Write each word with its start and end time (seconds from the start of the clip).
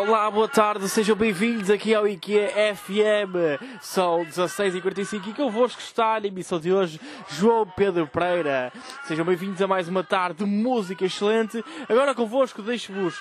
Olá, 0.00 0.30
boa 0.30 0.48
tarde, 0.48 0.88
sejam 0.88 1.14
bem-vindos 1.14 1.68
aqui 1.68 1.94
ao 1.94 2.08
IKEA 2.08 2.74
FM. 2.74 3.60
São 3.82 4.24
16h45 4.24 5.28
e 5.28 5.34
convosco 5.34 5.78
está 5.78 6.18
na 6.18 6.26
emissão 6.26 6.58
de 6.58 6.72
hoje 6.72 6.98
João 7.28 7.66
Pedro 7.66 8.06
Pereira. 8.06 8.72
Sejam 9.04 9.26
bem-vindos 9.26 9.60
a 9.60 9.66
mais 9.66 9.88
uma 9.88 10.02
tarde 10.02 10.38
de 10.38 10.46
música 10.46 11.04
excelente. 11.04 11.62
Agora 11.86 12.14
convosco 12.14 12.62
deixo-vos 12.62 13.14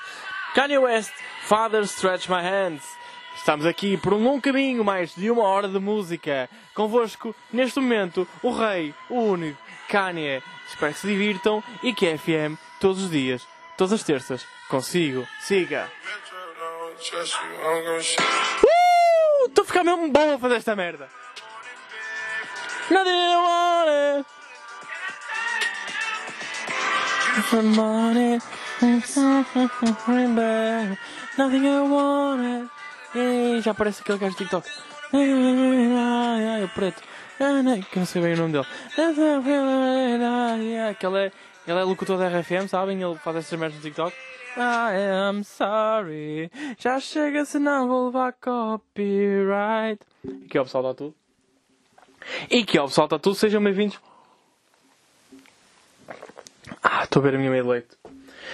Kanye 0.55 0.77
West, 0.77 1.11
Father 1.41 1.81
Stretch 1.81 2.29
My 2.29 2.41
Hands. 2.41 2.85
Estamos 3.35 3.65
aqui 3.65 3.97
por 3.97 4.13
um 4.13 4.23
longo 4.23 4.41
caminho, 4.41 4.81
mais 4.81 5.13
de 5.13 5.29
uma 5.29 5.43
hora 5.43 5.67
de 5.67 5.79
música. 5.79 6.49
Convosco, 6.73 7.35
neste 7.51 7.77
momento, 7.81 8.25
o 8.41 8.51
rei, 8.51 8.95
o 9.09 9.15
único, 9.15 9.61
Kanye. 9.89 10.41
Espero 10.65 10.93
que 10.93 10.99
se 10.99 11.07
divirtam 11.07 11.61
e 11.83 11.93
que 11.93 12.17
FM, 12.17 12.57
todos 12.79 13.03
os 13.03 13.11
dias, 13.11 13.45
todas 13.77 13.91
as 13.91 14.03
terças, 14.03 14.47
consigo. 14.69 15.27
Siga! 15.41 15.91
Uh! 16.99 17.05
A 19.61 19.65
ficar 19.65 19.83
mesmo 19.85 20.11
bom 20.11 20.33
a 20.33 20.37
fazer 20.37 20.55
esta 20.55 20.75
merda. 20.75 21.07
Nothing 22.91 23.09
I 23.09 23.35
wanted. 23.37 24.25
Money. 27.75 28.39
Nothing 31.37 31.67
I 31.67 31.79
wanted. 31.79 32.69
Ei, 33.15 33.61
já 33.61 33.73
parece 33.73 34.01
aquele 34.01 34.17
gajo 34.17 34.31
de 34.31 34.37
TikTok. 34.39 34.67
Ai, 35.13 36.63
o 36.63 36.69
preto. 36.69 37.01
Que 37.91 37.99
não 37.99 38.05
sei 38.05 38.21
bem 38.21 38.33
o 38.33 38.37
nome 38.37 38.51
dele. 38.51 38.67
Aquele 40.89 41.17
é, 41.17 41.31
ele 41.65 41.79
é 41.79 41.83
locutor 41.83 42.17
da 42.17 42.27
RFM, 42.27 42.67
sabem? 42.67 43.01
Ele 43.01 43.15
faz 43.19 43.37
essas 43.37 43.57
merdas 43.57 43.77
no 43.77 43.83
TikTok. 43.83 44.13
I 44.59 45.29
am 45.29 45.43
sorry. 45.43 46.51
Já 46.77 46.99
chega, 46.99 47.45
senão 47.45 47.87
vou 47.87 48.07
levar 48.07 48.33
copyright. 48.33 49.99
E 50.25 50.47
que 50.47 50.57
é 50.57 50.61
o 50.61 50.65
pessoal 50.65 50.93
tudo. 50.93 51.15
E 52.49 52.65
que 52.65 52.77
é 52.77 52.81
o 52.81 52.87
pessoal 52.87 53.07
tudo. 53.07 53.35
Sejam 53.35 53.63
bem-vindos. 53.63 53.99
Ah, 56.83 57.03
estou 57.03 57.21
a 57.21 57.23
ver 57.23 57.35
a 57.35 57.37
minha 57.37 57.49
meia 57.49 57.63
de 57.63 57.69
leite. 57.69 57.87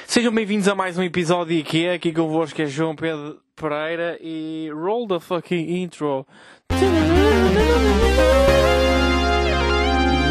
Sejam 0.06 0.32
bem-vindos 0.32 0.68
a 0.68 0.76
mais 0.76 0.98
um 0.98 1.04
episódio 1.04 1.64
que 1.64 1.86
é 1.86 1.94
aqui 1.94 2.14
convosco 2.14 2.62
é 2.62 2.68
João 2.68 2.96
Pedro 2.96 3.42
Pereira 3.56 4.20
e 4.22 4.70
roll 4.72 5.08
the 5.08 5.20
fucking 5.20 5.82
intro. 5.82 6.28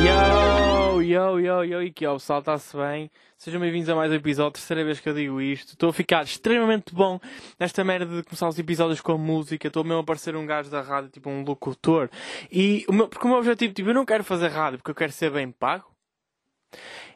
Yo, 0.05 0.44
yo, 1.15 1.39
yo, 1.39 1.63
yo, 1.63 1.81
e 1.81 1.93
que 1.93 2.05
o 2.07 2.15
pessoal, 2.15 2.41
está-se 2.41 2.77
bem? 2.77 3.09
Sejam 3.39 3.61
bem-vindos 3.61 3.89
a 3.89 3.95
mais 3.95 4.11
um 4.11 4.17
episódio, 4.17 4.55
terceira 4.55 4.85
vez 4.85 4.99
que 4.99 5.09
eu 5.09 5.15
digo 5.15 5.41
isto. 5.41 5.75
Estou 5.75 5.91
a 5.91 5.93
ficar 5.93 6.25
extremamente 6.25 6.93
bom 6.93 7.21
nesta 7.59 7.85
merda 7.85 8.17
de 8.17 8.25
começar 8.25 8.49
os 8.49 8.59
episódios 8.59 9.01
com 9.01 9.17
música. 9.17 9.69
Estou 9.69 9.85
mesmo 9.85 10.01
a 10.01 10.05
parecer 10.05 10.35
um 10.35 10.45
gajo 10.45 10.69
da 10.71 10.81
rádio, 10.81 11.11
tipo 11.11 11.31
um 11.31 11.45
locutor. 11.45 12.11
E 12.51 12.85
o 12.89 12.93
meu, 12.93 13.09
porque 13.09 13.25
o 13.25 13.29
meu 13.29 13.39
objetivo, 13.39 13.73
tipo, 13.73 13.91
eu 13.91 13.95
não 13.95 14.05
quero 14.05 14.25
fazer 14.25 14.49
rádio 14.49 14.79
porque 14.79 14.91
eu 14.91 14.95
quero 14.95 15.13
ser 15.13 15.31
bem 15.31 15.53
pago. 15.53 15.85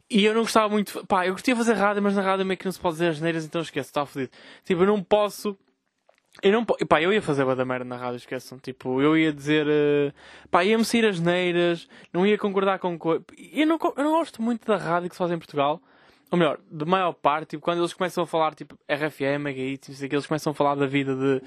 E 0.09 0.25
eu 0.25 0.33
não 0.33 0.43
gostava 0.43 0.69
muito. 0.69 1.05
Pá, 1.07 1.27
eu 1.27 1.33
gostava 1.33 1.59
de 1.59 1.67
fazer 1.67 1.81
rádio, 1.81 2.01
mas 2.01 2.15
na 2.15 2.23
rádio 2.23 2.47
meio 2.47 2.57
que 2.57 2.67
não 2.67 2.73
se 2.73 2.79
pode 2.79 2.95
dizer 2.95 3.09
as 3.09 3.21
neiras, 3.21 3.45
então 3.45 3.61
esquece, 3.61 3.91
está 3.91 4.07
fodido. 4.07 4.31
Tipo, 4.65 4.83
eu 4.83 4.87
não 4.87 5.03
posso. 5.03 5.59
Eu 6.43 6.53
não 6.53 6.65
pá, 6.65 7.03
eu 7.03 7.13
ia 7.13 7.21
fazer 7.21 7.45
da 7.55 7.65
merda 7.65 7.85
na 7.85 7.97
rádio, 7.97 8.17
esqueçam. 8.17 8.59
Tipo, 8.59 9.01
eu 9.03 9.17
ia 9.17 9.33
dizer. 9.33 9.67
Uh, 9.67 10.13
pá, 10.51 10.65
ia-me 10.65 10.85
sair 10.85 11.05
as 11.07 11.21
neiras, 11.21 11.89
não 12.13 12.27
ia 12.27 12.39
concordar 12.39 12.79
com 12.79 12.99
coisa. 12.99 13.25
Eu 13.53 13.67
não, 13.67 13.79
eu 13.97 14.05
não 14.05 14.13
gosto 14.13 14.41
muito 14.41 14.67
da 14.67 14.77
rádio 14.77 15.09
que 15.09 15.15
se 15.15 15.19
faz 15.19 15.31
em 15.33 15.39
Portugal. 15.39 15.81
Ou 16.31 16.39
melhor, 16.39 16.59
de 16.71 16.85
maior 16.85 17.13
parte, 17.15 17.51
tipo, 17.51 17.63
quando 17.63 17.79
eles 17.79 17.95
começam 17.95 18.23
a 18.23 18.27
falar, 18.27 18.55
tipo, 18.55 18.79
RFM, 18.87 19.41
Mega 19.41 19.61
Hits, 19.61 20.03
eles 20.03 20.27
começam 20.27 20.51
a 20.51 20.55
falar 20.55 20.75
da 20.75 20.87
vida 20.87 21.17
de, 21.17 21.43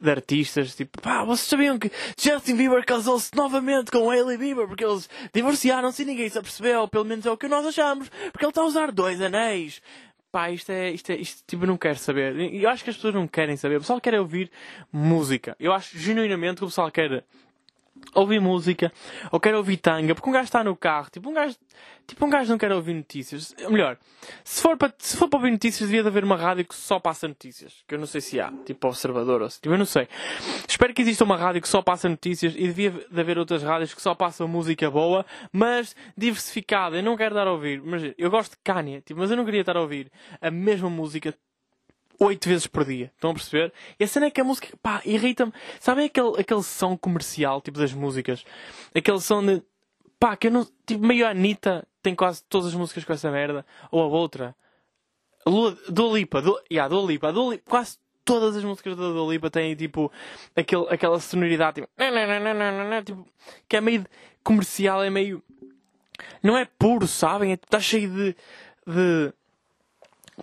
de 0.00 0.10
artistas, 0.10 0.74
tipo, 0.74 1.00
pá, 1.00 1.22
vocês 1.24 1.46
sabiam 1.46 1.78
que 1.78 1.90
Justin 2.18 2.56
Bieber 2.56 2.84
casou-se 2.86 3.30
novamente 3.36 3.90
com 3.90 4.10
Hailey 4.10 4.38
Bieber 4.38 4.66
porque 4.66 4.84
eles 4.84 5.10
divorciaram-se 5.32 6.02
e 6.02 6.06
ninguém 6.06 6.28
se 6.28 6.38
apercebeu, 6.38 6.88
pelo 6.88 7.04
menos 7.04 7.26
é 7.26 7.30
o 7.30 7.36
que 7.36 7.48
nós 7.48 7.66
achamos, 7.66 8.08
porque 8.32 8.44
ele 8.44 8.50
está 8.50 8.62
a 8.62 8.66
usar 8.66 8.90
dois 8.90 9.20
anéis. 9.20 9.82
Pá, 10.34 10.50
isto 10.50 10.72
é, 10.72 10.90
isto 10.90 11.12
é, 11.12 11.14
isto, 11.14 11.44
tipo, 11.46 11.64
não 11.64 11.76
quero 11.76 11.96
saber. 11.96 12.34
Eu 12.52 12.68
acho 12.68 12.82
que 12.82 12.90
as 12.90 12.96
pessoas 12.96 13.14
não 13.14 13.24
querem 13.24 13.56
saber. 13.56 13.76
O 13.76 13.78
pessoal 13.78 14.00
quer 14.00 14.18
ouvir 14.18 14.50
música. 14.92 15.54
Eu 15.60 15.72
acho 15.72 15.96
genuinamente 15.96 16.56
que 16.56 16.64
o 16.64 16.66
pessoal 16.66 16.90
quer 16.90 17.22
ouvir 18.14 18.40
música, 18.40 18.92
ou 19.30 19.40
quer 19.40 19.54
ouvir 19.54 19.76
tanga, 19.76 20.14
porque 20.14 20.28
um 20.28 20.32
gajo 20.32 20.44
está 20.44 20.64
no 20.64 20.76
carro, 20.76 21.08
tipo 21.10 21.28
um 21.28 21.34
gajo, 21.34 21.56
tipo 22.06 22.24
um 22.24 22.30
gajo 22.30 22.50
não 22.50 22.58
quer 22.58 22.72
ouvir 22.72 22.94
notícias. 22.94 23.54
Melhor, 23.68 23.98
se 24.42 24.62
for 24.62 24.76
para, 24.76 24.92
se 24.98 25.16
for 25.16 25.28
para 25.28 25.38
ouvir 25.38 25.50
notícias, 25.50 25.88
devia 25.88 26.02
de 26.02 26.08
haver 26.08 26.24
uma 26.24 26.36
rádio 26.36 26.64
que 26.64 26.74
só 26.74 26.98
passa 26.98 27.28
notícias, 27.28 27.84
que 27.86 27.94
eu 27.94 27.98
não 27.98 28.06
sei 28.06 28.20
se 28.20 28.40
há, 28.40 28.52
tipo 28.64 28.86
Observador 28.86 29.42
ou 29.42 29.50
se, 29.50 29.60
tipo, 29.60 29.74
eu 29.74 29.78
não 29.78 29.86
sei. 29.86 30.08
Espero 30.68 30.92
que 30.92 31.02
exista 31.02 31.24
uma 31.24 31.36
rádio 31.36 31.60
que 31.60 31.68
só 31.68 31.82
passa 31.82 32.08
notícias 32.08 32.54
e 32.54 32.66
devia 32.66 32.90
de 32.90 33.20
haver 33.20 33.38
outras 33.38 33.62
rádios 33.62 33.94
que 33.94 34.02
só 34.02 34.14
passam 34.14 34.46
música 34.46 34.90
boa, 34.90 35.24
mas 35.52 35.94
diversificada. 36.16 36.96
Eu 36.96 37.02
não 37.02 37.16
quero 37.16 37.34
dar 37.34 37.46
a 37.46 37.52
ouvir, 37.52 37.82
mas 37.82 38.02
eu 38.16 38.30
gosto 38.30 38.52
de 38.52 38.58
Kanye, 38.62 39.00
tipo, 39.00 39.20
mas 39.20 39.30
eu 39.30 39.36
não 39.36 39.44
queria 39.44 39.60
estar 39.60 39.76
a 39.76 39.80
ouvir 39.80 40.10
a 40.40 40.50
mesma 40.50 40.90
música 40.90 41.34
oito 42.18 42.48
vezes 42.48 42.66
por 42.66 42.84
dia. 42.84 43.10
Estão 43.14 43.30
a 43.30 43.34
perceber? 43.34 43.72
E 43.98 44.04
a 44.04 44.08
cena 44.08 44.26
é 44.26 44.30
que 44.30 44.40
a 44.40 44.44
música, 44.44 44.68
pá, 44.82 45.02
irrita-me. 45.04 45.52
Sabem 45.80 46.06
aquele, 46.06 46.40
aquele 46.40 46.62
som 46.62 46.96
comercial, 46.96 47.60
tipo 47.60 47.78
das 47.78 47.92
músicas? 47.92 48.44
Aquele 48.94 49.20
som 49.20 49.44
de, 49.44 49.62
pá, 50.18 50.36
que 50.36 50.48
eu 50.48 50.50
não, 50.50 50.66
tipo, 50.86 51.04
meio 51.04 51.26
Anitta 51.26 51.86
tem 52.02 52.14
quase 52.14 52.42
todas 52.44 52.68
as 52.68 52.74
músicas 52.74 53.04
com 53.04 53.12
essa 53.12 53.30
merda. 53.30 53.64
Ou 53.90 54.02
a 54.02 54.06
outra. 54.06 54.54
Lua, 55.46 55.76
Dua 55.88 56.18
Lipa, 56.18 56.40
Dua, 56.40 56.62
yeah, 56.70 56.88
Dua 56.88 57.06
Lipa, 57.06 57.32
Dua 57.32 57.52
Lipa, 57.52 57.64
quase 57.68 57.98
todas 58.24 58.56
as 58.56 58.64
músicas 58.64 58.96
da 58.96 59.08
Dua 59.10 59.32
Lipa 59.32 59.50
têm, 59.50 59.76
tipo, 59.76 60.10
aquele, 60.56 60.86
aquela 60.88 61.20
sonoridade, 61.20 61.82
tipo, 61.82 61.90
tipo, 63.04 63.28
que 63.68 63.76
é 63.76 63.80
meio 63.80 64.06
comercial, 64.42 65.02
é 65.02 65.10
meio, 65.10 65.42
não 66.42 66.56
é 66.56 66.64
puro, 66.64 67.06
sabem? 67.06 67.52
Está 67.52 67.78
é, 67.78 67.80
cheio 67.80 68.10
de, 68.10 68.36
de 68.86 69.32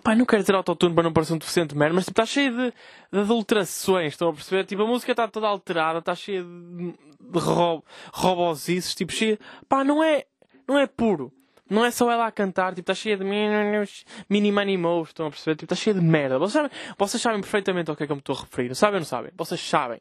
Pá, 0.00 0.14
não 0.14 0.24
quero 0.24 0.42
dizer 0.42 0.54
autotune 0.54 0.94
para 0.94 1.02
não 1.02 1.12
parecer 1.12 1.34
um 1.34 1.38
deficiente 1.38 1.76
merda, 1.76 1.94
mas 1.94 2.04
tipo, 2.04 2.20
está 2.20 2.24
cheio 2.24 2.50
de, 2.50 2.72
de 3.12 3.18
adulterações, 3.18 4.14
estão 4.14 4.30
a 4.30 4.32
perceber? 4.32 4.64
Tipo, 4.64 4.82
a 4.82 4.86
música 4.86 5.12
está 5.12 5.28
toda 5.28 5.46
alterada, 5.46 5.98
está 5.98 6.14
cheia 6.14 6.42
de, 6.42 6.94
de 7.20 7.38
ro 7.38 7.84
robosices, 8.12 8.94
tipo, 8.94 9.12
cheia. 9.12 9.38
Pá, 9.68 9.84
não 9.84 10.02
é, 10.02 10.24
não 10.66 10.78
é 10.78 10.86
puro. 10.86 11.32
Não 11.68 11.84
é 11.84 11.90
só 11.90 12.10
ela 12.10 12.26
a 12.26 12.32
cantar, 12.32 12.74
tipo, 12.74 12.80
está 12.80 12.94
cheia 12.94 13.16
de 13.16 13.24
mini 13.24 14.52
money 14.52 14.76
moves, 14.76 15.10
estão 15.10 15.26
a 15.26 15.30
perceber? 15.30 15.56
Tipo, 15.56 15.72
está 15.72 15.82
cheia 15.82 15.94
de 15.94 16.00
merda. 16.00 16.38
Vocês 16.38 16.52
sabem, 16.52 16.70
vocês 16.98 17.22
sabem 17.22 17.40
perfeitamente 17.40 17.90
ao 17.90 17.96
que 17.96 18.02
é 18.02 18.06
que 18.06 18.12
eu 18.12 18.16
me 18.16 18.20
estou 18.20 18.36
a 18.36 18.40
referir. 18.40 18.74
Sabem 18.74 18.96
ou 18.96 19.00
não 19.00 19.06
sabem? 19.06 19.30
Vocês 19.36 19.60
sabem. 19.60 20.00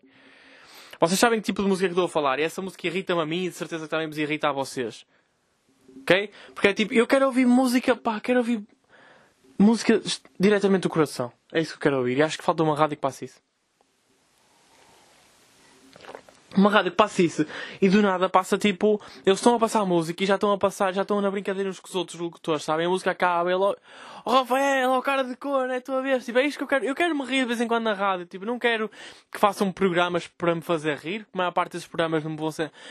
Vocês 1.00 1.20
sabem 1.20 1.40
que 1.40 1.46
tipo 1.46 1.64
de 1.64 1.68
música 1.68 1.88
que 1.88 1.94
estou 1.94 2.06
a 2.06 2.10
falar. 2.10 2.40
E 2.40 2.44
essa 2.44 2.62
música 2.62 2.86
irrita-me 2.88 3.22
a 3.22 3.26
mim 3.26 3.46
e 3.46 3.50
de 3.50 3.56
certeza 3.56 3.86
que 3.86 3.90
também 3.90 4.08
vos 4.08 4.18
irrita 4.18 4.50
a 4.50 4.52
vocês. 4.52 5.06
Ok? 6.02 6.30
Porque 6.54 6.68
é 6.68 6.74
tipo, 6.74 6.94
eu 6.94 7.08
quero 7.08 7.26
ouvir 7.26 7.46
música, 7.46 7.96
pá, 7.96 8.20
quero 8.20 8.40
ouvir 8.40 8.64
Música 9.58 10.02
diretamente 10.40 10.84
do 10.84 10.90
coração. 10.90 11.32
É 11.52 11.60
isso 11.62 11.72
que 11.72 11.78
eu 11.78 11.82
quero 11.82 11.98
ouvir. 11.98 12.18
E 12.18 12.24
acho 12.24 12.38
que 12.38 12.44
falta 12.44 12.64
uma 12.64 12.76
rádio 12.76 12.98
que 12.98 13.02
passe 13.02 13.26
isso. 13.26 13.40
Uma 16.56 16.70
rádio 16.70 16.92
que 16.92 16.98
passe 16.98 17.24
isso. 17.24 17.46
E 17.82 17.88
do 17.88 18.02
nada 18.02 18.28
passa 18.28 18.58
tipo. 18.58 19.02
Eles 19.26 19.40
estão 19.40 19.56
a 19.56 19.60
passar 19.60 19.86
música 19.86 20.24
e 20.24 20.28
já 20.28 20.36
estão 20.36 20.52
a 20.52 20.58
passar, 20.58 20.94
já 20.94 21.04
estão 21.04 21.22
na 21.22 21.32
brincadeira 21.32 21.70
uns 21.70 21.80
com 21.80 21.88
os 21.88 21.96
outros 21.96 22.20
locutores, 22.20 22.64
sabem? 22.64 22.86
A 22.86 22.90
música 22.90 23.12
acaba 23.12 23.50
ele. 23.50 23.76
Oh 24.26 24.32
Rafael, 24.32 24.92
oh 24.92 25.02
cara 25.02 25.24
de 25.24 25.36
cor, 25.38 25.70
é 25.70 25.78
a 25.78 25.82
tua 25.82 26.02
vez. 26.02 26.26
Tipo, 26.26 26.40
é 26.40 26.46
isto 26.46 26.58
que 26.58 26.64
eu 26.64 26.68
quero. 26.68 26.86
Eu 26.86 26.96
quero 26.96 27.16
me 27.16 27.24
rir 27.24 27.42
de 27.42 27.46
vez 27.46 27.62
em 27.62 27.68
quando 27.68 27.86
na 27.86 27.94
rádio. 27.94 28.26
Tipo, 28.26 28.46
não 28.46 28.60
quero 28.60 28.92
que 29.32 29.40
façam 29.40 29.72
programas 29.72 30.28
para 30.28 30.54
me 30.54 30.62
fazer 30.62 30.98
rir. 30.98 31.26
A 31.34 31.38
maior 31.38 31.52
parte 31.52 31.74
desses 31.74 31.88
programas 31.88 32.24
não 32.24 32.32
me 32.32 32.38
vão 32.38 32.50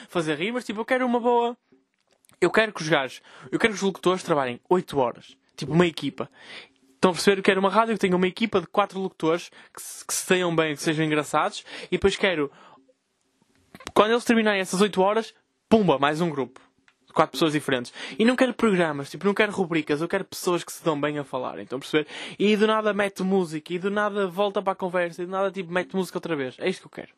fazer 0.09 0.35
rir, 0.37 0.53
mas 0.53 0.65
tipo, 0.65 0.81
eu 0.81 0.85
quero 0.85 1.05
uma 1.05 1.21
boa. 1.21 1.57
Eu 2.41 2.51
quero 2.51 2.73
que 2.73 2.81
os 2.81 2.89
gajos. 2.89 3.21
Eu 3.53 3.59
quero 3.59 3.75
que 3.75 3.77
os 3.77 3.83
locutores 3.83 4.23
trabalhem 4.23 4.59
8 4.71 4.99
horas 4.99 5.37
Tipo, 5.61 5.73
uma 5.73 5.87
equipa. 5.87 6.31
Estão 6.95 7.11
a 7.11 7.15
perceber? 7.15 7.43
Quero 7.43 7.61
uma 7.61 7.71
rádio 7.71 7.95
que 7.95 8.01
tenha 8.01 8.17
uma 8.17 8.27
equipa 8.27 8.61
de 8.61 8.67
quatro 8.67 8.99
locutores 8.99 9.51
que 9.75 9.81
se, 9.81 10.07
que 10.07 10.13
se 10.13 10.27
tenham 10.27 10.55
bem, 10.55 10.75
que 10.75 10.83
sejam 10.83 11.05
engraçados. 11.05 11.65
E 11.87 11.93
depois 11.93 12.17
quero, 12.17 12.51
quando 13.95 14.13
eles 14.13 14.25
terminarem 14.25 14.61
essas 14.61 14.81
8 14.81 15.01
horas, 15.03 15.35
pumba, 15.69 15.99
mais 15.99 16.21
um 16.21 16.31
grupo. 16.31 16.61
Quatro 17.13 17.33
pessoas 17.33 17.53
diferentes. 17.53 17.93
E 18.19 18.25
não 18.25 18.37
quero 18.37 18.55
programas, 18.55 19.11
tipo, 19.11 19.27
não 19.27 19.35
quero 19.35 19.53
rubricas, 19.53 20.01
eu 20.01 20.09
quero 20.09 20.25
pessoas 20.25 20.65
que 20.65 20.73
se 20.73 20.83
dão 20.83 20.99
bem 20.99 21.19
a 21.19 21.25
falar. 21.25 21.59
Estão 21.59 21.77
a 21.77 21.81
perceber? 21.81 22.07
E 22.39 22.57
do 22.57 22.67
nada 22.67 22.95
mete 22.95 23.23
música, 23.23 23.75
e 23.75 23.79
do 23.79 23.91
nada 23.91 24.27
volta 24.29 24.63
para 24.63 24.73
a 24.73 24.77
conversa, 24.77 25.23
e 25.23 25.27
do 25.27 25.33
nada 25.33 25.51
tipo 25.51 25.71
mete 25.71 25.95
música 25.95 26.17
outra 26.17 26.37
vez. 26.37 26.57
É 26.59 26.69
isto 26.71 26.89
que 26.89 27.01
eu 27.01 27.05
quero. 27.05 27.13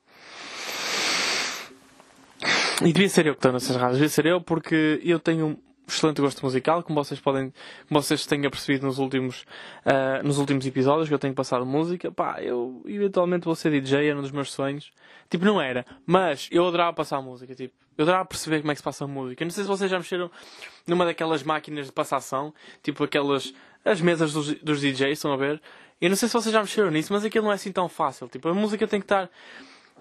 E 2.80 2.92
devia 2.92 3.08
ser 3.08 3.26
eu 3.26 3.34
que 3.34 3.38
estou 3.38 3.52
nessas 3.52 3.76
rádios, 3.76 3.98
devia 3.98 4.08
ser 4.08 4.26
eu 4.26 4.40
porque 4.40 5.00
eu 5.04 5.20
tenho 5.20 5.56
excelente 5.94 6.20
gosto 6.20 6.44
musical, 6.44 6.82
como 6.82 7.02
vocês 7.02 7.20
podem, 7.20 7.52
como 7.88 8.02
vocês 8.02 8.26
tenham 8.26 8.50
percebido 8.50 8.86
nos 8.86 8.98
últimos, 8.98 9.42
uh, 9.86 10.26
nos 10.26 10.38
últimos 10.38 10.66
episódios 10.66 11.08
que 11.08 11.14
eu 11.14 11.18
tenho 11.18 11.34
passado 11.34 11.64
música, 11.64 12.10
pá, 12.10 12.42
eu 12.42 12.82
eventualmente 12.86 13.44
vou 13.44 13.54
ser 13.54 13.70
DJ, 13.70 14.08
era 14.08 14.18
um 14.18 14.22
dos 14.22 14.30
meus 14.30 14.52
sonhos. 14.52 14.92
Tipo, 15.30 15.44
não 15.44 15.60
era, 15.60 15.86
mas 16.06 16.48
eu 16.50 16.66
adorava 16.66 16.92
passar 16.92 17.20
música, 17.22 17.54
tipo, 17.54 17.74
eu 17.96 18.02
adorava 18.04 18.24
perceber 18.24 18.60
como 18.60 18.72
é 18.72 18.74
que 18.74 18.80
se 18.80 18.84
passa 18.84 19.04
a 19.04 19.06
música. 19.06 19.42
Eu 19.42 19.46
não 19.46 19.52
sei 19.52 19.64
se 19.64 19.68
vocês 19.68 19.90
já 19.90 19.98
mexeram 19.98 20.30
numa 20.86 21.04
daquelas 21.04 21.42
máquinas 21.42 21.86
de 21.86 21.92
passação, 21.92 22.52
tipo 22.82 23.04
aquelas, 23.04 23.52
as 23.84 24.00
mesas 24.00 24.32
dos, 24.32 24.54
dos 24.60 24.80
DJs, 24.80 25.12
estão 25.12 25.32
a 25.32 25.36
ver? 25.36 25.60
Eu 26.00 26.08
não 26.08 26.16
sei 26.16 26.28
se 26.28 26.34
vocês 26.34 26.52
já 26.52 26.60
mexeram 26.60 26.90
nisso, 26.90 27.12
mas 27.12 27.24
aquilo 27.24 27.44
não 27.44 27.52
é 27.52 27.54
assim 27.54 27.70
tão 27.70 27.88
fácil. 27.88 28.28
Tipo, 28.28 28.48
a 28.48 28.54
música 28.54 28.88
tem 28.88 29.00
que 29.00 29.04
estar. 29.04 29.30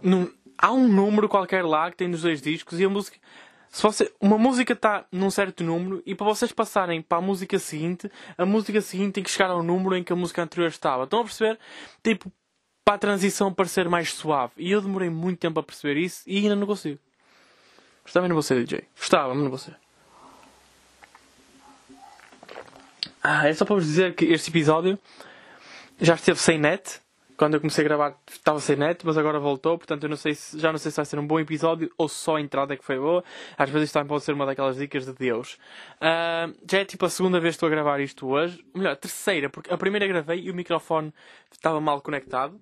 Num... 0.02 0.32
Há 0.58 0.72
um 0.72 0.88
número 0.88 1.30
qualquer 1.30 1.64
lá 1.64 1.92
que 1.92 1.98
tem 1.98 2.08
nos 2.08 2.24
dois 2.24 2.42
discos 2.42 2.80
e 2.80 2.86
a 2.86 2.90
música. 2.90 3.18
Se 3.72 3.82
você... 3.82 4.14
Uma 4.20 4.38
música 4.38 4.74
está 4.74 5.06
num 5.12 5.32
certo 5.32 5.64
número 5.64 6.04
e 6.06 6.14
para 6.14 6.26
vocês 6.26 6.52
passarem 6.52 7.02
para 7.02 7.20
a 7.20 7.22
música 7.22 7.58
seguinte, 7.58 8.12
a 8.38 8.46
música 8.46 8.82
seguinte 8.82 9.14
tem 9.14 9.24
que 9.24 9.32
chegar 9.32 9.50
ao 9.50 9.64
número 9.64 9.96
em 9.96 10.04
que 10.04 10.12
a 10.12 10.16
música 10.16 10.44
anterior 10.44 10.68
estava. 10.68 11.06
Estão 11.06 11.22
a 11.22 11.24
perceber? 11.24 11.58
Tipo, 12.04 12.30
para 12.84 12.96
a 12.96 13.00
transição 13.00 13.54
parecer 13.54 13.88
mais 13.88 14.12
suave. 14.14 14.52
E 14.58 14.70
eu 14.70 14.82
demorei 14.82 15.10
muito 15.10 15.40
tempo 15.40 15.58
a 15.60 15.64
perceber 15.64 15.98
isso 15.98 16.22
e 16.28 16.40
ainda 16.40 16.56
não 16.56 16.68
consigo. 16.68 17.00
Não 18.14 18.28
vou 18.30 18.42
ser 18.42 18.66
DJ. 18.66 18.84
Gostava, 18.98 19.34
vou 19.34 19.58
ser. 19.58 19.78
Ah, 23.24 23.48
é 23.48 23.54
só 23.54 23.64
para 23.64 23.76
vos 23.76 23.86
dizer 23.86 24.16
que 24.16 24.26
este 24.26 24.50
episódio 24.50 25.00
já 26.00 26.16
esteve 26.16 26.40
sem 26.40 26.58
net. 26.58 27.00
Quando 27.42 27.56
eu 27.56 27.60
comecei 27.60 27.84
a 27.84 27.88
gravar 27.88 28.16
estava 28.30 28.60
sem 28.60 28.76
net, 28.76 29.04
mas 29.04 29.18
agora 29.18 29.40
voltou, 29.40 29.76
portanto 29.76 30.04
eu 30.04 30.10
não 30.10 30.16
sei 30.16 30.36
se, 30.36 30.60
já 30.60 30.72
não 30.72 30.78
sei 30.78 30.92
se 30.92 30.98
vai 30.98 31.06
ser 31.06 31.18
um 31.18 31.26
bom 31.26 31.40
episódio 31.40 31.92
ou 31.98 32.08
só 32.08 32.36
a 32.36 32.42
entrada 32.42 32.76
é 32.76 32.78
que 32.78 32.86
foi 32.86 33.00
boa. 33.00 33.24
Às 33.58 33.68
vezes 33.68 33.86
isto 33.86 33.94
também 33.96 34.10
pode 34.10 34.24
ser 34.24 34.34
uma 34.34 34.46
daquelas 34.46 34.76
dicas 34.76 35.08
de 35.08 35.14
Deus. 35.14 35.58
Uh, 35.96 36.56
já 36.70 36.82
é 36.82 36.86
tipo 36.86 37.04
a 37.04 37.10
segunda 37.10 37.40
vez 37.40 37.54
que 37.54 37.56
estou 37.56 37.66
a 37.66 37.72
gravar 37.72 38.00
isto 38.00 38.28
hoje. 38.28 38.64
Melhor, 38.76 38.92
a 38.92 38.96
terceira, 38.96 39.50
porque 39.50 39.74
a 39.74 39.78
primeira 39.80 40.06
gravei 40.06 40.40
e 40.42 40.52
o 40.52 40.54
microfone 40.54 41.12
estava 41.52 41.82
mal 41.82 42.00
conectado. 42.00 42.62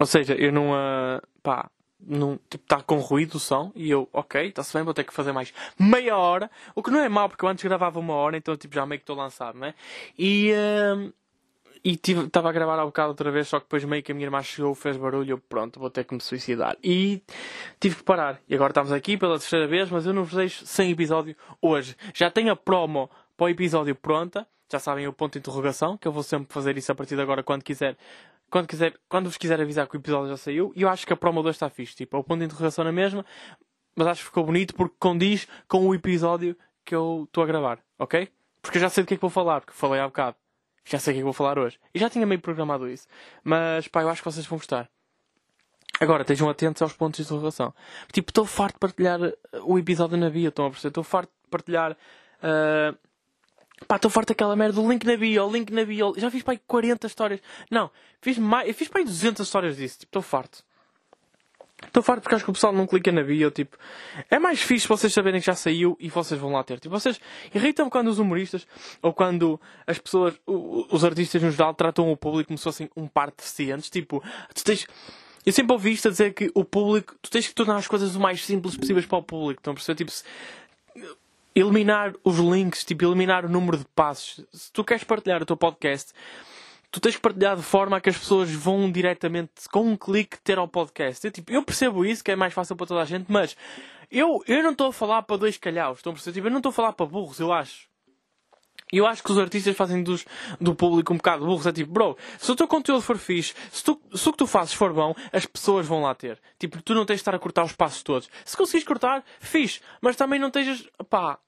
Ou 0.00 0.06
seja, 0.06 0.34
eu 0.34 0.50
não. 0.50 0.70
Uh, 0.70 1.20
pá, 1.42 1.70
não, 2.00 2.40
tipo, 2.48 2.64
está 2.64 2.80
com 2.80 2.96
ruído 3.00 3.34
o 3.34 3.38
som 3.38 3.70
e 3.76 3.90
eu, 3.90 4.08
ok, 4.14 4.46
está-se 4.46 4.72
bem, 4.72 4.82
vou 4.82 4.94
ter 4.94 5.04
que 5.04 5.12
fazer 5.12 5.32
mais 5.32 5.52
meia 5.78 6.16
hora, 6.16 6.50
o 6.74 6.82
que 6.82 6.90
não 6.90 7.00
é 7.00 7.08
mau 7.10 7.28
porque 7.28 7.44
eu 7.44 7.48
antes 7.50 7.62
gravava 7.64 7.98
uma 7.98 8.14
hora, 8.14 8.34
então 8.34 8.56
tipo, 8.56 8.74
já 8.74 8.86
meio 8.86 8.98
que 8.98 9.02
estou 9.02 9.16
lançado, 9.16 9.58
né? 9.58 9.74
E, 10.18 10.52
uh, 10.52 11.12
e 11.84 11.92
estava 11.92 12.48
a 12.48 12.52
gravar 12.52 12.78
há 12.78 12.84
bocado 12.84 13.10
outra 13.10 13.30
vez, 13.30 13.48
só 13.48 13.58
que 13.58 13.66
depois 13.66 13.84
meio 13.84 14.02
que 14.02 14.12
a 14.12 14.14
minha 14.14 14.26
irmã 14.26 14.42
chegou, 14.42 14.74
fez 14.74 14.96
barulho, 14.96 15.32
eu 15.32 15.38
pronto, 15.38 15.78
vou 15.80 15.90
ter 15.90 16.04
que 16.04 16.14
me 16.14 16.20
suicidar. 16.20 16.76
E 16.82 17.22
tive 17.80 17.96
que 17.96 18.02
parar. 18.02 18.40
E 18.48 18.54
agora 18.54 18.70
estamos 18.70 18.92
aqui 18.92 19.16
pela 19.16 19.38
terceira 19.38 19.66
vez, 19.66 19.90
mas 19.90 20.06
eu 20.06 20.12
não 20.12 20.24
vos 20.24 20.34
deixo 20.34 20.66
sem 20.66 20.90
episódio 20.90 21.36
hoje. 21.60 21.96
Já 22.14 22.30
tenho 22.30 22.52
a 22.52 22.56
promo 22.56 23.10
para 23.36 23.46
o 23.46 23.48
episódio 23.48 23.94
pronta, 23.94 24.46
já 24.70 24.78
sabem 24.78 25.06
o 25.06 25.12
ponto 25.12 25.34
de 25.34 25.38
interrogação, 25.38 25.96
que 25.96 26.06
eu 26.06 26.12
vou 26.12 26.22
sempre 26.22 26.52
fazer 26.52 26.76
isso 26.76 26.92
a 26.92 26.94
partir 26.94 27.16
de 27.16 27.22
agora 27.22 27.42
quando 27.42 27.62
quiser 27.62 27.96
quando, 28.50 28.66
quiser, 28.66 28.94
quando 29.08 29.26
vos 29.26 29.36
quiser 29.36 29.60
avisar 29.60 29.86
que 29.86 29.96
o 29.96 29.98
episódio 29.98 30.30
já 30.30 30.36
saiu, 30.36 30.72
e 30.74 30.82
eu 30.82 30.88
acho 30.88 31.06
que 31.06 31.12
a 31.12 31.16
promo 31.16 31.42
2 31.42 31.54
está 31.54 31.68
fixe. 31.68 31.94
Tipo, 31.94 32.16
é 32.16 32.20
o 32.20 32.24
ponto 32.24 32.38
de 32.38 32.46
interrogação 32.46 32.84
na 32.84 32.92
mesma, 32.92 33.24
mas 33.94 34.06
acho 34.06 34.20
que 34.20 34.26
ficou 34.26 34.44
bonito 34.44 34.74
porque 34.74 34.96
condiz 34.98 35.46
com 35.66 35.86
o 35.86 35.94
episódio 35.94 36.56
que 36.84 36.94
eu 36.94 37.24
estou 37.26 37.44
a 37.44 37.46
gravar, 37.46 37.78
ok? 37.98 38.28
Porque 38.62 38.78
eu 38.78 38.82
já 38.82 38.88
sei 38.88 39.04
do 39.04 39.06
que 39.06 39.14
é 39.14 39.16
que 39.16 39.20
vou 39.20 39.30
falar, 39.30 39.60
porque 39.60 39.74
falei 39.74 40.00
há 40.00 40.06
bocado. 40.06 40.36
Já 40.88 40.98
sei 40.98 41.12
o 41.12 41.14
que 41.14 41.18
é 41.18 41.20
que 41.20 41.24
vou 41.24 41.32
falar 41.32 41.58
hoje. 41.58 41.78
E 41.94 41.98
já 41.98 42.08
tinha 42.08 42.26
meio 42.26 42.40
programado 42.40 42.88
isso. 42.88 43.06
Mas, 43.44 43.86
pá, 43.88 44.02
eu 44.02 44.08
acho 44.08 44.22
que 44.22 44.30
vocês 44.30 44.46
vão 44.46 44.58
gostar. 44.58 44.88
Agora, 46.00 46.22
estejam 46.22 46.48
atentos 46.48 46.80
aos 46.80 46.92
pontos 46.92 47.18
de 47.18 47.24
interrogação. 47.24 47.74
Tipo, 48.12 48.30
estou 48.30 48.46
farto 48.46 48.74
de 48.74 48.80
partilhar 48.80 49.20
uh, 49.20 49.34
o 49.64 49.78
episódio 49.78 50.16
na 50.16 50.28
via, 50.28 50.48
estão 50.48 50.66
a 50.66 50.70
perceber? 50.70 50.88
Estou 50.88 51.04
farto 51.04 51.30
de 51.44 51.50
partilhar. 51.50 51.92
Uh, 51.92 52.96
Pá, 53.86 53.96
estou 53.96 54.10
farto 54.10 54.28
daquela 54.28 54.56
merda 54.56 54.80
do 54.80 54.88
link 54.88 55.04
na 55.04 55.16
bio, 55.16 55.50
link 55.50 55.72
na 55.72 55.84
bio. 55.84 56.14
Já 56.16 56.30
fiz 56.30 56.42
aí 56.46 56.58
40 56.66 57.06
histórias. 57.06 57.40
Não, 57.70 57.90
fiz 58.20 58.38
mais, 58.38 58.74
fiz 58.76 58.90
aí 58.92 59.04
200 59.04 59.46
histórias 59.46 59.76
disso. 59.76 60.00
Tipo, 60.00 60.08
estou 60.08 60.22
farto. 60.22 60.64
Estou 61.86 62.02
farto 62.02 62.22
porque 62.22 62.34
acho 62.34 62.44
que 62.44 62.50
o 62.50 62.54
pessoal 62.54 62.72
não 62.72 62.86
clica 62.86 63.12
na 63.12 63.22
bio. 63.22 63.50
Tipo, 63.50 63.76
é 64.30 64.38
mais 64.38 64.60
fixe 64.60 64.86
vocês 64.88 65.12
saberem 65.12 65.40
que 65.40 65.46
já 65.46 65.54
saiu 65.54 65.96
e 66.00 66.08
vocês 66.08 66.38
vão 66.40 66.52
lá 66.52 66.64
ter. 66.64 66.80
Tipo, 66.80 66.98
vocês 66.98 67.20
irritam 67.54 67.88
quando 67.88 68.08
os 68.08 68.18
humoristas 68.18 68.66
ou 69.00 69.12
quando 69.12 69.60
as 69.86 69.98
pessoas, 69.98 70.34
os 70.46 71.04
artistas 71.04 71.40
no 71.42 71.50
geral, 71.50 71.72
tratam 71.74 72.10
o 72.10 72.16
público 72.16 72.48
como 72.48 72.58
se 72.58 72.64
fossem 72.64 72.90
um 72.96 73.06
par 73.06 73.30
de 73.30 73.36
deficientes. 73.36 73.88
Tipo, 73.90 74.22
tu 74.54 74.64
tens. 74.64 74.86
Eu 75.46 75.52
sempre 75.52 75.72
ouvi 75.72 75.92
isto 75.92 76.08
a 76.08 76.10
dizer 76.10 76.34
que 76.34 76.50
o 76.52 76.64
público, 76.64 77.14
tu 77.22 77.30
tens 77.30 77.46
que 77.46 77.54
tornar 77.54 77.76
as 77.76 77.86
coisas 77.86 78.16
o 78.16 78.20
mais 78.20 78.44
simples 78.44 78.76
possíveis 78.76 79.06
para 79.06 79.18
o 79.18 79.22
público. 79.22 79.60
Estão 79.60 79.72
a 79.72 79.74
perceber? 79.74 79.96
Tipo, 79.96 80.10
se, 80.10 80.24
eliminar 81.54 82.12
os 82.24 82.38
links, 82.38 82.84
tipo, 82.84 83.04
eliminar 83.04 83.44
o 83.44 83.48
número 83.48 83.78
de 83.78 83.84
passos. 83.94 84.44
Se 84.52 84.72
tu 84.72 84.84
queres 84.84 85.04
partilhar 85.04 85.42
o 85.42 85.46
teu 85.46 85.56
podcast, 85.56 86.12
tu 86.90 87.00
tens 87.00 87.16
que 87.16 87.20
partilhar 87.20 87.56
de 87.56 87.62
forma 87.62 87.96
a 87.96 88.00
que 88.00 88.08
as 88.08 88.18
pessoas 88.18 88.50
vão 88.50 88.90
diretamente, 88.90 89.68
com 89.70 89.82
um 89.82 89.96
clique, 89.96 90.40
ter 90.40 90.58
ao 90.58 90.68
podcast. 90.68 91.24
Eu, 91.24 91.30
tipo, 91.30 91.52
eu 91.52 91.62
percebo 91.62 92.04
isso, 92.04 92.24
que 92.24 92.30
é 92.30 92.36
mais 92.36 92.52
fácil 92.54 92.76
para 92.76 92.86
toda 92.86 93.02
a 93.02 93.04
gente, 93.04 93.26
mas 93.28 93.56
eu, 94.10 94.42
eu 94.46 94.62
não 94.62 94.72
estou 94.72 94.88
a 94.88 94.92
falar 94.92 95.22
para 95.22 95.36
dois 95.36 95.58
calhaus, 95.58 95.98
estão 95.98 96.12
a 96.12 96.14
perceber? 96.14 96.34
Tipo, 96.34 96.46
eu 96.46 96.50
não 96.50 96.58
estou 96.58 96.70
a 96.70 96.72
falar 96.72 96.92
para 96.92 97.06
burros, 97.06 97.38
eu 97.38 97.52
acho. 97.52 97.88
Eu 98.90 99.06
acho 99.06 99.22
que 99.22 99.30
os 99.30 99.38
artistas 99.38 99.76
fazem 99.76 100.02
dos, 100.02 100.24
do 100.58 100.74
público 100.74 101.12
um 101.12 101.18
bocado 101.18 101.44
burros. 101.44 101.66
É 101.66 101.72
tipo, 101.72 101.92
bro, 101.92 102.16
se 102.38 102.50
o 102.50 102.56
teu 102.56 102.66
conteúdo 102.66 103.02
for 103.02 103.18
fixe, 103.18 103.54
se, 103.70 103.84
tu, 103.84 104.00
se 104.14 104.26
o 104.26 104.32
que 104.32 104.38
tu 104.38 104.46
fazes 104.46 104.72
for 104.72 104.94
bom, 104.94 105.14
as 105.30 105.44
pessoas 105.44 105.86
vão 105.86 106.02
lá 106.02 106.14
ter. 106.14 106.40
Tipo, 106.58 106.82
tu 106.82 106.94
não 106.94 107.04
tens 107.04 107.16
de 107.16 107.20
estar 107.20 107.34
a 107.34 107.38
cortar 107.38 107.64
os 107.64 107.72
passos 107.72 108.02
todos. 108.02 108.30
Se 108.46 108.56
conseguires 108.56 108.86
cortar, 108.86 109.22
fixe. 109.40 109.80
Mas 110.00 110.16
também 110.16 110.40
não 110.40 110.48
estejas, 110.48 110.88
pá, 111.10 111.38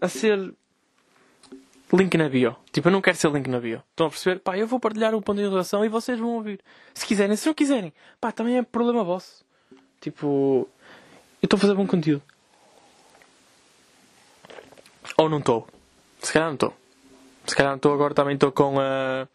a 0.00 0.08
ser 0.08 0.52
link 1.92 2.16
na 2.16 2.28
bio. 2.28 2.56
Tipo, 2.72 2.88
eu 2.88 2.92
não 2.92 3.00
quero 3.00 3.16
ser 3.16 3.30
link 3.30 3.48
na 3.48 3.60
bio. 3.60 3.82
Estão 3.90 4.06
a 4.06 4.10
perceber? 4.10 4.40
Pá, 4.40 4.56
eu 4.56 4.66
vou 4.66 4.80
partilhar 4.80 5.14
o 5.14 5.20
ponto 5.22 5.36
de 5.36 5.42
interrogação 5.42 5.84
e 5.84 5.88
vocês 5.88 6.18
vão 6.18 6.30
ouvir. 6.30 6.60
Se 6.94 7.06
quiserem, 7.06 7.36
se 7.36 7.46
não 7.46 7.54
quiserem, 7.54 7.92
pá, 8.20 8.32
também 8.32 8.58
é 8.58 8.62
problema 8.62 9.04
vosso. 9.04 9.44
Tipo, 10.00 10.68
eu 11.40 11.46
estou 11.46 11.56
a 11.56 11.60
fazer 11.60 11.74
bom 11.74 11.86
conteúdo. 11.86 12.22
Ou 15.16 15.28
não 15.28 15.38
estou. 15.38 15.68
Se 16.20 16.32
calhar 16.32 16.48
não 16.48 16.54
estou. 16.54 16.74
Se 17.46 17.54
calhar 17.54 17.72
não 17.72 17.76
estou 17.76 17.92
agora 17.92 18.14
também 18.14 18.34
estou 18.34 18.52
com 18.52 18.80
a. 18.80 19.28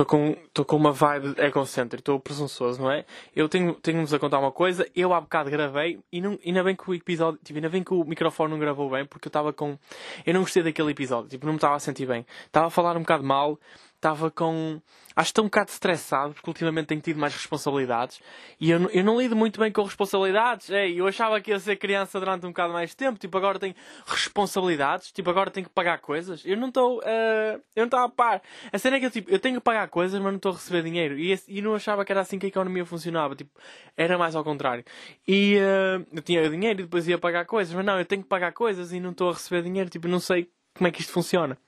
Estou 0.00 0.06
com, 0.06 0.30
estou 0.30 0.64
com 0.64 0.76
uma 0.76 0.92
vibe 0.92 1.34
egocêntrica, 1.36 2.00
estou 2.00 2.18
presunçoso, 2.18 2.80
não 2.80 2.90
é? 2.90 3.04
Eu 3.36 3.50
tenho, 3.50 3.74
tenho-vos 3.74 4.14
a 4.14 4.18
contar 4.18 4.38
uma 4.38 4.50
coisa, 4.50 4.88
eu 4.96 5.12
há 5.12 5.20
bocado 5.20 5.50
gravei 5.50 6.00
e 6.10 6.22
não, 6.22 6.38
ainda 6.42 6.64
bem 6.64 6.74
que 6.74 6.90
o 6.90 6.94
episódio, 6.94 7.38
tipo, 7.44 7.58
ainda 7.58 7.68
bem 7.68 7.84
que 7.84 7.92
o 7.92 8.02
microfone 8.02 8.50
não 8.50 8.58
gravou 8.58 8.88
bem, 8.88 9.04
porque 9.04 9.28
eu 9.28 9.28
estava 9.28 9.52
com. 9.52 9.78
Eu 10.24 10.32
não 10.32 10.40
gostei 10.40 10.62
daquele 10.62 10.92
episódio, 10.92 11.28
tipo, 11.28 11.44
não 11.44 11.52
me 11.52 11.58
estava 11.58 11.74
a 11.74 11.78
sentir 11.78 12.06
bem. 12.06 12.24
Estava 12.46 12.68
a 12.68 12.70
falar 12.70 12.96
um 12.96 13.00
bocado 13.00 13.22
mal, 13.24 13.60
estava 14.00 14.30
com. 14.30 14.80
Acho 15.14 15.26
que 15.26 15.32
estou 15.32 15.44
um 15.44 15.48
bocado 15.48 15.70
estressado, 15.70 16.32
porque 16.32 16.48
ultimamente 16.48 16.86
tenho 16.86 17.00
tido 17.00 17.18
mais 17.18 17.34
responsabilidades. 17.34 18.20
E 18.58 18.70
eu, 18.70 18.88
eu 18.90 19.04
não 19.04 19.20
lido 19.20 19.36
muito 19.36 19.60
bem 19.60 19.70
com 19.70 19.82
responsabilidades. 19.82 20.70
É, 20.70 20.88
eu 20.88 21.06
achava 21.06 21.40
que 21.40 21.50
ia 21.50 21.58
ser 21.58 21.76
criança 21.76 22.18
durante 22.18 22.46
um 22.46 22.50
bocado 22.50 22.72
mais 22.72 22.94
tempo. 22.94 23.18
Tipo, 23.18 23.36
agora 23.36 23.58
tenho 23.58 23.74
responsabilidades. 24.06 25.12
Tipo, 25.12 25.28
agora 25.30 25.50
tenho 25.50 25.66
que 25.66 25.72
pagar 25.72 25.98
coisas. 25.98 26.42
Eu 26.44 26.56
não 26.56 26.68
estou. 26.68 27.00
Uh, 27.00 27.60
eu 27.76 27.80
não 27.80 27.84
estou 27.84 28.00
a 28.00 28.08
par. 28.08 28.40
A 28.72 28.78
cena 28.78 28.96
é 28.96 29.00
que 29.00 29.06
eu, 29.06 29.10
tipo, 29.10 29.30
eu 29.30 29.38
tenho 29.38 29.56
que 29.56 29.64
pagar 29.64 29.88
coisas, 29.88 30.18
mas 30.18 30.32
não 30.32 30.36
estou 30.36 30.52
a 30.52 30.54
receber 30.54 30.82
dinheiro. 30.82 31.18
E, 31.18 31.38
e 31.48 31.60
não 31.60 31.74
achava 31.74 32.04
que 32.04 32.12
era 32.12 32.22
assim 32.22 32.38
que 32.38 32.46
a 32.46 32.48
economia 32.48 32.86
funcionava. 32.86 33.36
Tipo, 33.36 33.50
era 33.96 34.16
mais 34.16 34.34
ao 34.34 34.42
contrário. 34.42 34.84
E 35.28 35.56
uh, 35.58 36.06
eu 36.12 36.22
tinha 36.22 36.48
dinheiro 36.48 36.80
e 36.80 36.84
depois 36.84 37.06
ia 37.06 37.18
pagar 37.18 37.44
coisas. 37.44 37.74
Mas 37.74 37.84
não, 37.84 37.98
eu 37.98 38.06
tenho 38.06 38.22
que 38.22 38.28
pagar 38.28 38.52
coisas 38.52 38.92
e 38.92 39.00
não 39.00 39.10
estou 39.10 39.28
a 39.28 39.32
receber 39.34 39.62
dinheiro. 39.62 39.90
Tipo, 39.90 40.08
não 40.08 40.20
sei 40.20 40.48
como 40.74 40.88
é 40.88 40.90
que 40.90 41.00
isto 41.00 41.12
funciona. 41.12 41.58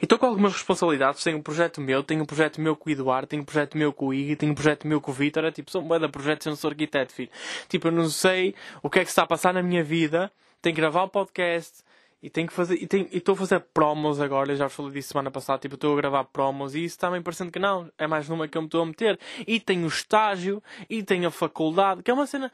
E 0.00 0.04
estou 0.04 0.18
com 0.18 0.26
algumas 0.26 0.52
responsabilidades. 0.52 1.22
Tenho 1.22 1.38
um 1.38 1.42
projeto 1.42 1.80
meu, 1.80 2.02
tenho 2.02 2.22
um 2.22 2.26
projeto 2.26 2.60
meu 2.60 2.76
com 2.76 2.88
o 2.88 2.92
Eduardo, 2.92 3.26
tenho 3.26 3.42
um 3.42 3.44
projeto 3.44 3.76
meu 3.76 3.92
com 3.92 4.08
o 4.08 4.14
Iggy, 4.14 4.36
tenho 4.36 4.52
um 4.52 4.54
projeto 4.54 4.86
meu 4.86 5.00
com 5.00 5.10
o 5.10 5.14
Vitor. 5.14 5.44
É 5.44 5.50
tipo, 5.50 5.70
sou 5.70 5.82
um 5.82 5.98
de 5.98 6.08
projetos, 6.08 6.46
eu 6.46 6.50
não 6.50 6.56
sou 6.56 6.70
arquiteto, 6.70 7.12
filho. 7.12 7.30
Tipo, 7.68 7.88
eu 7.88 7.92
não 7.92 8.08
sei 8.08 8.54
o 8.82 8.90
que 8.90 9.00
é 9.00 9.04
que 9.04 9.10
está 9.10 9.22
a 9.22 9.26
passar 9.26 9.54
na 9.54 9.62
minha 9.62 9.82
vida. 9.82 10.30
Tenho 10.60 10.74
que 10.74 10.80
gravar 10.80 11.04
o 11.04 11.08
podcast 11.08 11.84
e 12.22 12.30
tenho 12.30 12.48
que 12.48 12.52
fazer. 12.52 12.76
E 12.76 13.16
estou 13.16 13.34
a 13.34 13.36
fazer 13.36 13.60
promos 13.72 14.20
agora. 14.20 14.52
Eu 14.52 14.56
já 14.56 14.68
falei 14.68 14.92
disso 14.92 15.10
semana 15.12 15.30
passada. 15.30 15.60
Tipo, 15.60 15.76
estou 15.76 15.92
a 15.94 15.96
gravar 15.96 16.24
promos 16.24 16.74
e 16.74 16.84
isso 16.84 16.98
também 16.98 17.22
parecendo 17.22 17.50
que 17.50 17.58
não. 17.58 17.90
É 17.96 18.06
mais 18.06 18.28
numa 18.28 18.48
que 18.48 18.58
eu 18.58 18.62
me 18.62 18.68
estou 18.68 18.82
a 18.82 18.86
meter. 18.86 19.18
E 19.46 19.60
tenho 19.60 19.84
o 19.84 19.88
estágio 19.88 20.62
e 20.88 21.02
tenho 21.02 21.28
a 21.28 21.30
faculdade, 21.30 22.02
que 22.02 22.10
é 22.10 22.14
uma 22.14 22.26
cena. 22.26 22.52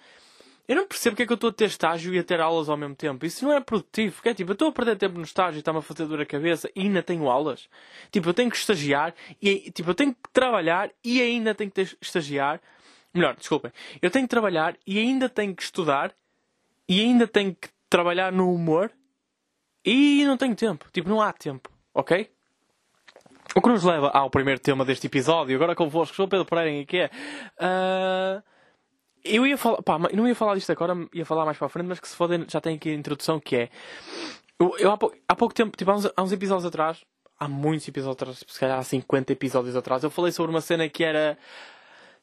Eu 0.69 0.76
não 0.76 0.87
percebo 0.87 1.14
porque 1.14 1.25
é 1.25 1.26
que 1.26 1.33
eu 1.33 1.35
estou 1.35 1.50
a 1.50 1.52
ter 1.52 1.64
estágio 1.64 2.14
e 2.14 2.19
a 2.19 2.25
ter 2.25 2.40
aulas 2.40 2.69
ao 2.69 2.76
mesmo 2.76 2.95
tempo. 2.95 3.26
Isso 3.26 3.45
não 3.45 3.52
é 3.52 3.61
produtivo. 3.61 4.14
Porque 4.14 4.28
é 4.28 4.35
tipo, 4.35 4.52
eu 4.52 4.54
estou 4.54 4.69
a 4.69 4.73
perder 4.73 4.97
tempo 4.97 5.19
no 5.19 5.25
estágio 5.25 5.59
e 5.59 5.61
está-me 5.61 5.81
a 5.81 5.83
fazer 5.83 6.07
dor 6.07 6.21
a 6.21 6.26
cabeça 6.26 6.71
e 6.75 6.83
ainda 6.83 7.02
tenho 7.02 7.28
aulas. 7.28 7.69
Tipo, 8.11 8.28
eu 8.28 8.35
tenho 8.35 8.50
que 8.50 8.57
estagiar 8.57 9.14
e 9.40 9.71
tipo, 9.73 9.90
eu 9.90 9.95
tenho 9.95 10.14
que 10.14 10.31
trabalhar 10.33 10.90
e 11.04 11.21
ainda 11.21 11.54
tenho 11.54 11.71
que 11.71 11.81
estagiar. 12.00 12.61
Melhor, 13.12 13.35
desculpem. 13.37 13.73
Eu 14.00 14.11
tenho 14.11 14.25
que 14.25 14.31
trabalhar 14.31 14.76
e 14.87 14.99
ainda 14.99 15.28
tenho 15.28 15.54
que 15.54 15.62
estudar 15.62 16.14
e 16.88 17.00
ainda 17.00 17.26
tenho 17.26 17.54
que 17.54 17.69
trabalhar 17.90 18.33
no 18.33 18.54
humor 18.54 18.90
e 19.85 20.25
não 20.25 20.37
tenho 20.37 20.54
tempo. 20.54 20.87
Tipo, 20.92 21.09
não 21.09 21.21
há 21.21 21.33
tempo. 21.33 21.71
Ok? 21.92 22.31
O 23.54 23.61
que 23.61 23.69
nos 23.69 23.83
leva 23.83 24.09
ao 24.11 24.31
primeiro 24.31 24.61
tema 24.61 24.85
deste 24.85 25.09
episódio, 25.09 25.54
agora 25.57 25.75
convosco, 25.75 26.16
sou 26.16 26.28
Pedro 26.28 26.47
Pereira, 26.47 26.87
que 26.87 26.99
é. 26.99 27.11
Uh 27.59 28.51
eu 29.25 29.47
ia 29.47 29.57
falar, 29.57 29.83
pá, 29.83 29.99
não 30.12 30.26
ia 30.26 30.35
falar 30.35 30.55
disto 30.55 30.71
agora, 30.71 30.95
ia 31.12 31.25
falar 31.25 31.45
mais 31.45 31.57
para 31.57 31.67
a 31.67 31.71
frente, 31.71 31.87
mas 31.87 32.00
que 32.00 32.09
se 32.09 32.17
foda, 32.17 32.45
já 32.49 32.61
tem 32.61 32.76
aqui 32.76 32.91
a 32.91 32.95
introdução 32.95 33.38
que 33.38 33.57
é. 33.57 33.71
Eu, 34.59 34.76
eu 34.79 34.91
há, 34.91 34.97
pouco, 34.97 35.17
há, 35.29 35.37
pouco, 35.37 35.55
tempo, 35.55 35.76
tipo, 35.76 35.91
há 35.91 35.95
uns, 35.95 36.07
há 36.17 36.23
uns, 36.23 36.33
episódios 36.33 36.67
atrás, 36.67 37.05
há 37.38 37.49
muitos 37.49 37.87
episódios 37.88 38.17
atrás, 38.17 38.45
se 38.47 38.61
calhar 38.61 38.79
há 38.79 38.83
50 38.83 39.33
episódios 39.33 39.76
atrás, 39.76 40.02
eu 40.02 40.11
falei 40.11 40.33
sobre 40.33 40.50
uma 40.50 40.61
cena 40.61 40.88
que 40.88 41.05
era. 41.05 41.38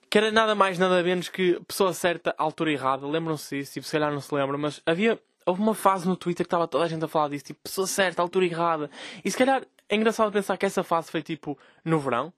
que 0.10 0.18
era 0.18 0.32
nada 0.32 0.56
mais, 0.56 0.78
nada 0.78 1.02
menos 1.04 1.30
que 1.30 1.60
pessoa 1.68 1.94
certa, 1.94 2.34
altura 2.38 2.72
errada. 2.72 3.08
Lembram-se 3.08 3.58
disso? 3.58 3.74
Tipo, 3.74 3.86
se 3.86 3.92
calhar 3.92 4.12
não 4.12 4.22
se 4.22 4.34
lembram, 4.34 4.58
mas 4.58 4.82
havia. 4.86 5.20
Houve 5.46 5.62
uma 5.62 5.74
fase 5.74 6.08
no 6.08 6.16
Twitter 6.16 6.46
que 6.46 6.48
estava 6.48 6.68
toda 6.68 6.84
a 6.84 6.88
gente 6.88 7.04
a 7.04 7.08
falar 7.08 7.30
disso, 7.30 7.46
tipo, 7.46 7.60
pessoa 7.64 7.88
certa, 7.88 8.22
altura 8.22 8.46
errada. 8.46 8.90
E 9.24 9.32
se 9.32 9.38
calhar 9.38 9.64
é 9.88 9.96
engraçado 9.96 10.32
pensar 10.32 10.58
que 10.58 10.66
essa 10.66 10.84
fase 10.84 11.10
foi 11.10 11.24
tipo 11.24 11.58
no 11.84 12.00
verão. 12.00 12.32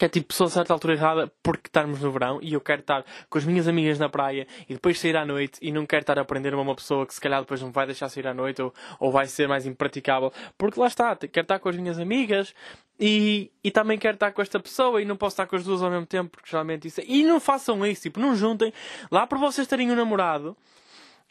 Que 0.00 0.06
é 0.06 0.08
tipo, 0.08 0.32
sou 0.32 0.46
a 0.46 0.50
certa 0.50 0.72
altura 0.72 0.94
errada 0.94 1.30
porque 1.42 1.66
estamos 1.66 2.00
no 2.00 2.10
verão 2.10 2.38
e 2.40 2.54
eu 2.54 2.60
quero 2.62 2.80
estar 2.80 3.04
com 3.28 3.36
as 3.36 3.44
minhas 3.44 3.68
amigas 3.68 3.98
na 3.98 4.08
praia 4.08 4.46
e 4.66 4.72
depois 4.72 4.98
sair 4.98 5.14
à 5.14 5.26
noite 5.26 5.58
e 5.60 5.70
não 5.70 5.84
quero 5.84 6.00
estar 6.00 6.18
a 6.18 6.22
aprender 6.22 6.54
uma 6.54 6.74
pessoa 6.74 7.06
que 7.06 7.12
se 7.12 7.20
calhar 7.20 7.38
depois 7.42 7.60
não 7.60 7.70
vai 7.70 7.84
deixar 7.84 8.08
sair 8.08 8.26
à 8.26 8.32
noite 8.32 8.62
ou, 8.62 8.72
ou 8.98 9.12
vai 9.12 9.26
ser 9.26 9.46
mais 9.46 9.66
impraticável. 9.66 10.32
Porque 10.56 10.80
lá 10.80 10.86
está, 10.86 11.14
quero 11.14 11.44
estar 11.44 11.58
com 11.58 11.68
as 11.68 11.76
minhas 11.76 11.98
amigas 11.98 12.54
e, 12.98 13.52
e 13.62 13.70
também 13.70 13.98
quero 13.98 14.14
estar 14.14 14.32
com 14.32 14.40
esta 14.40 14.58
pessoa 14.58 15.02
e 15.02 15.04
não 15.04 15.18
posso 15.18 15.34
estar 15.34 15.46
com 15.46 15.54
as 15.54 15.64
duas 15.64 15.82
ao 15.82 15.90
mesmo 15.90 16.06
tempo 16.06 16.30
porque 16.30 16.48
geralmente 16.48 16.88
isso 16.88 17.02
é... 17.02 17.04
E 17.06 17.22
não 17.22 17.38
façam 17.38 17.84
isso, 17.84 18.00
tipo, 18.00 18.18
não 18.18 18.34
juntem. 18.34 18.72
Lá 19.12 19.26
para 19.26 19.38
vocês 19.38 19.68
terem 19.68 19.90
um 19.90 19.94
namorado, 19.94 20.56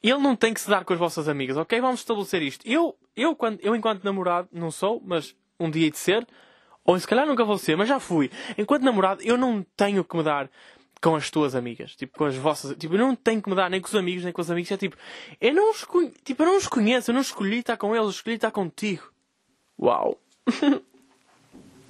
ele 0.03 0.19
não 0.19 0.35
tem 0.35 0.53
que 0.53 0.61
se 0.61 0.69
dar 0.69 0.85
com 0.85 0.93
as 0.93 0.99
vossas 0.99 1.27
amigas, 1.27 1.57
ok? 1.57 1.81
Vamos 1.81 2.01
estabelecer 2.01 2.43
isto. 2.43 2.67
Eu, 2.67 2.95
eu, 3.15 3.35
quando, 3.35 3.59
eu 3.63 3.75
enquanto 3.75 4.03
namorado, 4.03 4.47
não 4.51 4.69
sou, 4.69 5.01
mas 5.03 5.35
um 5.59 5.71
dia 5.71 5.89
de 5.89 5.97
ser, 5.97 6.27
ou 6.83 6.99
se 6.99 7.07
calhar 7.07 7.25
nunca 7.25 7.43
vou 7.45 7.57
ser, 7.57 7.75
mas 7.75 7.87
já 7.87 7.99
fui. 7.99 8.31
Enquanto 8.57 8.83
namorado, 8.83 9.21
eu 9.23 9.37
não 9.37 9.65
tenho 9.75 10.03
que 10.03 10.17
me 10.17 10.23
dar 10.23 10.49
com 11.01 11.15
as 11.15 11.29
tuas 11.29 11.55
amigas, 11.55 11.95
tipo, 11.95 12.17
com 12.17 12.25
as 12.25 12.35
vossas, 12.35 12.75
tipo, 12.77 12.95
eu 12.95 12.99
não 12.99 13.15
tenho 13.15 13.41
que 13.41 13.49
me 13.49 13.55
dar 13.55 13.69
nem 13.69 13.79
com 13.79 13.87
os 13.87 13.95
amigos, 13.95 14.23
nem 14.23 14.33
com 14.33 14.41
os 14.41 14.51
amigos, 14.51 14.69
é 14.71 14.77
tipo, 14.77 14.97
eu 15.39 15.53
não 15.53 15.71
os, 15.71 15.87
tipo, 16.25 16.43
eu 16.43 16.45
não 16.45 16.57
os 16.57 16.67
conheço, 16.67 17.09
eu 17.09 17.13
não 17.13 17.21
escolhi 17.21 17.59
estar 17.59 17.77
com 17.77 17.95
eles, 17.95 18.03
eu 18.05 18.09
escolhi 18.09 18.35
estar 18.35 18.51
contigo. 18.51 19.09
Uau. 19.79 20.19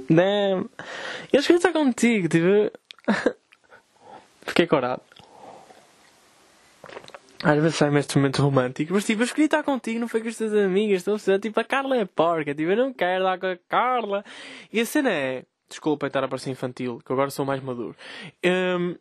Damn. 0.09 0.69
Eu 1.33 1.39
escolhi 1.39 1.57
estar 1.57 1.73
contigo, 1.73 2.27
tipo, 2.27 2.71
fiquei 4.45 4.67
corado. 4.67 5.01
Às 7.41 7.61
vezes 7.61 7.77
sai-me 7.77 7.99
este 7.99 8.17
momento 8.17 8.41
romântico, 8.41 8.93
mas 8.93 9.05
tipo, 9.05 9.21
eu 9.21 9.25
escolhi 9.25 9.45
estar 9.45 9.63
contigo, 9.63 9.99
não 9.99 10.09
foi 10.09 10.21
com 10.21 10.27
as 10.27 10.37
tuas 10.37 10.53
amigas, 10.53 11.07
estou 11.07 11.35
a 11.35 11.39
tipo, 11.39 11.57
a 11.59 11.63
Carla 11.63 11.95
é 11.95 12.03
porca, 12.03 12.53
tipo, 12.53 12.69
eu 12.69 12.75
não 12.75 12.93
quero 12.93 13.23
dar 13.23 13.39
com 13.39 13.47
a 13.47 13.57
Carla. 13.69 14.25
E 14.73 14.81
a 14.81 14.85
cena 14.85 15.09
é, 15.09 15.45
desculpa 15.69 16.07
estar 16.07 16.21
a 16.21 16.27
parecer 16.27 16.49
infantil, 16.49 16.99
que 17.05 17.13
agora 17.13 17.29
sou 17.29 17.45
mais 17.45 17.63
maduro. 17.63 17.95
Um, 18.43 18.95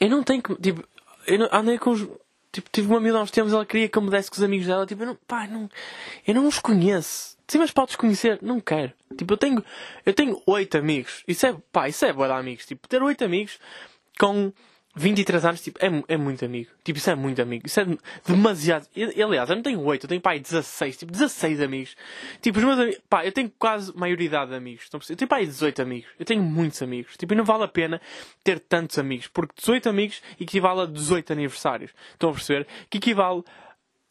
eu 0.00 0.08
não 0.08 0.22
tenho 0.22 0.40
que, 0.40 0.54
tipo, 0.56 0.86
eu 1.26 1.38
não, 1.40 1.48
andei 1.50 1.78
com 1.78 1.90
os, 1.90 2.06
tipo, 2.52 2.70
tive 2.70 2.86
uma 2.86 2.98
amiga 2.98 3.18
há 3.18 3.22
uns 3.22 3.32
tempos, 3.32 3.52
ela 3.52 3.66
queria 3.66 3.88
que 3.88 3.98
eu 3.98 4.02
me 4.02 4.10
desse 4.10 4.30
com 4.30 4.36
os 4.36 4.42
amigos 4.42 4.68
dela, 4.68 4.86
tipo, 4.86 5.02
eu 5.02 5.06
não, 5.06 5.18
pá, 5.26 5.48
não, 5.48 5.68
eu 6.26 6.34
não 6.34 6.46
os 6.46 6.60
conheço. 6.60 7.36
Sim, 7.48 7.58
mas 7.58 7.72
podes 7.72 7.96
conhecer, 7.96 8.38
não 8.40 8.60
quero. 8.60 8.92
Tipo, 9.16 9.32
eu 9.32 9.36
tenho, 9.38 9.64
eu 10.06 10.14
tenho 10.14 10.40
oito 10.46 10.78
amigos, 10.78 11.24
isso 11.26 11.44
é, 11.46 11.56
pá, 11.72 11.88
isso 11.88 12.04
é 12.04 12.12
boa 12.12 12.28
de 12.28 12.34
amigos, 12.34 12.66
tipo, 12.66 12.86
ter 12.86 13.02
oito 13.02 13.24
amigos 13.24 13.58
com 14.18 14.52
23 14.98 15.44
anos, 15.44 15.60
tipo, 15.62 15.78
é, 15.82 16.14
é 16.14 16.16
muito 16.16 16.44
amigo. 16.44 16.70
Tipo, 16.84 16.98
isso 16.98 17.10
é 17.10 17.14
muito 17.14 17.40
amigo. 17.40 17.66
Isso 17.66 17.80
é 17.80 17.86
demasiado. 18.26 18.86
Eu, 18.94 19.26
aliás, 19.26 19.48
eu 19.48 19.56
não 19.56 19.62
tenho 19.62 19.80
8, 19.80 20.04
eu 20.04 20.08
tenho, 20.08 20.20
pai 20.20 20.40
16. 20.40 20.96
Tipo, 20.96 21.12
16 21.12 21.60
amigos. 21.60 21.96
Tipo, 22.40 22.58
os 22.58 22.64
meus 22.64 22.78
amigos. 22.78 23.00
Pá, 23.08 23.24
eu 23.24 23.32
tenho 23.32 23.50
quase 23.58 23.96
maioridade 23.96 24.50
de 24.50 24.56
amigos. 24.56 24.88
Eu 25.08 25.16
tenho, 25.16 25.28
pai 25.28 25.46
18 25.46 25.82
amigos. 25.82 26.10
Eu 26.18 26.24
tenho 26.24 26.42
muitos 26.42 26.82
amigos. 26.82 27.16
Tipo, 27.16 27.34
e 27.34 27.36
não 27.36 27.44
vale 27.44 27.64
a 27.64 27.68
pena 27.68 28.00
ter 28.42 28.58
tantos 28.60 28.98
amigos. 28.98 29.26
Porque 29.28 29.54
18 29.58 29.88
amigos 29.88 30.22
equivale 30.40 30.80
a 30.82 30.86
18 30.86 31.32
aniversários. 31.32 31.92
Estão 32.12 32.30
a 32.30 32.32
perceber? 32.32 32.66
Que 32.90 32.98
equivale 32.98 33.42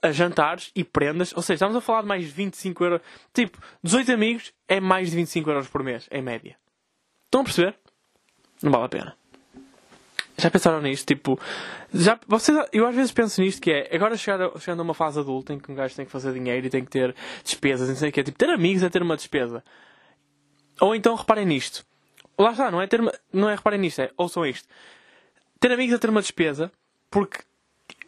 a 0.02 0.12
jantares 0.12 0.72
e 0.76 0.84
prendas. 0.84 1.34
Ou 1.36 1.42
seja, 1.42 1.56
estamos 1.56 1.76
a 1.76 1.82
falar 1.82 2.02
de 2.02 2.08
mais 2.08 2.26
de 2.26 2.32
25 2.32 2.84
euros. 2.84 3.02
Tipo, 3.34 3.58
18 3.84 4.12
amigos 4.12 4.54
é 4.68 4.80
mais 4.80 5.10
de 5.10 5.16
25 5.16 5.50
euros 5.50 5.68
por 5.68 5.84
mês, 5.84 6.08
em 6.12 6.22
média. 6.22 6.58
Estão 7.26 7.42
a 7.42 7.44
perceber? 7.44 7.76
Não 8.62 8.72
vale 8.72 8.86
a 8.86 8.90
pena. 8.90 9.18
Já 10.40 10.52
pensaram 10.52 10.80
nisto? 10.82 11.06
Tipo, 11.08 11.40
já, 11.92 12.20
vocês, 12.28 12.56
eu 12.72 12.86
às 12.86 12.96
vezes 12.96 13.12
penso 13.12 13.42
nisto 13.42 13.60
que 13.60 13.72
é, 13.72 13.96
agora 13.96 14.16
chegar, 14.16 14.52
chegando 14.60 14.82
a 14.82 14.84
uma 14.84 14.94
fase 14.94 15.20
adulta 15.20 15.52
em 15.52 15.60
que 15.60 15.72
um 15.72 15.76
gajo 15.76 15.96
tem 15.96 16.06
que 16.06 16.12
fazer 16.12 16.32
dinheiro 16.32 16.68
e 16.68 16.70
tem 16.70 16.86
que 16.86 16.92
ter 16.92 17.16
despesas, 17.44 17.90
não 17.90 17.96
sei 17.96 18.10
o 18.10 18.12
que 18.12 18.20
é, 18.20 18.24
tipo, 18.24 18.38
ter 18.38 18.50
amigos 18.50 18.84
é 18.84 18.90
ter 18.90 19.02
uma 19.02 19.16
despesa. 19.16 19.64
Ou 20.80 20.94
então 20.94 21.16
reparem 21.16 21.46
nisto. 21.46 21.84
Lá 22.38 22.52
está, 22.52 22.70
não 22.70 22.80
é 22.80 22.86
ter, 22.86 23.02
não 23.34 23.50
é 23.50 23.56
reparem 23.56 23.80
nisto, 23.80 24.00
é, 24.00 24.12
ouçam 24.16 24.46
isto. 24.46 24.68
Ter 25.60 25.72
amigos 25.72 25.96
é 25.96 25.98
ter 25.98 26.10
uma 26.10 26.22
despesa, 26.22 26.72
porque 27.10 27.40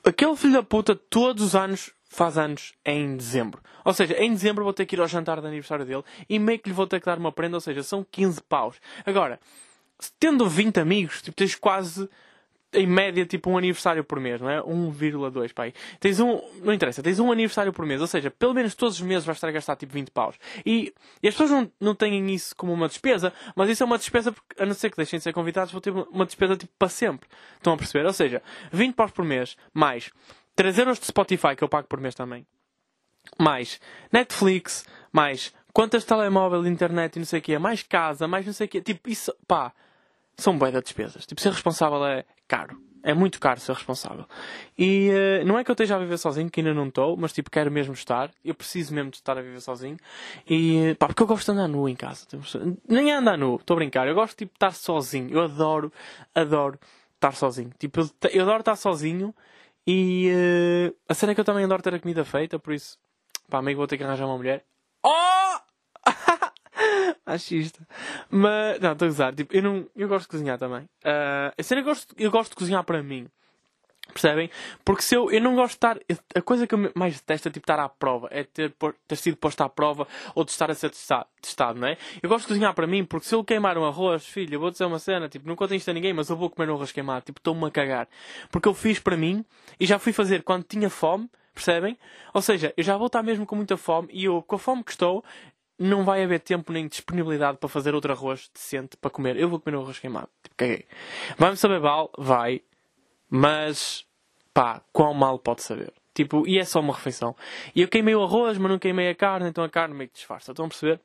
aquele 0.05 0.35
filho 0.35 0.53
da 0.53 0.63
puta 0.63 0.95
todos 0.95 1.43
os 1.43 1.55
anos 1.55 1.91
faz 2.09 2.37
anos 2.37 2.73
em 2.85 3.17
dezembro. 3.17 3.59
Ou 3.83 3.93
seja, 3.93 4.13
em 4.19 4.31
dezembro 4.31 4.63
vou 4.63 4.73
ter 4.73 4.85
que 4.85 4.95
ir 4.95 4.99
ao 4.99 5.07
jantar 5.07 5.41
de 5.41 5.47
aniversário 5.47 5.83
dele 5.83 6.03
e 6.29 6.37
meio 6.37 6.59
que 6.59 6.69
lhe 6.69 6.75
vou 6.75 6.85
ter 6.85 6.99
que 6.99 7.07
dar 7.07 7.17
uma 7.17 7.31
prenda, 7.31 7.57
ou 7.57 7.61
seja, 7.61 7.81
são 7.81 8.05
15 8.11 8.41
paus. 8.43 8.75
Agora, 9.03 9.39
tendo 10.19 10.47
20 10.47 10.79
amigos, 10.79 11.21
tipo, 11.21 11.35
tens 11.35 11.55
quase 11.55 12.09
em 12.71 12.85
média, 12.85 13.25
tipo, 13.25 13.49
um 13.49 13.57
aniversário 13.57 14.03
por 14.03 14.19
mês, 14.19 14.39
não 14.39 14.49
é? 14.49 14.61
1,2, 14.61 15.53
pai. 15.53 15.73
Tens 15.99 16.19
um, 16.19 16.39
não 16.61 16.71
interessa, 16.71 17.01
tens 17.01 17.19
um 17.19 17.31
aniversário 17.31 17.73
por 17.73 17.85
mês, 17.85 17.99
ou 17.99 18.05
seja, 18.05 18.29
pelo 18.29 18.53
menos 18.53 18.75
todos 18.75 18.95
os 18.95 19.01
meses 19.01 19.25
vais 19.25 19.37
estar 19.37 19.47
a 19.47 19.51
gastar, 19.51 19.75
tipo, 19.75 19.91
20 19.93 20.11
paus. 20.11 20.35
E, 20.65 20.93
e 21.21 21.27
as 21.27 21.33
pessoas 21.33 21.49
não, 21.49 21.71
não 21.79 21.95
têm 21.95 22.31
isso 22.31 22.55
como 22.55 22.71
uma 22.71 22.87
despesa, 22.87 23.33
mas 23.55 23.69
isso 23.69 23.81
é 23.81 23.85
uma 23.85 23.97
despesa, 23.97 24.31
porque, 24.31 24.61
a 24.61 24.65
não 24.65 24.73
ser 24.73 24.91
que 24.91 24.97
deixem 24.97 25.17
de 25.17 25.23
ser 25.23 25.33
convidados, 25.33 25.71
vão 25.71 25.81
ter 25.81 25.91
uma 25.91 26.25
despesa, 26.25 26.55
tipo, 26.55 26.71
para 26.77 26.89
sempre. 26.89 27.27
Estão 27.55 27.73
a 27.73 27.77
perceber? 27.77 28.05
Ou 28.05 28.13
seja, 28.13 28.41
20 28.71 28.93
paus 28.93 29.11
por 29.11 29.25
mês, 29.25 29.57
mais 29.73 30.11
3 30.55 30.77
euros 30.77 30.99
de 30.99 31.07
Spotify, 31.07 31.55
que 31.55 31.63
eu 31.63 31.69
pago 31.69 31.87
por 31.87 31.99
mês 31.99 32.13
também, 32.13 32.45
mais 33.37 33.81
Netflix, 34.11 34.85
mais 35.11 35.53
de 35.91 36.05
telemóvel, 36.05 36.67
internet 36.67 37.15
e 37.15 37.19
não 37.19 37.25
sei 37.25 37.39
o 37.39 37.41
quê, 37.41 37.57
mais 37.57 37.81
casa, 37.81 38.27
mais 38.27 38.45
não 38.45 38.53
sei 38.53 38.67
o 38.67 38.69
quê, 38.69 38.81
tipo, 38.81 39.09
isso, 39.09 39.33
pá 39.47 39.73
são 40.39 40.57
bué 40.57 40.71
de 40.71 40.81
despesas. 40.81 41.25
Tipo, 41.25 41.41
ser 41.41 41.51
responsável 41.51 42.05
é 42.05 42.25
caro. 42.47 42.81
É 43.01 43.13
muito 43.13 43.39
caro 43.39 43.59
ser 43.59 43.73
responsável. 43.73 44.25
E 44.77 45.09
uh, 45.09 45.45
não 45.45 45.57
é 45.57 45.63
que 45.63 45.71
eu 45.71 45.73
esteja 45.73 45.95
a 45.95 45.99
viver 45.99 46.17
sozinho, 46.17 46.49
que 46.49 46.59
ainda 46.59 46.73
não 46.73 46.87
estou, 46.87 47.15
mas 47.15 47.31
tipo, 47.31 47.49
quero 47.49 47.71
mesmo 47.71 47.93
estar. 47.93 48.29
Eu 48.43 48.53
preciso 48.53 48.93
mesmo 48.93 49.09
de 49.09 49.17
estar 49.17 49.37
a 49.37 49.41
viver 49.41 49.61
sozinho. 49.61 49.97
E 50.49 50.95
pá, 50.99 51.07
porque 51.07 51.23
eu 51.23 51.27
gosto 51.27 51.45
de 51.45 51.51
andar 51.51 51.67
nu 51.67 51.87
em 51.87 51.95
casa. 51.95 52.27
Nem 52.87 53.11
andar 53.11 53.37
nu, 53.37 53.55
estou 53.55 53.75
a 53.75 53.77
brincar. 53.77 54.07
Eu 54.07 54.15
gosto 54.15 54.37
tipo, 54.37 54.51
de 54.51 54.57
estar 54.57 54.73
sozinho. 54.73 55.29
Eu 55.31 55.43
adoro, 55.43 55.93
adoro 56.35 56.77
estar 57.15 57.33
sozinho. 57.33 57.71
Tipo, 57.79 58.01
eu, 58.01 58.09
eu 58.31 58.43
adoro 58.43 58.59
estar 58.59 58.75
sozinho. 58.75 59.33
E 59.87 60.29
uh, 60.31 60.95
a 61.07 61.13
cena 61.13 61.31
é 61.31 61.35
que 61.35 61.41
eu 61.41 61.45
também 61.45 61.63
adoro 61.63 61.81
ter 61.81 61.95
a 61.95 61.99
comida 61.99 62.23
feita, 62.25 62.59
por 62.59 62.73
isso, 62.73 62.97
pá, 63.49 63.61
meio 63.61 63.75
que 63.75 63.79
vou 63.79 63.87
ter 63.87 63.97
que 63.97 64.03
arranjar 64.03 64.25
uma 64.25 64.37
mulher. 64.37 64.63
Oh! 65.03 65.57
Machista. 67.25 67.87
Mas, 68.29 68.79
não, 68.79 68.93
estou 68.93 69.07
a 69.07 69.09
usar. 69.09 69.35
Tipo, 69.35 69.55
eu, 69.55 69.61
não, 69.61 69.87
eu 69.95 70.07
gosto 70.07 70.25
de 70.25 70.29
cozinhar 70.29 70.57
também. 70.57 70.83
Uh, 71.03 71.53
a 71.57 71.63
cena, 71.63 71.81
eu 71.81 71.85
gosto, 71.85 72.15
eu 72.17 72.31
gosto 72.31 72.51
de 72.51 72.55
cozinhar 72.55 72.83
para 72.83 73.03
mim. 73.03 73.27
Percebem? 74.13 74.49
Porque 74.83 75.03
se 75.03 75.15
eu, 75.15 75.31
eu 75.31 75.39
não 75.39 75.55
gosto 75.55 75.71
de 75.71 75.75
estar. 75.75 75.99
A 76.33 76.41
coisa 76.41 76.65
que 76.65 76.73
eu 76.73 76.91
mais 76.95 77.15
detesto 77.15 77.47
é 77.47 77.51
tipo 77.51 77.63
estar 77.63 77.79
à 77.79 77.87
prova. 77.87 78.27
É 78.31 78.43
ter, 78.43 78.73
ter 79.07 79.15
sido 79.15 79.37
posto 79.37 79.61
à 79.61 79.69
prova 79.69 80.07
ou 80.33 80.43
de 80.43 80.51
estar 80.51 80.69
a 80.71 80.73
ser 80.73 80.89
testado, 80.89 81.27
testado, 81.41 81.79
não 81.79 81.87
é? 81.87 81.97
Eu 82.21 82.29
gosto 82.29 82.43
de 82.43 82.47
cozinhar 82.47 82.73
para 82.73 82.87
mim 82.87 83.05
porque 83.05 83.27
se 83.27 83.35
eu 83.35 83.43
queimar 83.43 83.77
um 83.77 83.85
arroz, 83.85 84.25
filho, 84.25 84.55
eu 84.55 84.59
vou 84.59 84.71
dizer 84.71 84.85
uma 84.85 84.99
cena, 84.99 85.29
tipo, 85.29 85.47
não 85.47 85.55
conto 85.55 85.75
isto 85.75 85.89
a 85.89 85.93
ninguém, 85.93 86.13
mas 86.13 86.29
eu 86.29 86.35
vou 86.35 86.49
comer 86.49 86.71
um 86.71 86.75
arroz 86.75 86.91
queimado. 86.91 87.25
Tipo, 87.25 87.39
estou-me 87.39 87.65
a 87.65 87.71
cagar. 87.71 88.07
Porque 88.49 88.67
eu 88.67 88.73
fiz 88.73 88.99
para 88.99 89.15
mim 89.15 89.45
e 89.79 89.85
já 89.85 89.99
fui 89.99 90.11
fazer 90.11 90.43
quando 90.43 90.63
tinha 90.63 90.89
fome. 90.89 91.29
Percebem? 91.53 91.97
Ou 92.33 92.41
seja, 92.41 92.73
eu 92.77 92.83
já 92.83 92.95
vou 92.95 93.07
estar 93.07 93.21
mesmo 93.21 93.45
com 93.45 93.53
muita 93.53 93.75
fome 93.75 94.07
e 94.13 94.23
eu, 94.23 94.41
com 94.41 94.55
a 94.55 94.59
fome 94.59 94.81
que 94.81 94.91
estou, 94.91 95.23
não 95.79 96.03
vai 96.03 96.23
haver 96.23 96.41
tempo 96.41 96.73
nem 96.73 96.87
disponibilidade 96.87 97.57
para 97.57 97.69
fazer 97.69 97.95
outro 97.95 98.11
arroz 98.11 98.49
decente 98.53 98.97
para 98.97 99.09
comer. 99.09 99.37
Eu 99.37 99.49
vou 99.49 99.59
comer 99.59 99.77
um 99.77 99.81
arroz 99.81 99.97
queimado. 99.97 100.29
Tipo, 100.43 100.55
caguei. 100.57 100.85
Vai-me 101.37 101.55
saber 101.55 101.79
mal? 101.79 102.11
Vai. 102.17 102.61
Mas, 103.29 104.05
pá, 104.53 104.81
quão 104.91 105.13
mal 105.13 105.39
pode 105.39 105.63
saber? 105.63 105.93
Tipo, 106.13 106.45
e 106.45 106.59
é 106.59 106.65
só 106.65 106.81
uma 106.81 106.93
refeição. 106.93 107.33
E 107.73 107.81
eu 107.81 107.87
queimei 107.87 108.13
o 108.13 108.23
arroz, 108.23 108.57
mas 108.57 108.69
não 108.69 108.77
queimei 108.77 109.09
a 109.09 109.15
carne, 109.15 109.47
então 109.47 109.63
a 109.63 109.69
carne 109.69 109.95
meio 109.95 110.09
que 110.09 110.15
disfarça. 110.15 110.51
Estão 110.51 110.65
a 110.65 110.67
perceber? 110.67 110.99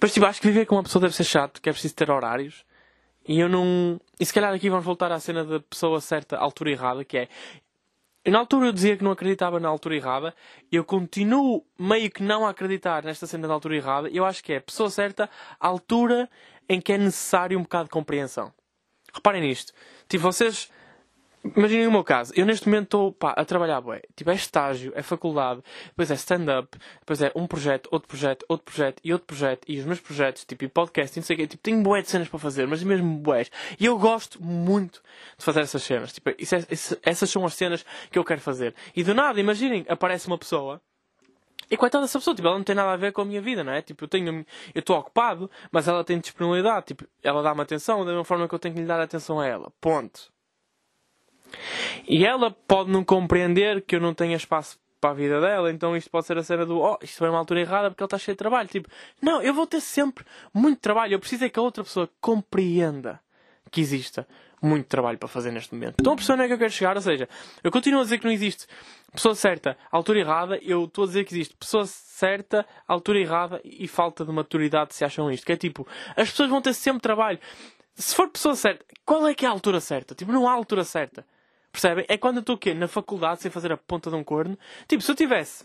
Mas, 0.00 0.12
tipo, 0.12 0.26
acho 0.26 0.40
que 0.40 0.48
viver 0.48 0.66
com 0.66 0.76
uma 0.76 0.82
pessoa 0.82 1.00
deve 1.00 1.14
ser 1.14 1.24
chato, 1.24 1.62
que 1.62 1.70
é 1.70 1.72
preciso 1.72 1.94
ter 1.94 2.10
horários. 2.10 2.66
E 3.26 3.38
eu 3.40 3.48
não. 3.48 4.00
E 4.18 4.26
se 4.26 4.34
calhar 4.34 4.52
aqui 4.52 4.68
vamos 4.68 4.84
voltar 4.84 5.10
à 5.10 5.18
cena 5.18 5.44
da 5.44 5.60
pessoa 5.60 6.00
certa, 6.00 6.36
altura 6.36 6.72
errada, 6.72 7.04
que 7.04 7.16
é 7.16 7.28
na 8.30 8.38
altura 8.38 8.66
eu 8.66 8.72
dizia 8.72 8.96
que 8.96 9.02
não 9.02 9.10
acreditava 9.10 9.58
na 9.58 9.68
altura 9.68 9.96
errada. 9.96 10.34
Eu 10.70 10.84
continuo 10.84 11.64
meio 11.78 12.10
que 12.10 12.22
não 12.22 12.46
a 12.46 12.50
acreditar 12.50 13.02
nesta 13.02 13.26
cena 13.26 13.48
da 13.48 13.54
altura 13.54 13.76
errada. 13.76 14.08
Eu 14.10 14.24
acho 14.24 14.44
que 14.44 14.52
é 14.52 14.58
a 14.58 14.60
pessoa 14.60 14.90
certa, 14.90 15.28
a 15.58 15.66
altura 15.66 16.30
em 16.68 16.80
que 16.80 16.92
é 16.92 16.98
necessário 16.98 17.58
um 17.58 17.62
bocado 17.62 17.84
de 17.84 17.90
compreensão. 17.90 18.52
Reparem 19.12 19.42
nisto. 19.42 19.72
Tipo, 20.08 20.22
vocês 20.22 20.70
Imaginem 21.44 21.88
o 21.88 21.92
meu 21.92 22.04
caso. 22.04 22.32
Eu 22.36 22.46
neste 22.46 22.68
momento 22.68 22.84
estou 22.84 23.16
a 23.20 23.44
trabalhar, 23.44 23.80
bué. 23.80 24.00
Tipo, 24.14 24.30
é 24.30 24.34
estágio, 24.34 24.92
é 24.94 25.02
faculdade, 25.02 25.60
depois 25.86 26.10
é 26.10 26.14
stand-up, 26.14 26.78
depois 27.00 27.20
é 27.20 27.32
um 27.34 27.46
projeto, 27.48 27.88
outro 27.90 28.08
projeto, 28.08 28.46
outro 28.48 28.64
projeto 28.64 29.00
e 29.02 29.12
outro 29.12 29.26
projeto. 29.26 29.64
E 29.68 29.78
os 29.78 29.84
meus 29.84 30.00
projetos, 30.00 30.44
tipo, 30.44 30.64
e 30.64 30.68
podcast, 30.68 31.18
e 31.18 31.20
não 31.20 31.26
sei 31.26 31.34
o 31.34 31.38
quê. 31.38 31.46
Tipo, 31.48 31.62
tenho 31.62 31.82
bué 31.82 32.00
de 32.00 32.10
cenas 32.10 32.28
para 32.28 32.38
fazer, 32.38 32.66
mas 32.68 32.82
mesmo 32.84 33.18
bués. 33.18 33.50
E 33.78 33.84
eu 33.84 33.98
gosto 33.98 34.42
muito 34.42 35.02
de 35.36 35.44
fazer 35.44 35.60
essas 35.60 35.82
cenas. 35.82 36.12
Tipo, 36.12 36.30
isso 36.38 36.54
é, 36.54 36.64
isso, 36.70 36.96
essas 37.02 37.28
são 37.28 37.44
as 37.44 37.54
cenas 37.54 37.84
que 38.10 38.18
eu 38.18 38.24
quero 38.24 38.40
fazer. 38.40 38.74
E 38.94 39.02
do 39.02 39.14
nada, 39.14 39.40
imaginem, 39.40 39.84
aparece 39.88 40.28
uma 40.28 40.38
pessoa 40.38 40.80
e 41.70 41.76
coitada 41.76 42.04
dessa 42.04 42.18
pessoa, 42.18 42.36
tipo, 42.36 42.46
ela 42.46 42.58
não 42.58 42.64
tem 42.64 42.74
nada 42.74 42.92
a 42.92 42.96
ver 42.96 43.12
com 43.12 43.22
a 43.22 43.24
minha 43.24 43.40
vida, 43.40 43.64
não 43.64 43.72
é? 43.72 43.80
Tipo, 43.80 44.04
eu 44.04 44.08
tenho, 44.08 44.44
eu 44.74 44.80
estou 44.80 44.98
ocupado, 44.98 45.50
mas 45.70 45.88
ela 45.88 46.04
tem 46.04 46.20
disponibilidade, 46.20 46.86
tipo, 46.86 47.06
ela 47.22 47.42
dá-me 47.42 47.62
atenção 47.62 48.00
da 48.04 48.10
mesma 48.10 48.24
forma 48.24 48.46
que 48.46 48.54
eu 48.54 48.58
tenho 48.58 48.74
que 48.74 48.80
lhe 48.82 48.86
dar 48.86 49.00
atenção 49.00 49.40
a 49.40 49.46
ela. 49.46 49.72
Ponto. 49.80 50.31
E 52.06 52.24
ela 52.24 52.50
pode 52.50 52.90
não 52.90 53.04
compreender 53.04 53.82
que 53.82 53.96
eu 53.96 54.00
não 54.00 54.14
tenha 54.14 54.36
espaço 54.36 54.78
para 55.00 55.10
a 55.10 55.14
vida 55.14 55.40
dela, 55.40 55.70
então 55.70 55.96
isto 55.96 56.08
pode 56.08 56.26
ser 56.26 56.38
a 56.38 56.44
cena 56.44 56.64
do 56.64 56.78
oh, 56.78 56.96
isto 57.02 57.18
foi 57.18 57.28
uma 57.28 57.38
altura 57.38 57.60
errada 57.60 57.90
porque 57.90 58.02
ele 58.02 58.06
está 58.06 58.18
cheio 58.18 58.34
de 58.34 58.38
trabalho. 58.38 58.68
Tipo, 58.68 58.88
não, 59.20 59.42
eu 59.42 59.52
vou 59.52 59.66
ter 59.66 59.80
sempre 59.80 60.24
muito 60.54 60.80
trabalho. 60.80 61.14
Eu 61.14 61.18
preciso 61.18 61.44
é 61.44 61.48
que 61.48 61.58
a 61.58 61.62
outra 61.62 61.82
pessoa 61.82 62.08
compreenda 62.20 63.20
que 63.70 63.80
exista 63.80 64.26
muito 64.62 64.86
trabalho 64.86 65.18
para 65.18 65.28
fazer 65.28 65.50
neste 65.50 65.74
momento. 65.74 65.96
Então 65.98 66.12
a 66.12 66.16
pessoa 66.16 66.36
não 66.36 66.44
é 66.44 66.46
que 66.46 66.54
eu 66.54 66.58
quero 66.58 66.70
chegar, 66.70 66.94
ou 66.94 67.02
seja, 67.02 67.28
eu 67.64 67.70
continuo 67.72 68.00
a 68.00 68.04
dizer 68.04 68.18
que 68.18 68.24
não 68.24 68.32
existe 68.32 68.66
pessoa 69.12 69.34
certa, 69.34 69.76
altura 69.90 70.20
errada, 70.20 70.58
eu 70.62 70.84
estou 70.84 71.04
a 71.04 71.06
dizer 71.08 71.24
que 71.24 71.34
existe 71.34 71.56
pessoa 71.56 71.84
certa, 71.84 72.64
altura 72.86 73.18
errada 73.18 73.60
e 73.64 73.88
falta 73.88 74.24
de 74.24 74.30
maturidade 74.30 74.94
se 74.94 75.04
acham 75.04 75.28
isto. 75.32 75.44
Que 75.44 75.52
é 75.52 75.56
tipo, 75.56 75.86
as 76.16 76.30
pessoas 76.30 76.48
vão 76.48 76.62
ter 76.62 76.74
sempre 76.74 77.02
trabalho. 77.02 77.40
Se 77.94 78.14
for 78.14 78.28
pessoa 78.28 78.54
certa, 78.54 78.84
qual 79.04 79.26
é 79.26 79.34
que 79.34 79.44
é 79.44 79.48
a 79.48 79.50
altura 79.50 79.80
certa? 79.80 80.14
Tipo, 80.14 80.30
não 80.30 80.48
há 80.48 80.52
altura 80.52 80.84
certa. 80.84 81.26
Percebem? 81.72 82.04
É 82.06 82.18
quando 82.18 82.36
eu 82.36 82.40
estou 82.40 82.54
o 82.54 82.58
quê? 82.58 82.74
Na 82.74 82.86
faculdade, 82.86 83.40
sem 83.40 83.50
fazer 83.50 83.72
a 83.72 83.76
ponta 83.76 84.10
de 84.10 84.16
um 84.16 84.22
corno. 84.22 84.58
Tipo, 84.86 85.02
se 85.02 85.10
eu 85.10 85.16
tivesse. 85.16 85.64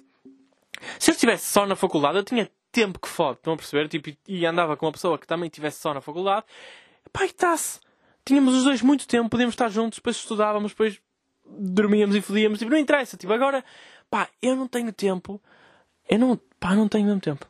Se 0.98 1.12
eu 1.12 1.14
estivesse 1.14 1.46
só 1.46 1.66
na 1.66 1.76
faculdade, 1.76 2.18
eu 2.18 2.24
tinha 2.24 2.50
tempo 2.72 3.00
que 3.00 3.10
fode. 3.10 3.40
Estão 3.40 3.54
a 3.54 3.58
perceber? 3.58 3.90
Tipo, 3.90 4.18
e 4.28 4.46
andava 4.46 4.78
com 4.78 4.86
uma 4.86 4.92
pessoa 4.92 5.18
que 5.18 5.28
também 5.28 5.48
estivesse 5.48 5.80
só 5.82 5.94
na 5.94 6.00
faculdade. 6.00 6.46
Pá, 7.12 7.24
e 7.24 7.28
está-se. 7.28 7.80
Tínhamos 8.24 8.56
os 8.56 8.64
dois 8.64 8.82
muito 8.82 9.08
tempo, 9.08 9.30
podíamos 9.30 9.54
estar 9.54 9.70
juntos, 9.70 10.00
depois 10.00 10.16
estudávamos, 10.18 10.72
depois 10.72 11.00
dormíamos 11.46 12.16
e 12.16 12.22
fodíamos. 12.22 12.60
Tipo, 12.60 12.72
não 12.72 12.78
interessa. 12.78 13.18
Tipo, 13.18 13.34
agora, 13.34 13.64
pá, 14.10 14.30
eu 14.42 14.56
não 14.56 14.68
tenho 14.68 14.94
tempo. 14.94 15.42
Eu 16.10 16.20
não, 16.20 16.40
pá, 16.60 16.74
não 16.74 16.88
tenho 16.88 17.06
mesmo 17.06 17.22
tempo. 17.22 17.46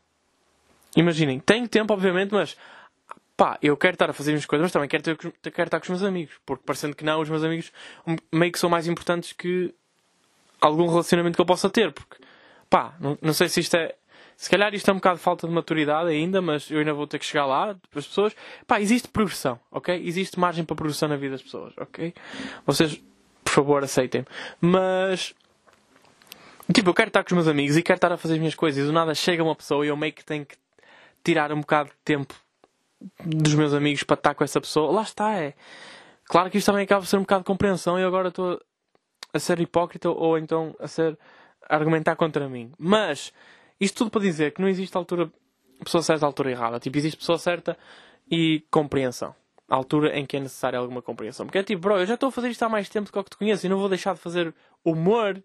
Imaginem, 0.95 1.39
tenho 1.39 1.67
tempo, 1.67 1.93
obviamente, 1.93 2.31
mas 2.31 2.57
pá, 3.37 3.59
eu 3.61 3.77
quero 3.77 3.93
estar 3.93 4.09
a 4.09 4.13
fazer 4.13 4.31
as 4.31 4.33
minhas 4.33 4.45
coisas, 4.47 4.63
mas 4.63 4.71
também 4.71 4.89
quero, 4.89 5.03
ter, 5.03 5.15
quero 5.15 5.67
estar 5.67 5.79
com 5.79 5.83
os 5.83 5.89
meus 5.89 6.03
amigos. 6.03 6.35
Porque 6.43 6.63
parecendo 6.65 6.95
que 6.95 7.05
não, 7.05 7.21
os 7.21 7.29
meus 7.29 7.43
amigos 7.43 7.71
meio 8.33 8.51
que 8.51 8.57
são 8.57 8.69
mais 8.69 8.87
importantes 8.87 9.31
que 9.31 9.73
algum 10.59 10.87
relacionamento 10.87 11.35
que 11.35 11.41
eu 11.41 11.45
possa 11.45 11.69
ter. 11.69 11.93
Porque, 11.93 12.17
pá, 12.67 12.95
não, 12.99 13.15
não 13.21 13.33
sei 13.33 13.47
se 13.47 13.59
isto 13.59 13.77
é. 13.77 13.95
Se 14.35 14.49
calhar 14.49 14.73
isto 14.73 14.89
é 14.89 14.91
um 14.91 14.97
bocado 14.97 15.17
de 15.17 15.23
falta 15.23 15.47
de 15.47 15.53
maturidade 15.53 16.09
ainda, 16.09 16.41
mas 16.41 16.69
eu 16.69 16.79
ainda 16.79 16.93
vou 16.93 17.07
ter 17.07 17.17
que 17.17 17.25
chegar 17.25 17.45
lá 17.45 17.75
as 17.95 18.07
pessoas. 18.07 18.35
Pá, 18.65 18.81
existe 18.81 19.07
progressão, 19.07 19.59
ok? 19.71 19.95
Existe 20.03 20.39
margem 20.39 20.65
para 20.65 20.75
progressão 20.75 21.07
na 21.07 21.15
vida 21.15 21.31
das 21.33 21.41
pessoas, 21.43 21.73
ok? 21.77 22.13
Vocês, 22.65 23.01
por 23.43 23.51
favor, 23.51 23.83
aceitem. 23.83 24.25
Mas. 24.59 25.33
Tipo, 26.73 26.89
eu 26.89 26.93
quero 26.93 27.07
estar 27.09 27.23
com 27.23 27.29
os 27.29 27.33
meus 27.33 27.47
amigos 27.47 27.77
e 27.77 27.83
quero 27.83 27.97
estar 27.97 28.11
a 28.11 28.17
fazer 28.17 28.33
as 28.33 28.39
minhas 28.39 28.55
coisas. 28.55 28.83
E 28.83 28.85
do 28.85 28.91
nada 28.91 29.15
chega 29.15 29.43
uma 29.43 29.55
pessoa 29.55 29.85
e 29.85 29.89
eu 29.89 29.95
meio 29.95 30.11
que 30.11 30.25
tenho 30.25 30.45
que 30.45 30.57
tirar 31.23 31.51
um 31.51 31.61
bocado 31.61 31.89
de 31.89 31.95
tempo 32.03 32.35
dos 33.25 33.53
meus 33.53 33.73
amigos 33.73 34.03
para 34.03 34.15
estar 34.15 34.35
com 34.35 34.43
essa 34.43 34.59
pessoa. 34.59 34.91
Lá 34.91 35.01
está, 35.01 35.33
é. 35.33 35.53
Claro 36.25 36.49
que 36.49 36.57
isto 36.57 36.67
também 36.67 36.83
acaba 36.83 37.01
por 37.01 37.07
ser 37.07 37.17
um 37.17 37.21
bocado 37.21 37.41
de 37.41 37.47
compreensão 37.47 37.99
e 37.99 38.03
agora 38.03 38.29
estou 38.29 38.59
a 39.33 39.39
ser 39.39 39.59
hipócrita 39.59 40.09
ou 40.09 40.37
então 40.37 40.75
a 40.79 40.87
ser 40.87 41.17
a 41.69 41.75
argumentar 41.75 42.15
contra 42.15 42.49
mim. 42.49 42.71
Mas 42.77 43.31
isto 43.79 43.97
tudo 43.97 44.11
para 44.11 44.21
dizer 44.21 44.53
que 44.53 44.61
não 44.61 44.67
existe 44.67 44.95
altura 44.97 45.31
pessoa 45.83 46.01
certa 46.01 46.25
altura 46.25 46.51
errada. 46.51 46.79
Tipo, 46.79 46.97
existe 46.97 47.17
pessoa 47.17 47.37
certa 47.37 47.77
e 48.29 48.63
compreensão. 48.71 49.35
A 49.69 49.75
altura 49.75 50.17
em 50.17 50.25
que 50.25 50.37
é 50.37 50.39
necessária 50.39 50.79
alguma 50.79 51.01
compreensão. 51.01 51.45
Porque 51.45 51.57
é 51.57 51.63
tipo, 51.63 51.81
bro, 51.81 51.97
eu 51.97 52.05
já 52.05 52.13
estou 52.13 52.29
a 52.29 52.31
fazer 52.31 52.49
isto 52.49 52.63
há 52.63 52.69
mais 52.69 52.89
tempo 52.89 53.05
do 53.05 53.11
que 53.11 53.17
eu 53.17 53.23
que 53.23 53.29
te 53.29 53.37
conheço 53.37 53.65
e 53.65 53.69
não 53.69 53.77
vou 53.77 53.89
deixar 53.89 54.13
de 54.15 54.21
fazer 54.21 54.53
humor 54.83 55.41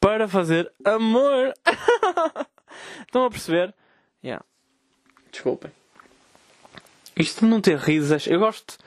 para 0.00 0.28
fazer 0.28 0.70
amor. 0.84 1.54
Estão 3.00 3.24
a 3.24 3.30
perceber? 3.30 3.74
Yeah. 4.22 4.44
Desculpem. 5.32 5.77
Isto 7.18 7.40
de 7.40 7.46
não 7.46 7.60
ter 7.60 7.76
risas, 7.76 8.26
eu 8.26 8.38
gosto. 8.38 8.78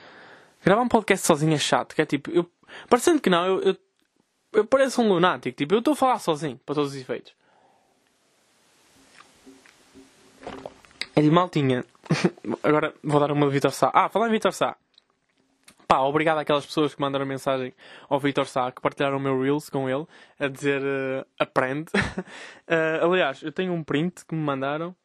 Gravar 0.64 0.82
um 0.82 0.88
podcast 0.88 1.26
sozinho 1.26 1.54
é 1.54 1.58
chato, 1.58 1.94
que 1.94 2.00
é 2.00 2.06
tipo, 2.06 2.30
eu, 2.30 2.50
parecendo 2.88 3.20
que 3.20 3.28
não, 3.28 3.44
eu, 3.44 3.60
eu, 3.60 3.76
eu 4.54 4.64
pareço 4.64 5.02
um 5.02 5.08
lunático, 5.08 5.56
tipo, 5.56 5.74
eu 5.74 5.80
estou 5.80 5.92
a 5.92 5.96
falar 5.96 6.18
sozinho, 6.18 6.58
para 6.64 6.74
todos 6.74 6.92
os 6.92 7.00
efeitos. 7.00 7.34
É 11.14 11.20
de 11.20 11.30
maltinha. 11.30 11.84
Agora 12.62 12.94
vou 13.02 13.20
dar 13.20 13.30
uma 13.30 13.50
Vitor 13.50 13.72
Sá. 13.72 13.90
Ah, 13.92 14.08
falar 14.08 14.28
em 14.28 14.32
Vitor 14.32 14.52
Sá. 14.52 14.76
Pá, 15.86 15.98
obrigado 15.98 16.38
àquelas 16.38 16.64
pessoas 16.64 16.94
que 16.94 17.00
mandaram 17.02 17.26
mensagem 17.26 17.74
ao 18.08 18.18
Vitor 18.18 18.46
Sá, 18.46 18.72
que 18.72 18.80
partilharam 18.80 19.18
o 19.18 19.20
meu 19.20 19.38
Reels 19.38 19.68
com 19.68 19.90
ele, 19.90 20.06
a 20.40 20.48
dizer 20.48 20.80
uh, 20.80 21.26
aprende. 21.38 21.90
uh, 21.92 23.04
aliás, 23.04 23.42
eu 23.42 23.52
tenho 23.52 23.74
um 23.74 23.84
print 23.84 24.24
que 24.24 24.34
me 24.34 24.40
mandaram 24.40 24.96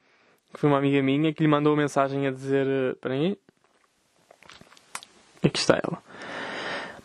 que 0.57 0.61
foi 0.61 0.71
uma 0.71 0.79
amiga 0.79 1.03
minha, 1.03 1.31
que 1.31 1.43
lhe 1.43 1.47
mandou 1.47 1.73
uma 1.73 1.83
mensagem 1.83 2.25
a 2.25 2.31
dizer. 2.31 2.65
Eh, 2.65 2.91
espera 2.93 3.13
aí. 3.13 3.37
Aqui 5.43 5.59
está 5.59 5.75
ela. 5.75 6.01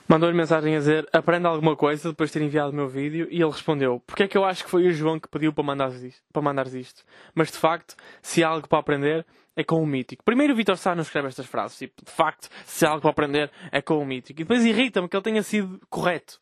Mandou-lhe 0.08 0.34
mensagem 0.34 0.74
a 0.74 0.78
dizer 0.78 1.06
aprenda 1.12 1.50
alguma 1.50 1.76
coisa 1.76 2.08
depois 2.08 2.30
de 2.30 2.38
ter 2.38 2.44
enviado 2.44 2.70
o 2.70 2.74
meu 2.74 2.88
vídeo 2.88 3.28
e 3.30 3.42
ele 3.42 3.50
respondeu 3.50 4.02
porque 4.06 4.22
é 4.22 4.28
que 4.28 4.36
eu 4.36 4.44
acho 4.44 4.64
que 4.64 4.70
foi 4.70 4.86
o 4.86 4.92
João 4.92 5.20
que 5.20 5.28
pediu 5.28 5.52
para 5.52 5.64
mandares 5.64 6.02
isto, 6.02 6.22
para 6.32 6.42
mandares 6.42 6.72
isto. 6.72 7.04
Mas 7.34 7.50
de 7.50 7.58
facto, 7.58 7.94
se 8.22 8.42
há 8.42 8.48
algo 8.48 8.66
para 8.66 8.78
aprender 8.78 9.26
é 9.54 9.62
com 9.62 9.82
o 9.82 9.86
mítico. 9.86 10.24
Primeiro 10.24 10.54
o 10.54 10.56
Vitor 10.56 10.78
Sá 10.78 10.94
não 10.94 11.02
escreve 11.02 11.28
estas 11.28 11.46
frases, 11.46 11.76
tipo, 11.76 12.02
de 12.04 12.10
facto, 12.10 12.48
se 12.64 12.86
há 12.86 12.88
algo 12.88 13.02
para 13.02 13.10
aprender 13.10 13.50
é 13.70 13.82
com 13.82 13.98
o 13.98 14.06
mítico. 14.06 14.40
E 14.40 14.44
depois 14.44 14.64
irrita-me 14.64 15.08
que 15.08 15.16
ele 15.16 15.24
tenha 15.24 15.42
sido 15.42 15.78
correto. 15.90 16.40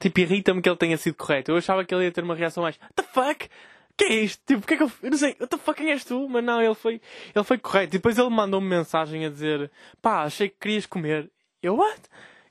Tipo, 0.00 0.20
irrita-me 0.20 0.62
que 0.62 0.68
ele 0.68 0.78
tenha 0.78 0.96
sido 0.96 1.14
correto. 1.14 1.50
Eu 1.50 1.58
achava 1.58 1.84
que 1.84 1.94
ele 1.94 2.04
ia 2.04 2.12
ter 2.12 2.24
uma 2.24 2.34
reação 2.34 2.62
mais 2.62 2.78
the 2.94 3.02
fuck? 3.02 3.48
Que 3.96 4.04
é 4.04 4.14
isto? 4.14 4.42
Tipo, 4.46 4.60
porque 4.60 4.74
é 4.74 4.76
que 4.76 4.82
eu, 4.82 4.92
eu 5.02 5.10
não 5.10 5.18
sei, 5.18 5.36
what 5.40 5.46
the 5.48 5.56
fuck 5.56 5.82
és 5.82 6.04
tu? 6.04 6.28
Mas 6.28 6.44
não, 6.44 6.60
ele 6.60 6.74
foi, 6.74 7.00
ele 7.34 7.44
foi 7.44 7.58
correto. 7.58 7.96
E 7.96 7.98
depois 7.98 8.18
ele 8.18 8.28
mandou-me 8.28 8.68
mensagem 8.68 9.24
a 9.24 9.30
dizer, 9.30 9.70
pá, 10.02 10.22
achei 10.22 10.48
que 10.48 10.56
querias 10.60 10.86
comer. 10.86 11.30
Eu, 11.62 11.76
what? 11.76 12.00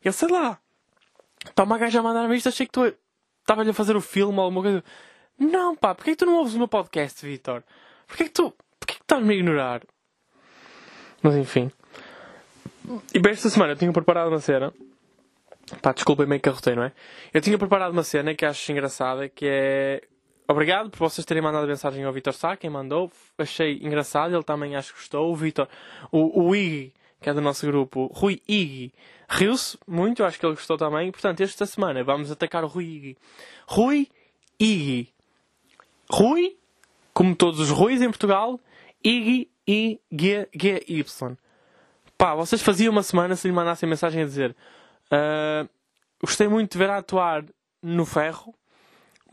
Eu 0.04 0.12
sei 0.12 0.28
lá. 0.28 0.60
Está 1.46 1.64
uma 1.64 1.78
gaja 1.78 2.00
a 2.00 2.04
mandar-me 2.04 2.36
isto, 2.36 2.50
achei 2.50 2.66
que 2.66 2.72
tu 2.72 2.94
estava-lhe 3.42 3.70
a 3.70 3.74
fazer 3.74 3.96
o 3.96 4.02
filme 4.02 4.38
ou 4.38 4.46
alguma 4.46 4.64
coisa. 4.64 4.84
Não, 5.38 5.76
pá, 5.76 5.94
porquê 5.94 6.12
é 6.12 6.14
que 6.14 6.20
tu 6.20 6.26
não 6.26 6.38
ouves 6.38 6.56
o 6.56 6.58
meu 6.58 6.68
podcast, 6.68 7.24
Vitor? 7.24 7.64
Porquê 8.08 8.24
é 8.24 8.26
que 8.26 8.32
tu, 8.32 8.52
porquê 8.80 8.96
que 8.96 9.02
estás-me 9.02 9.34
a 9.34 9.38
ignorar? 9.38 9.82
Mas 11.22 11.36
enfim. 11.36 11.72
E 13.14 13.20
bem, 13.20 13.34
esta 13.34 13.50
semana 13.50 13.74
eu 13.74 13.78
tinha 13.78 13.92
preparado 13.92 14.30
uma 14.30 14.40
cena. 14.40 14.74
Pá, 15.82 15.92
desculpem 15.92 16.26
meio 16.26 16.42
que 16.42 16.50
arrotei, 16.50 16.76
não 16.76 16.84
é? 16.84 16.92
Eu 17.34 17.42
tinha 17.42 17.58
preparado 17.58 17.92
uma 17.92 18.04
cena 18.04 18.34
que 18.34 18.46
acho 18.46 18.72
engraçada, 18.72 19.28
que 19.28 19.46
é 19.48 20.02
Obrigado 20.48 20.90
por 20.90 21.00
vocês 21.00 21.26
terem 21.26 21.42
mandado 21.42 21.68
mensagem 21.68 22.04
ao 22.04 22.14
Vitor 22.14 22.34
Sá, 22.34 22.56
quem 22.56 22.70
mandou. 22.70 23.12
Achei 23.38 23.80
engraçado, 23.82 24.36
ele 24.36 24.44
também 24.44 24.76
acho 24.76 24.94
que 24.94 25.00
gostou. 25.00 25.32
O 25.32 25.36
Vitor, 25.36 25.68
o, 26.12 26.48
o 26.48 26.56
Iggy, 26.56 26.94
que 27.20 27.30
é 27.30 27.34
do 27.34 27.42
nosso 27.42 27.66
grupo, 27.66 28.12
Rui 28.14 28.42
Iggy, 28.48 28.94
riu-se 29.28 29.78
muito, 29.88 30.24
acho 30.24 30.40
que 30.40 30.46
ele 30.46 30.54
gostou 30.54 30.78
também. 30.78 31.12
Portanto, 31.12 31.42
esta 31.42 31.66
semana 31.66 32.04
vamos 32.04 32.32
atacar 32.32 32.64
o 32.64 32.68
Rui 32.68 32.86
Iggy. 32.86 33.18
Rui 33.68 34.08
Iggy. 34.60 35.14
Rui, 36.10 36.56
como 37.14 37.36
todos 37.36 37.60
os 37.60 37.70
Ruis 37.72 38.02
em 38.02 38.10
Portugal, 38.10 38.60
Iggy, 39.04 39.50
I-G-G-Y. 39.68 41.38
Pá, 42.18 42.36
vocês 42.36 42.62
faziam 42.62 42.92
uma 42.92 43.04
semana 43.04 43.36
se 43.36 43.48
lhe 43.48 43.54
mandassem 43.54 43.90
mensagem 43.90 44.22
a 44.22 44.26
dizer 44.26 44.56
uh, 45.12 45.70
gostei 46.22 46.48
muito 46.48 46.72
de 46.72 46.78
ver 46.78 46.90
a 46.90 46.98
atuar 46.98 47.44
no 47.82 48.06
ferro 48.06 48.54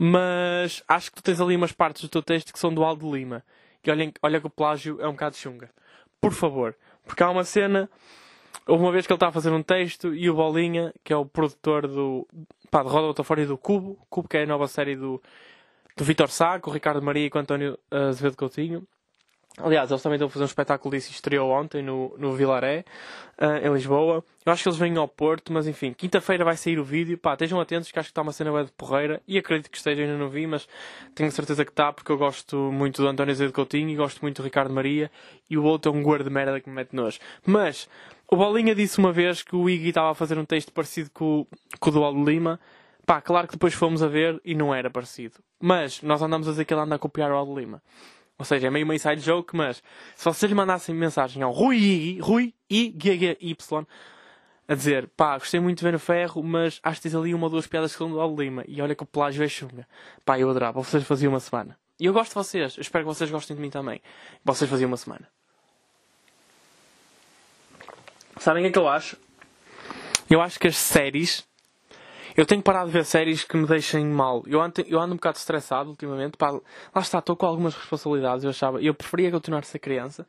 mas 0.04 0.82
acho 0.88 1.10
que 1.12 1.16
tu 1.18 1.22
tens 1.22 1.40
ali 1.40 1.54
umas 1.54 1.70
partes 1.70 2.02
do 2.02 2.08
teu 2.08 2.20
texto 2.20 2.52
que 2.52 2.58
são 2.58 2.74
do 2.74 2.82
Aldo 2.82 3.14
Lima. 3.14 3.44
E 3.86 3.88
olhem, 3.88 4.12
olha 4.20 4.40
que 4.40 4.46
o 4.48 4.50
plágio 4.50 5.00
é 5.00 5.06
um 5.06 5.12
bocado 5.12 5.36
chunga. 5.36 5.70
Por 6.20 6.32
favor. 6.32 6.74
Porque 7.06 7.22
há 7.22 7.30
uma 7.30 7.44
cena. 7.44 7.88
Houve 8.66 8.82
uma 8.82 8.90
vez 8.90 9.06
que 9.06 9.12
ele 9.12 9.16
estava 9.16 9.30
a 9.30 9.32
fazer 9.32 9.52
um 9.52 9.62
texto 9.62 10.12
e 10.12 10.28
o 10.28 10.34
Bolinha, 10.34 10.92
que 11.04 11.12
é 11.12 11.16
o 11.16 11.24
produtor 11.24 11.86
do. 11.86 12.26
pá, 12.68 12.82
de 12.82 12.88
Roda 12.88 13.14
e 13.40 13.46
do 13.46 13.56
Cubo. 13.56 13.96
Cubo, 14.10 14.28
que 14.28 14.38
é 14.38 14.42
a 14.42 14.46
nova 14.46 14.66
série 14.66 14.96
do, 14.96 15.22
do 15.96 16.02
Vitor 16.02 16.28
Sá, 16.30 16.58
com 16.58 16.70
o 16.70 16.74
Ricardo 16.74 17.00
Maria 17.00 17.26
e 17.26 17.30
com 17.30 17.38
o 17.38 17.42
António 17.42 17.78
Azevedo 17.88 18.36
Coutinho. 18.36 18.84
Aliás, 19.58 19.90
eles 19.90 20.02
também 20.02 20.16
estão 20.16 20.28
a 20.28 20.30
fazer 20.30 20.44
um 20.44 20.46
espetáculo 20.46 20.94
disso 20.94 21.10
estreou 21.10 21.50
ontem 21.50 21.82
no, 21.82 22.14
no 22.16 22.32
Vilaré, 22.32 22.84
uh, 23.38 23.66
em 23.66 23.72
Lisboa. 23.72 24.24
Eu 24.46 24.52
acho 24.52 24.62
que 24.62 24.68
eles 24.68 24.78
vêm 24.78 24.96
ao 24.96 25.06
Porto, 25.06 25.52
mas 25.52 25.66
enfim, 25.66 25.92
quinta-feira 25.92 26.42
vai 26.42 26.56
sair 26.56 26.78
o 26.78 26.84
vídeo. 26.84 27.18
Pá, 27.18 27.34
estejam 27.34 27.60
atentos 27.60 27.92
que 27.92 27.98
acho 27.98 28.08
que 28.08 28.12
está 28.12 28.22
uma 28.22 28.32
cena 28.32 28.50
web 28.50 28.66
de 28.66 28.72
porreira 28.72 29.20
e 29.28 29.36
acredito 29.36 29.70
que 29.70 29.76
esteja, 29.76 30.02
ainda 30.02 30.16
não 30.16 30.30
vi, 30.30 30.46
mas 30.46 30.66
tenho 31.14 31.30
certeza 31.30 31.66
que 31.66 31.70
está 31.70 31.92
porque 31.92 32.10
eu 32.10 32.16
gosto 32.16 32.56
muito 32.72 33.02
do 33.02 33.08
António 33.08 33.34
Zé 33.34 33.46
de 33.46 33.52
Coutinho 33.52 33.90
e 33.90 33.94
gosto 33.94 34.22
muito 34.22 34.40
do 34.40 34.44
Ricardo 34.44 34.72
Maria 34.72 35.10
e 35.50 35.58
o 35.58 35.64
outro 35.64 35.92
é 35.92 35.94
um 35.94 36.02
guarda 36.02 36.30
merda 36.30 36.58
que 36.58 36.70
me 36.70 36.74
mete 36.74 36.96
nojo. 36.96 37.18
Mas 37.44 37.86
o 38.26 38.36
Bolinha 38.36 38.74
disse 38.74 38.98
uma 38.98 39.12
vez 39.12 39.42
que 39.42 39.54
o 39.54 39.68
Iggy 39.68 39.90
estava 39.90 40.12
a 40.12 40.14
fazer 40.14 40.38
um 40.38 40.46
texto 40.46 40.72
parecido 40.72 41.10
com, 41.12 41.46
com 41.78 41.90
o 41.90 41.92
do 41.92 42.02
Aldo 42.02 42.24
Lima. 42.24 42.58
Pá, 43.04 43.20
claro 43.20 43.46
que 43.46 43.52
depois 43.52 43.74
fomos 43.74 44.02
a 44.02 44.08
ver 44.08 44.40
e 44.42 44.54
não 44.54 44.74
era 44.74 44.88
parecido. 44.88 45.34
Mas 45.60 46.00
nós 46.00 46.22
andamos 46.22 46.48
a 46.48 46.52
dizer 46.52 46.64
que 46.64 46.72
ele 46.72 46.80
anda 46.80 46.94
a 46.94 46.98
copiar 46.98 47.30
o 47.30 47.36
Aldo 47.36 47.58
Lima. 47.58 47.82
Ou 48.42 48.44
seja, 48.44 48.66
é 48.66 48.70
meio 48.70 48.84
uma 48.84 48.92
inside 48.92 49.22
joke, 49.22 49.54
mas 49.54 49.80
se 50.16 50.24
vocês 50.24 50.52
mandassem 50.52 50.92
mensagem 50.92 51.44
ao 51.44 51.52
Rui, 51.52 52.18
Rui 52.20 52.52
G, 52.68 53.38
Y, 53.40 53.86
a 54.66 54.74
dizer, 54.74 55.08
pá, 55.16 55.38
gostei 55.38 55.60
muito 55.60 55.78
de 55.78 55.84
ver 55.84 55.94
o 55.94 55.98
ferro, 56.00 56.42
mas 56.42 56.80
acho 56.82 56.96
que 57.00 57.08
tens 57.08 57.14
ali 57.14 57.32
uma 57.32 57.44
ou 57.44 57.50
duas 57.50 57.68
piadas 57.68 57.92
que 57.92 57.98
são 57.98 58.10
do 58.10 58.20
Aldo 58.20 58.42
Lima, 58.42 58.64
e 58.66 58.82
olha 58.82 58.96
que 58.96 59.02
o 59.04 59.06
plágio 59.06 59.44
é 59.44 59.48
chunga. 59.48 59.86
Pá, 60.24 60.40
eu 60.40 60.50
adorava, 60.50 60.82
vocês 60.82 61.04
faziam 61.04 61.32
uma 61.32 61.38
semana. 61.38 61.78
E 62.00 62.06
eu 62.06 62.12
gosto 62.12 62.30
de 62.30 62.34
vocês, 62.34 62.76
eu 62.76 62.80
espero 62.80 63.04
que 63.04 63.14
vocês 63.14 63.30
gostem 63.30 63.54
de 63.54 63.62
mim 63.62 63.70
também. 63.70 64.02
Vocês 64.44 64.68
faziam 64.68 64.88
uma 64.88 64.96
semana. 64.96 65.28
Sabem 68.40 68.64
o 68.64 68.64
que 68.64 68.70
é 68.70 68.72
que 68.72 68.78
eu 68.80 68.88
acho? 68.88 69.16
Eu 70.28 70.40
acho 70.40 70.58
que 70.58 70.66
as 70.66 70.76
séries 70.76 71.46
Eu 72.36 72.46
tenho 72.46 72.62
parado 72.62 72.86
de 72.86 72.92
ver 72.92 73.04
séries 73.04 73.44
que 73.44 73.56
me 73.56 73.66
deixem 73.66 74.06
mal. 74.06 74.42
Eu 74.46 74.60
ando, 74.60 74.74
eu 74.86 74.98
ando 74.98 75.12
um 75.14 75.16
bocado 75.16 75.36
estressado 75.38 75.90
ultimamente. 75.90 76.36
Pá, 76.36 76.50
lá 76.50 76.62
está, 77.00 77.18
estou 77.18 77.36
com 77.36 77.46
algumas 77.46 77.74
responsabilidades. 77.74 78.44
Eu 78.44 78.50
achava, 78.50 78.82
eu 78.82 78.94
preferia 78.94 79.30
continuar 79.30 79.60
a 79.60 79.62
ser 79.62 79.78
criança. 79.78 80.26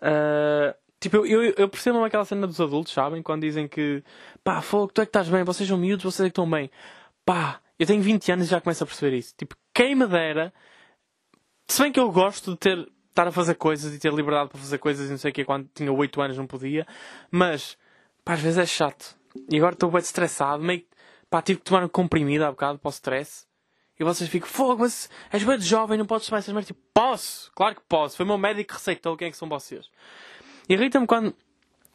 Uh, 0.00 0.74
tipo, 1.00 1.16
eu, 1.16 1.42
eu, 1.42 1.54
eu 1.56 1.68
percebo 1.68 2.04
aquela 2.04 2.24
cena 2.24 2.46
dos 2.46 2.60
adultos, 2.60 2.92
sabem? 2.92 3.22
Quando 3.22 3.42
dizem 3.42 3.66
que, 3.66 4.02
pá, 4.44 4.60
fogo, 4.62 4.92
tu 4.92 5.00
é 5.00 5.04
que 5.04 5.10
estás 5.10 5.28
bem, 5.28 5.42
vocês 5.42 5.68
são 5.68 5.76
miúdos, 5.76 6.04
vocês 6.04 6.26
é 6.26 6.30
que 6.30 6.32
estão 6.32 6.48
bem. 6.48 6.70
Pá, 7.24 7.60
eu 7.78 7.86
tenho 7.86 8.02
20 8.02 8.32
anos 8.32 8.46
e 8.46 8.50
já 8.50 8.60
começo 8.60 8.84
a 8.84 8.86
perceber 8.86 9.16
isso. 9.16 9.34
Tipo, 9.36 9.56
quem 9.74 9.94
me 9.94 10.06
dera. 10.06 10.52
Se 11.66 11.82
bem 11.82 11.92
que 11.92 12.00
eu 12.00 12.10
gosto 12.10 12.52
de 12.52 12.58
ter, 12.58 12.88
estar 13.08 13.28
a 13.28 13.32
fazer 13.32 13.54
coisas 13.54 13.94
e 13.94 13.98
ter 13.98 14.12
liberdade 14.12 14.50
para 14.50 14.58
fazer 14.58 14.78
coisas 14.78 15.08
e 15.08 15.10
não 15.10 15.18
sei 15.18 15.30
o 15.30 15.34
que, 15.34 15.44
quando 15.44 15.68
tinha 15.74 15.92
8 15.92 16.20
anos 16.20 16.36
não 16.36 16.46
podia. 16.46 16.86
Mas, 17.30 17.76
pá, 18.24 18.34
às 18.34 18.40
vezes 18.40 18.58
é 18.58 18.66
chato. 18.66 19.16
E 19.48 19.56
agora 19.56 19.74
estou 19.74 19.90
bem 19.90 20.00
estressado, 20.00 20.62
meio 20.62 20.84
Pá, 21.30 21.40
tive 21.40 21.60
que 21.60 21.64
tomar 21.64 21.84
um 21.84 21.88
comprimido 21.88 22.44
há 22.44 22.50
bocado 22.50 22.78
para 22.78 22.88
o 22.88 22.90
stress. 22.90 23.46
E 23.98 24.02
vocês 24.02 24.28
ficam, 24.28 24.48
fogo, 24.48 24.80
mas 24.80 25.08
és 25.30 25.44
bem 25.44 25.60
jovem, 25.60 25.96
não 25.96 26.06
podes 26.06 26.26
tomar 26.26 26.38
essas 26.38 26.52
merdas. 26.52 26.66
Tipo, 26.66 26.80
posso! 26.92 27.52
Claro 27.54 27.76
que 27.76 27.82
posso. 27.88 28.16
Foi 28.16 28.24
o 28.24 28.28
meu 28.28 28.38
médico 28.38 28.68
que 28.68 28.74
receitou. 28.74 29.16
Quem 29.16 29.28
é 29.28 29.30
que 29.30 29.36
são 29.36 29.48
vocês? 29.48 29.88
Irrita-me 30.68 31.06
quando, 31.06 31.34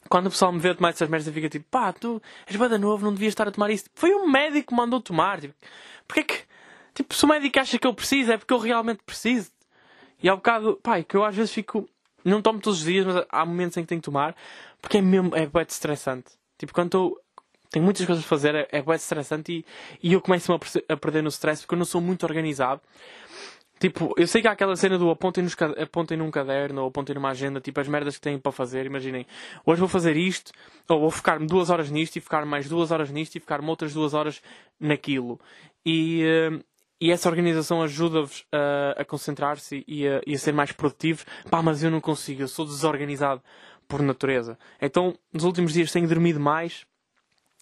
quando 0.07 0.27
o 0.27 0.29
pessoal 0.29 0.53
me 0.53 0.59
vê 0.59 0.73
tomar 0.73 0.89
essas 0.89 1.09
merdas 1.09 1.27
e 1.27 1.31
fica 1.31 1.49
tipo, 1.49 1.65
pá, 1.69 1.91
tu 1.91 2.21
és 2.47 2.55
bem 2.55 2.77
novo, 2.77 3.03
não 3.03 3.11
devias 3.11 3.31
estar 3.31 3.47
a 3.47 3.51
tomar 3.51 3.71
isso. 3.71 3.85
Foi 3.93 4.13
o 4.13 4.27
médico 4.27 4.69
que 4.69 4.75
mandou 4.75 5.01
tomar. 5.01 5.41
Tipo, 5.41 5.55
porque 6.07 6.19
é 6.19 6.23
que, 6.23 6.43
tipo, 6.93 7.13
se 7.13 7.25
o 7.25 7.27
médico 7.27 7.59
acha 7.59 7.77
que 7.79 7.87
eu 7.87 7.93
preciso, 7.93 8.31
é 8.31 8.37
porque 8.37 8.53
eu 8.53 8.59
realmente 8.59 9.01
preciso. 9.03 9.51
E 10.21 10.29
há 10.29 10.35
bocado, 10.35 10.79
pá, 10.81 10.99
é 10.99 11.03
que 11.03 11.17
eu 11.17 11.25
às 11.25 11.35
vezes 11.35 11.51
fico, 11.51 11.89
não 12.23 12.41
tomo 12.41 12.59
todos 12.59 12.79
os 12.79 12.85
dias, 12.85 13.05
mas 13.05 13.25
há 13.29 13.45
momentos 13.45 13.77
em 13.77 13.81
que 13.81 13.87
tenho 13.87 14.01
que 14.01 14.05
tomar, 14.05 14.35
porque 14.79 14.99
é 14.99 15.01
mesmo, 15.01 15.35
é 15.35 15.47
bem 15.47 15.65
estressante. 15.67 16.33
Tipo, 16.57 16.73
quando 16.73 16.87
estou 16.87 17.24
tenho 17.75 17.83
muitas 17.83 18.05
coisas 18.05 18.23
a 18.23 18.27
fazer, 18.27 18.55
é, 18.55 18.67
é 18.71 18.81
bem 18.81 18.95
estressante 18.95 19.51
e, 19.51 19.65
e 20.01 20.13
eu 20.13 20.21
começo 20.21 20.53
a, 20.53 20.93
a 20.93 20.95
perder 20.95 21.21
no 21.21 21.27
stress 21.27 21.61
porque 21.61 21.75
eu 21.75 21.77
não 21.77 21.85
sou 21.85 21.99
muito 21.99 22.23
organizado. 22.23 22.81
Tipo, 23.77 24.13
eu 24.15 24.25
sei 24.25 24.41
que 24.41 24.47
há 24.47 24.51
aquela 24.51 24.77
cena 24.77 24.97
do 24.97 25.09
apontem, 25.09 25.43
nos, 25.43 25.53
apontem 25.83 26.17
num 26.17 26.31
caderno 26.31 26.83
ou 26.83 26.87
apontem 26.87 27.13
numa 27.13 27.31
agenda, 27.31 27.59
tipo, 27.59 27.77
as 27.81 27.87
merdas 27.89 28.15
que 28.15 28.21
têm 28.21 28.39
para 28.39 28.53
fazer. 28.53 28.85
Imaginem, 28.85 29.27
hoje 29.65 29.81
vou 29.81 29.89
fazer 29.89 30.15
isto, 30.15 30.53
ou 30.87 31.01
vou 31.01 31.11
focar-me 31.11 31.45
duas 31.45 31.69
horas 31.69 31.91
nisto 31.91 32.15
e 32.15 32.21
ficar 32.21 32.45
mais 32.45 32.69
duas 32.69 32.91
horas 32.91 33.11
nisto 33.11 33.35
e 33.35 33.41
ficar-me 33.41 33.67
outras 33.67 33.93
duas 33.93 34.13
horas 34.13 34.41
naquilo. 34.79 35.37
E, 35.85 36.23
uh, 36.23 36.63
e 37.01 37.11
essa 37.11 37.27
organização 37.27 37.81
ajuda-vos 37.81 38.45
a, 38.53 39.01
a 39.01 39.03
concentrar-se 39.03 39.83
e 39.85 40.05
e 40.25 40.33
a 40.33 40.37
ser 40.37 40.53
mais 40.53 40.71
produtivos. 40.71 41.25
Pá, 41.51 41.61
mas 41.61 41.83
eu 41.83 41.91
não 41.91 41.99
consigo, 41.99 42.43
eu 42.43 42.47
sou 42.47 42.65
desorganizado 42.65 43.43
por 43.89 44.01
natureza. 44.01 44.57
Então, 44.81 45.13
nos 45.33 45.43
últimos 45.43 45.73
dias 45.73 45.91
tenho 45.91 46.07
dormido 46.07 46.39
mais 46.39 46.85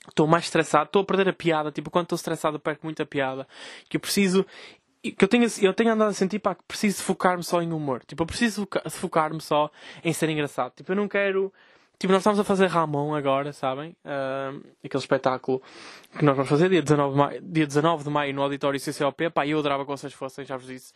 estou 0.10 0.28
mais 0.28 0.46
estressado, 0.46 0.86
estou 0.86 1.02
a 1.02 1.06
perder 1.06 1.30
a 1.30 1.34
piada, 1.34 1.72
tipo, 1.72 1.90
quando 1.90 2.06
estou 2.06 2.16
estressado 2.16 2.60
perco 2.60 2.86
muita 2.86 3.06
piada, 3.06 3.48
que 3.90 3.98
eu 3.98 4.02
preciso, 4.02 4.46
que 5.02 5.24
eu 5.24 5.28
tenho, 5.28 5.48
eu 5.62 5.74
tenho 5.74 5.92
andado 5.92 6.10
a 6.10 6.14
sentir, 6.14 6.40
pá, 6.40 6.56
que 6.56 6.64
preciso 6.68 7.02
focar-me 7.04 7.44
só 7.44 7.62
em 7.62 7.72
humor, 7.72 8.04
tipo, 8.06 8.24
eu 8.24 8.28
preciso 8.28 8.68
focar-me 8.90 9.42
só 9.42 9.70
em 10.04 10.14
ser 10.14 10.30
engraçado, 10.30 10.74
tipo, 10.76 10.92
eu 10.92 10.96
não 10.96 11.08
quero, 11.08 11.54
tipo, 11.98 12.12
nós 12.12 12.22
estamos 12.22 12.40
a 12.40 12.44
fazer 12.44 12.68
Ramon 12.68 13.16
agora, 13.16 13.54
sabem, 13.54 13.96
uh, 14.04 14.62
aquele 14.84 15.02
espetáculo 15.02 15.62
que 16.18 16.26
nós 16.26 16.36
vamos 16.36 16.50
fazer 16.50 16.70
dia 16.70 16.82
19 16.82 17.12
de 17.14 17.18
maio, 17.18 17.42
dia 17.42 17.68
19 17.68 18.04
de 18.04 18.10
maio 18.10 18.34
no 18.34 18.44
auditório 18.44 18.80
CCOP, 18.80 19.30
pá, 19.30 19.48
eu 19.48 19.60
adorava 19.60 19.84
que 19.84 19.92
vocês 19.92 20.14
fossem, 20.14 20.46
já 20.46 20.58
vos 20.58 20.68
disse, 20.68 20.94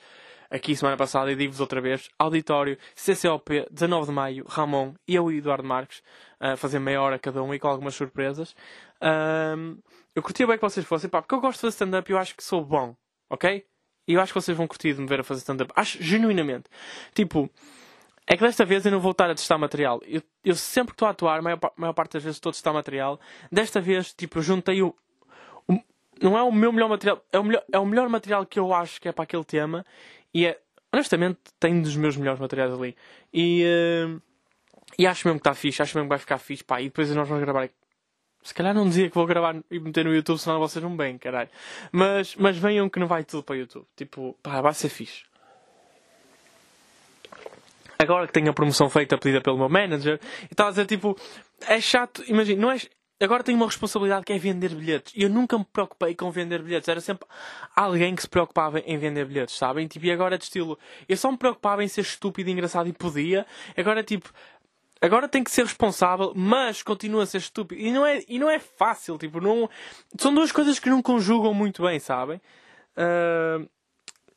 aqui 0.49 0.75
semana 0.75 0.97
passada 0.97 1.31
e 1.31 1.35
digo-vos 1.35 1.59
outra 1.59 1.81
vez, 1.81 2.09
auditório, 2.17 2.77
CCOP, 2.95 3.65
19 3.71 4.07
de 4.07 4.11
maio, 4.11 4.45
Ramon 4.47 4.93
e 5.07 5.15
eu 5.15 5.31
e 5.31 5.37
Eduardo 5.37 5.67
Marques, 5.67 6.01
a 6.39 6.55
fazer 6.55 6.79
meia 6.79 7.01
hora 7.01 7.19
cada 7.19 7.41
um 7.41 7.53
e 7.53 7.59
com 7.59 7.67
algumas 7.67 7.95
surpresas. 7.95 8.55
Um, 9.01 9.77
eu 10.15 10.23
curtia 10.23 10.47
bem 10.47 10.55
que 10.57 10.61
vocês 10.61 10.85
fossem, 10.85 11.09
pá, 11.09 11.21
porque 11.21 11.35
eu 11.35 11.41
gosto 11.41 11.57
de 11.57 11.61
fazer 11.61 11.73
stand-up 11.73 12.11
e 12.11 12.13
eu 12.13 12.17
acho 12.17 12.35
que 12.35 12.43
sou 12.43 12.63
bom, 12.63 12.95
ok? 13.29 13.65
E 14.07 14.13
eu 14.13 14.21
acho 14.21 14.33
que 14.33 14.41
vocês 14.41 14.57
vão 14.57 14.67
curtir 14.67 14.93
de 14.93 15.01
me 15.01 15.07
ver 15.07 15.19
a 15.19 15.23
fazer 15.23 15.41
stand-up. 15.41 15.71
Acho 15.75 16.01
genuinamente. 16.01 16.69
Tipo, 17.13 17.49
é 18.25 18.35
que 18.35 18.43
desta 18.43 18.65
vez 18.65 18.85
eu 18.85 18.91
não 18.91 18.99
vou 18.99 19.11
estar 19.11 19.29
a 19.29 19.35
testar 19.35 19.57
material. 19.57 20.01
Eu, 20.05 20.21
eu 20.43 20.55
sempre 20.55 20.91
que 20.91 20.95
estou 20.95 21.07
a 21.07 21.11
atuar, 21.11 21.39
a 21.39 21.41
maior, 21.41 21.59
maior 21.75 21.93
parte 21.93 22.13
das 22.13 22.23
vezes 22.23 22.37
estou 22.37 22.49
a 22.49 22.53
testar 22.53 22.73
material. 22.73 23.19
Desta 23.51 23.79
vez, 23.81 24.13
tipo, 24.13 24.41
juntei 24.41 24.81
o, 24.81 24.95
o. 25.67 25.79
não 26.21 26.37
é 26.37 26.43
o 26.43 26.51
meu 26.51 26.71
melhor 26.71 26.89
material, 26.89 27.23
é 27.31 27.39
o 27.39 27.43
melhor, 27.43 27.63
é 27.71 27.79
o 27.79 27.85
melhor 27.85 28.09
material 28.09 28.45
que 28.45 28.59
eu 28.59 28.73
acho 28.73 28.99
que 28.99 29.07
é 29.07 29.11
para 29.11 29.23
aquele 29.23 29.43
tema. 29.43 29.85
E 30.33 30.45
é, 30.45 30.59
honestamente, 30.91 31.39
tem 31.59 31.81
dos 31.81 31.95
meus 31.95 32.17
melhores 32.17 32.39
materiais 32.39 32.73
ali. 32.73 32.95
E, 33.33 33.63
uh, 33.65 34.21
e 34.97 35.07
acho 35.07 35.27
mesmo 35.27 35.39
que 35.39 35.47
está 35.47 35.53
fixe, 35.53 35.81
acho 35.81 35.97
mesmo 35.97 36.07
que 36.07 36.09
vai 36.09 36.19
ficar 36.19 36.37
fixe, 36.37 36.63
pá. 36.63 36.81
E 36.81 36.85
depois 36.85 37.09
nós 37.11 37.27
vamos 37.27 37.43
gravar 37.43 37.69
se 38.47 38.53
calhar 38.53 38.73
não 38.73 38.87
dizia 38.87 39.09
que 39.09 39.15
vou 39.15 39.25
gravar 39.25 39.57
e 39.69 39.77
meter 39.77 40.05
no 40.05 40.15
YouTube, 40.15 40.37
senão 40.37 40.57
vocês 40.57 40.81
não 40.81 40.95
bem, 40.95 41.17
caralho. 41.17 41.49
Mas, 41.91 42.33
mas 42.37 42.57
venham 42.57 42.87
que 42.89 42.97
não 42.97 43.05
vai 43.05 43.25
tudo 43.25 43.43
para 43.43 43.55
o 43.55 43.57
YouTube. 43.57 43.85
Tipo, 43.93 44.37
pá, 44.41 44.61
vai 44.61 44.73
ser 44.73 44.87
fixe. 44.87 45.25
Agora 47.99 48.25
que 48.25 48.31
tenho 48.31 48.49
a 48.49 48.53
promoção 48.53 48.89
feita 48.89 49.17
pedida 49.17 49.41
pelo 49.41 49.57
meu 49.57 49.67
manager, 49.67 50.17
e 50.43 50.53
estava 50.53 50.69
a 50.69 50.71
dizer, 50.71 50.85
tipo, 50.85 51.17
é 51.67 51.81
chato, 51.81 52.23
imagina, 52.27 52.61
não 52.61 52.71
é. 52.71 52.77
Agora 53.19 53.43
tenho 53.43 53.57
uma 53.57 53.65
responsabilidade 53.65 54.25
que 54.25 54.33
é 54.33 54.37
vender 54.37 54.75
bilhetes. 54.75 55.11
Eu 55.15 55.29
nunca 55.29 55.57
me 55.57 55.65
preocupei 55.65 56.13
com 56.13 56.29
vender 56.29 56.61
bilhetes. 56.61 56.87
Era 56.87 57.01
sempre 57.01 57.27
alguém 57.75 58.15
que 58.15 58.21
se 58.21 58.29
preocupava 58.29 58.79
em 58.79 58.97
vender 58.97 59.25
bilhetes, 59.25 59.57
sabem? 59.57 59.87
Tipo, 59.87 60.05
e 60.05 60.11
agora 60.11 60.35
é 60.35 60.37
de 60.37 60.43
estilo. 60.43 60.77
Eu 61.09 61.17
só 61.17 61.31
me 61.31 61.37
preocupava 61.37 61.83
em 61.83 61.87
ser 61.87 62.01
estúpido 62.01 62.49
e 62.49 62.53
engraçado 62.53 62.87
e 62.87 62.93
podia. 62.93 63.45
Agora, 63.75 64.03
tipo, 64.03 64.31
agora 65.01 65.27
tem 65.27 65.43
que 65.43 65.49
ser 65.49 65.63
responsável, 65.63 66.31
mas 66.35 66.83
continua 66.83 67.23
a 67.23 67.25
ser 67.25 67.39
estúpido. 67.39 67.81
E 67.81 67.91
não 67.91 68.05
é, 68.05 68.23
e 68.27 68.37
não 68.37 68.49
é 68.49 68.59
fácil, 68.59 69.17
tipo, 69.17 69.41
não... 69.41 69.67
São 70.19 70.31
duas 70.31 70.51
coisas 70.51 70.77
que 70.77 70.89
não 70.89 71.01
conjugam 71.01 71.55
muito 71.55 71.81
bem, 71.81 71.99
sabem? 71.99 72.39
Uh... 72.95 73.67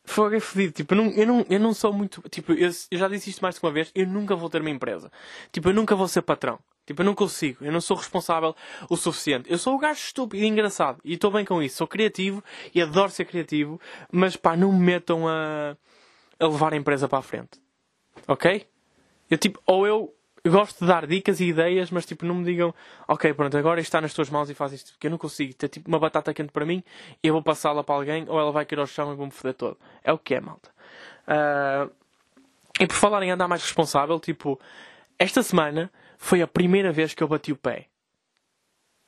Fogo 0.02 0.34
é 0.34 0.40
fodido. 0.40 0.72
Tipo, 0.72 0.94
eu 0.94 0.96
não, 0.96 1.10
eu, 1.10 1.26
não, 1.26 1.46
eu 1.48 1.60
não 1.60 1.74
sou 1.74 1.92
muito. 1.92 2.20
Tipo, 2.30 2.52
eu, 2.52 2.70
eu, 2.90 2.98
já 2.98 3.06
disse 3.08 3.30
isto 3.30 3.40
mais 3.42 3.54
de 3.54 3.62
uma 3.62 3.70
vez. 3.70 3.92
Eu 3.94 4.06
nunca 4.06 4.34
vou 4.34 4.50
ter 4.50 4.60
uma 4.60 4.70
empresa. 4.70 5.12
Tipo, 5.52 5.68
eu 5.68 5.74
nunca 5.74 5.94
vou 5.94 6.08
ser 6.08 6.22
patrão. 6.22 6.58
Tipo, 6.86 7.02
eu 7.02 7.06
não 7.06 7.14
consigo. 7.14 7.64
Eu 7.64 7.72
não 7.72 7.80
sou 7.80 7.96
responsável 7.96 8.54
o 8.88 8.96
suficiente. 8.96 9.50
Eu 9.50 9.58
sou 9.58 9.74
o 9.74 9.78
gajo 9.78 10.00
estúpido 10.00 10.42
e 10.42 10.46
engraçado. 10.46 11.00
E 11.04 11.14
estou 11.14 11.30
bem 11.30 11.44
com 11.44 11.62
isso. 11.62 11.76
Sou 11.76 11.86
criativo 11.86 12.42
e 12.74 12.82
adoro 12.82 13.10
ser 13.10 13.24
criativo. 13.24 13.80
Mas 14.10 14.36
pá, 14.36 14.56
não 14.56 14.72
me 14.72 14.80
metam 14.80 15.28
a, 15.28 15.76
a 16.38 16.46
levar 16.46 16.72
a 16.72 16.76
empresa 16.76 17.08
para 17.08 17.18
a 17.18 17.22
frente. 17.22 17.60
Ok? 18.26 18.66
Eu 19.30 19.38
tipo, 19.38 19.60
ou 19.64 19.86
eu 19.86 20.14
gosto 20.48 20.80
de 20.80 20.86
dar 20.86 21.06
dicas 21.06 21.40
e 21.40 21.48
ideias, 21.48 21.90
mas 21.90 22.06
tipo, 22.06 22.24
não 22.24 22.36
me 22.36 22.44
digam, 22.44 22.74
ok, 23.06 23.32
pronto, 23.34 23.56
agora 23.56 23.80
está 23.80 24.00
nas 24.00 24.14
tuas 24.14 24.30
mãos 24.30 24.48
e 24.48 24.54
faz 24.54 24.72
isto, 24.72 24.92
porque 24.92 25.06
eu 25.06 25.10
não 25.10 25.18
consigo 25.18 25.52
ter 25.54 25.68
tipo 25.68 25.88
uma 25.88 25.98
batata 25.98 26.32
quente 26.32 26.50
para 26.50 26.64
mim 26.64 26.82
e 27.22 27.28
eu 27.28 27.34
vou 27.34 27.42
passá-la 27.42 27.84
para 27.84 27.94
alguém 27.94 28.24
ou 28.26 28.40
ela 28.40 28.50
vai 28.50 28.64
cair 28.64 28.78
ao 28.78 28.86
chão 28.86 29.12
e 29.12 29.16
vou-me 29.16 29.32
foder 29.32 29.54
todo. 29.54 29.76
É 30.02 30.12
o 30.12 30.18
que 30.18 30.34
é, 30.34 30.40
malta. 30.40 30.70
Uh, 31.28 31.92
e 32.80 32.86
por 32.86 32.96
falar 32.96 33.22
em 33.22 33.30
andar 33.30 33.46
mais 33.46 33.62
responsável, 33.62 34.18
tipo, 34.18 34.58
esta 35.18 35.42
semana 35.42 35.92
foi 36.22 36.42
a 36.42 36.46
primeira 36.46 36.92
vez 36.92 37.14
que 37.14 37.22
eu 37.22 37.26
bati 37.26 37.50
o 37.50 37.56
pé. 37.56 37.86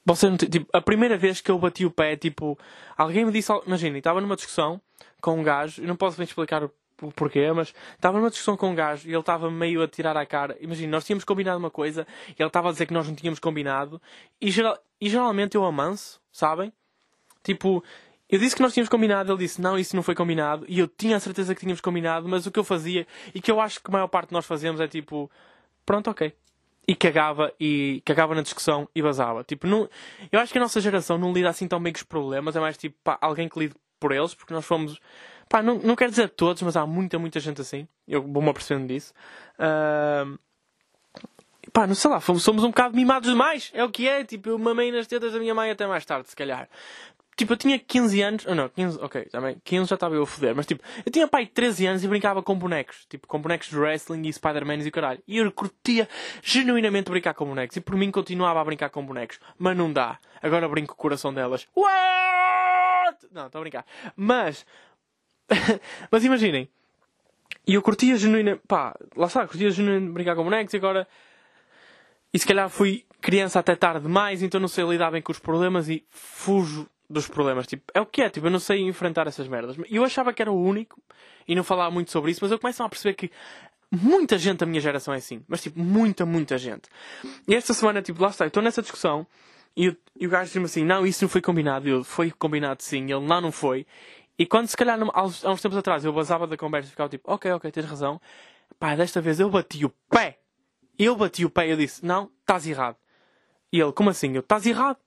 Você 0.04 0.30
não, 0.30 0.36
tipo, 0.38 0.66
a 0.72 0.80
primeira 0.80 1.16
vez 1.16 1.42
que 1.42 1.50
eu 1.50 1.58
bati 1.58 1.84
o 1.84 1.90
pé, 1.90 2.16
tipo, 2.16 2.58
alguém 2.96 3.24
me 3.24 3.30
disse, 3.30 3.52
imagina, 3.66 3.98
estava 3.98 4.18
numa 4.18 4.34
discussão 4.34 4.80
com 5.20 5.38
um 5.38 5.42
gajo, 5.42 5.82
eu 5.82 5.86
não 5.86 5.94
posso 5.94 6.16
bem 6.16 6.24
explicar 6.24 6.64
o 6.64 7.12
porquê, 7.14 7.52
mas 7.52 7.74
estava 7.94 8.18
numa 8.18 8.30
discussão 8.30 8.56
com 8.56 8.70
um 8.70 8.74
gajo 8.74 9.06
e 9.06 9.12
ele 9.12 9.20
estava 9.20 9.50
meio 9.50 9.82
a 9.82 9.86
tirar 9.86 10.16
a 10.16 10.24
cara. 10.24 10.56
Imagina, 10.58 10.90
nós 10.90 11.04
tínhamos 11.04 11.22
combinado 11.22 11.58
uma 11.58 11.70
coisa 11.70 12.06
e 12.30 12.42
ele 12.42 12.46
estava 12.46 12.70
a 12.70 12.72
dizer 12.72 12.86
que 12.86 12.94
nós 12.94 13.06
não 13.06 13.14
tínhamos 13.14 13.38
combinado 13.38 14.00
e, 14.40 14.50
geral, 14.50 14.78
e 14.98 15.10
geralmente 15.10 15.54
eu 15.54 15.64
amanso, 15.64 16.18
sabem? 16.32 16.72
Tipo, 17.44 17.84
eu 18.26 18.38
disse 18.38 18.56
que 18.56 18.62
nós 18.62 18.72
tínhamos 18.72 18.88
combinado, 18.88 19.30
ele 19.30 19.38
disse 19.38 19.60
não, 19.60 19.78
isso 19.78 19.94
não 19.94 20.02
foi 20.02 20.14
combinado 20.14 20.64
e 20.66 20.78
eu 20.78 20.88
tinha 20.88 21.18
a 21.18 21.20
certeza 21.20 21.54
que 21.54 21.60
tínhamos 21.60 21.82
combinado, 21.82 22.26
mas 22.26 22.46
o 22.46 22.50
que 22.50 22.58
eu 22.58 22.64
fazia 22.64 23.06
e 23.34 23.40
que 23.40 23.50
eu 23.50 23.60
acho 23.60 23.82
que 23.82 23.90
a 23.90 23.92
maior 23.92 24.08
parte 24.08 24.28
de 24.28 24.32
nós 24.32 24.46
fazemos 24.46 24.80
é 24.80 24.88
tipo, 24.88 25.30
pronto, 25.84 26.10
ok. 26.10 26.34
E 26.92 26.94
cagava 26.94 27.52
e 27.58 28.02
cagava 28.04 28.34
na 28.34 28.42
discussão 28.42 28.88
e 28.94 29.00
vazava. 29.00 29.42
Tipo, 29.44 29.66
não, 29.66 29.88
eu 30.30 30.38
acho 30.40 30.52
que 30.52 30.58
a 30.58 30.60
nossa 30.60 30.80
geração 30.80 31.16
não 31.16 31.32
lida 31.32 31.48
assim 31.48 31.66
tão 31.66 31.80
bem 31.80 31.92
com 31.92 31.98
os 31.98 32.02
problemas, 32.02 32.54
é 32.54 32.60
mais 32.60 32.76
tipo 32.76 32.96
pá, 33.02 33.16
alguém 33.20 33.48
que 33.48 33.58
lide 33.58 33.74
por 33.98 34.12
eles, 34.12 34.34
porque 34.34 34.52
nós 34.52 34.64
fomos 34.64 35.00
Pá, 35.52 35.62
não, 35.62 35.74
não 35.74 35.94
quero 35.94 36.10
dizer 36.10 36.30
todos, 36.30 36.62
mas 36.62 36.76
há 36.78 36.86
muita, 36.86 37.18
muita 37.18 37.38
gente 37.38 37.60
assim. 37.60 37.86
Eu 38.08 38.22
vou-me 38.22 38.48
apercebendo 38.48 38.86
disso. 38.86 39.12
Uh, 39.58 40.38
pá, 41.70 41.86
não 41.86 41.94
sei 41.94 42.10
lá, 42.10 42.20
fomos, 42.20 42.42
somos 42.42 42.64
um 42.64 42.68
bocado 42.68 42.96
mimados 42.96 43.28
demais. 43.28 43.70
É 43.74 43.84
o 43.84 43.90
que 43.90 44.08
é. 44.08 44.24
Tipo, 44.24 44.48
eu 44.48 44.58
mamei 44.58 44.90
nas 44.90 45.06
tetas 45.06 45.34
da 45.34 45.38
minha 45.38 45.54
mãe 45.54 45.70
até 45.70 45.86
mais 45.86 46.06
tarde, 46.06 46.30
se 46.30 46.34
calhar. 46.34 46.70
Tipo, 47.42 47.54
eu 47.54 47.56
tinha 47.56 47.78
15 47.78 48.22
anos. 48.22 48.46
Oh, 48.46 48.54
não, 48.54 48.68
15, 48.68 48.98
ok, 49.00 49.24
também. 49.24 49.56
15 49.64 49.88
já 49.88 49.94
estava 49.94 50.14
eu 50.14 50.22
a 50.22 50.26
foder. 50.26 50.54
Mas 50.54 50.64
tipo, 50.64 50.82
eu 51.04 51.10
tinha 51.10 51.26
pai 51.26 51.46
13 51.46 51.86
anos 51.86 52.04
e 52.04 52.08
brincava 52.08 52.42
com 52.42 52.54
bonecos. 52.54 53.04
Tipo, 53.08 53.26
com 53.26 53.40
bonecos 53.40 53.68
de 53.68 53.78
wrestling 53.78 54.28
e 54.28 54.32
Spider-Man 54.32 54.76
e 54.76 54.88
o 54.88 54.92
caralho. 54.92 55.22
E 55.26 55.38
eu 55.38 55.50
curtia 55.50 56.08
genuinamente 56.42 57.10
brincar 57.10 57.34
com 57.34 57.44
bonecos. 57.44 57.76
E 57.76 57.80
por 57.80 57.96
mim 57.96 58.10
continuava 58.10 58.60
a 58.60 58.64
brincar 58.64 58.90
com 58.90 59.04
bonecos. 59.04 59.40
Mas 59.58 59.76
não 59.76 59.92
dá. 59.92 60.18
Agora 60.40 60.68
brinco 60.68 60.94
com 60.94 61.00
o 61.00 61.02
coração 61.02 61.34
delas. 61.34 61.66
What? 61.76 63.26
Não, 63.32 63.46
estou 63.46 63.58
a 63.58 63.62
brincar. 63.62 63.84
Mas 64.16 64.64
Mas 66.10 66.24
imaginem, 66.24 66.68
e 67.66 67.74
eu 67.74 67.82
curtia 67.82 68.16
genuína, 68.16 68.58
pá, 68.68 68.96
lá 69.16 69.26
está, 69.26 69.46
curtia 69.46 69.70
genuína 69.70 70.12
brincar 70.12 70.34
com 70.36 70.44
bonecos 70.44 70.72
e 70.74 70.76
agora. 70.76 71.06
E 72.32 72.38
se 72.38 72.46
calhar 72.46 72.68
fui 72.70 73.04
criança 73.20 73.58
até 73.58 73.76
tarde 73.76 74.06
demais, 74.06 74.42
então 74.42 74.60
não 74.60 74.68
sei 74.68 74.84
lidar 74.84 75.10
bem 75.10 75.20
com 75.20 75.32
os 75.32 75.38
problemas 75.38 75.88
e 75.88 76.04
fujo 76.08 76.88
dos 77.12 77.28
problemas. 77.28 77.66
Tipo, 77.66 77.84
é 77.94 78.00
o 78.00 78.06
que 78.06 78.22
é, 78.22 78.30
tipo, 78.30 78.46
eu 78.46 78.50
não 78.50 78.58
sei 78.58 78.80
enfrentar 78.80 79.26
essas 79.26 79.46
merdas. 79.46 79.76
Eu 79.90 80.04
achava 80.04 80.32
que 80.32 80.42
era 80.42 80.50
o 80.50 80.60
único 80.60 81.00
e 81.46 81.54
não 81.54 81.62
falava 81.62 81.90
muito 81.90 82.10
sobre 82.10 82.30
isso, 82.30 82.40
mas 82.42 82.50
eu 82.50 82.58
começo 82.58 82.82
a 82.82 82.88
perceber 82.88 83.14
que 83.14 83.30
muita 83.90 84.38
gente 84.38 84.58
da 84.58 84.66
minha 84.66 84.80
geração 84.80 85.12
é 85.12 85.18
assim. 85.18 85.44
Mas, 85.46 85.62
tipo, 85.62 85.78
muita, 85.78 86.24
muita 86.24 86.56
gente. 86.58 86.88
E 87.46 87.54
esta 87.54 87.74
semana, 87.74 88.00
tipo, 88.00 88.22
lá 88.22 88.30
está, 88.30 88.44
eu 88.44 88.48
estou 88.48 88.62
nessa 88.62 88.82
discussão 88.82 89.26
e, 89.76 89.88
o, 89.88 89.96
e 90.18 90.26
o 90.26 90.30
gajo 90.30 90.46
diz-me 90.46 90.64
assim: 90.64 90.84
não, 90.84 91.06
isso 91.06 91.24
não 91.24 91.28
foi 91.28 91.40
combinado. 91.40 91.88
Eu, 91.88 92.04
foi 92.04 92.30
combinado 92.30 92.82
sim. 92.82 93.04
Ele, 93.04 93.20
não, 93.20 93.40
não 93.40 93.52
foi. 93.52 93.86
E 94.38 94.46
quando, 94.46 94.66
se 94.66 94.76
calhar, 94.76 94.98
há 95.12 95.22
uns, 95.24 95.44
há 95.44 95.50
uns 95.50 95.60
tempos 95.60 95.78
atrás, 95.78 96.04
eu 96.04 96.12
basava 96.12 96.46
da 96.46 96.56
conversa 96.56 96.88
e 96.88 96.90
ficava 96.90 97.08
tipo: 97.08 97.30
ok, 97.30 97.50
ok, 97.52 97.70
tens 97.70 97.86
razão. 97.86 98.20
Pá, 98.78 98.94
desta 98.94 99.20
vez 99.20 99.40
eu 99.40 99.50
bati 99.50 99.84
o 99.84 99.90
pé. 100.10 100.38
Eu 100.98 101.16
bati 101.16 101.44
o 101.44 101.50
pé 101.50 101.68
e 101.68 101.70
eu 101.70 101.76
disse: 101.76 102.04
não, 102.04 102.30
estás 102.40 102.66
errado. 102.66 102.96
E 103.72 103.80
ele: 103.80 103.92
como 103.92 104.10
assim? 104.10 104.34
Eu: 104.34 104.40
estás 104.40 104.66
errado. 104.66 104.98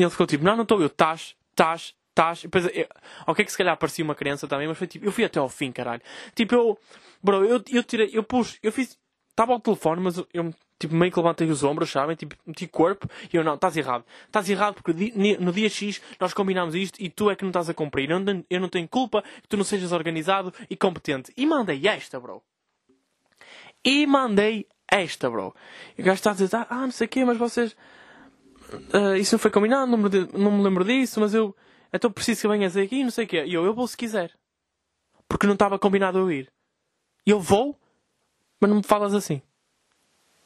E 0.00 0.02
ele 0.02 0.10
ficou 0.10 0.26
tipo: 0.26 0.42
não, 0.42 0.56
não 0.56 0.62
estou. 0.62 0.80
Eu: 0.80 0.86
estás, 0.86 1.36
estás, 1.50 1.94
estás. 2.08 2.40
E 2.40 2.42
depois, 2.44 2.64
eu, 2.74 2.86
ok, 3.26 3.44
que 3.44 3.52
se 3.52 3.58
calhar 3.58 3.76
parecia 3.76 4.02
uma 4.02 4.14
criança 4.14 4.48
também, 4.48 4.66
mas 4.66 4.78
foi 4.78 4.86
tipo: 4.86 5.04
eu 5.04 5.12
fui 5.12 5.24
até 5.24 5.38
ao 5.38 5.48
fim, 5.48 5.70
caralho. 5.70 6.00
Tipo, 6.34 6.54
eu, 6.54 6.78
bro, 7.22 7.44
eu, 7.44 7.62
eu 7.70 7.84
tirei, 7.84 8.08
eu 8.10 8.24
pus, 8.24 8.58
eu 8.62 8.72
fiz, 8.72 8.98
estava 9.28 9.52
ao 9.52 9.60
telefone, 9.60 10.00
mas 10.00 10.16
eu 10.32 10.54
tipo, 10.78 10.94
meio 10.94 11.12
que 11.12 11.18
levantei 11.18 11.50
os 11.50 11.62
ombros, 11.62 11.90
sabem? 11.90 12.16
Tipo, 12.16 12.34
meti 12.46 12.66
corpo 12.66 13.06
e 13.30 13.36
eu 13.36 13.44
não, 13.44 13.56
estás 13.56 13.76
errado. 13.76 14.06
Estás 14.24 14.48
errado 14.48 14.76
porque 14.82 15.12
no 15.38 15.52
dia 15.52 15.68
X 15.68 16.00
nós 16.18 16.32
combinámos 16.32 16.74
isto 16.74 16.98
e 16.98 17.10
tu 17.10 17.30
é 17.30 17.36
que 17.36 17.42
não 17.44 17.50
estás 17.50 17.68
a 17.68 17.74
cumprir. 17.74 18.10
Eu 18.10 18.18
não, 18.18 18.44
eu 18.48 18.58
não 18.58 18.70
tenho 18.70 18.88
culpa 18.88 19.22
que 19.42 19.48
tu 19.48 19.58
não 19.58 19.64
sejas 19.64 19.92
organizado 19.92 20.50
e 20.70 20.74
competente. 20.74 21.30
E 21.36 21.44
mandei 21.44 21.86
esta, 21.86 22.18
bro. 22.18 22.42
E 23.84 24.06
mandei 24.06 24.66
esta, 24.90 25.28
bro. 25.28 25.54
E 25.98 26.00
o 26.00 26.04
gajo 26.06 26.14
está 26.14 26.30
a 26.30 26.34
dizer, 26.34 26.48
ah, 26.54 26.66
não 26.70 26.90
sei 26.90 27.04
o 27.04 27.10
quê, 27.10 27.22
mas 27.22 27.36
vocês. 27.36 27.76
Uh, 28.94 29.16
isso 29.16 29.34
não 29.34 29.38
foi 29.38 29.50
combinado, 29.50 29.90
não 29.90 29.98
me, 29.98 30.08
não 30.32 30.50
me 30.52 30.62
lembro 30.62 30.84
disso, 30.84 31.20
mas 31.20 31.34
eu. 31.34 31.54
Então 31.92 32.10
preciso 32.10 32.42
que 32.42 32.48
venhas 32.48 32.76
aqui, 32.76 33.02
não 33.02 33.10
sei 33.10 33.24
o 33.24 33.28
quê. 33.28 33.44
E 33.44 33.54
eu, 33.54 33.64
eu 33.64 33.74
vou 33.74 33.86
se 33.86 33.96
quiser. 33.96 34.32
Porque 35.28 35.46
não 35.46 35.54
estava 35.54 35.78
combinado 35.78 36.18
eu 36.18 36.30
ir. 36.30 36.52
E 37.26 37.30
eu 37.30 37.40
vou, 37.40 37.78
mas 38.60 38.70
não 38.70 38.78
me 38.78 38.82
falas 38.82 39.14
assim. 39.14 39.42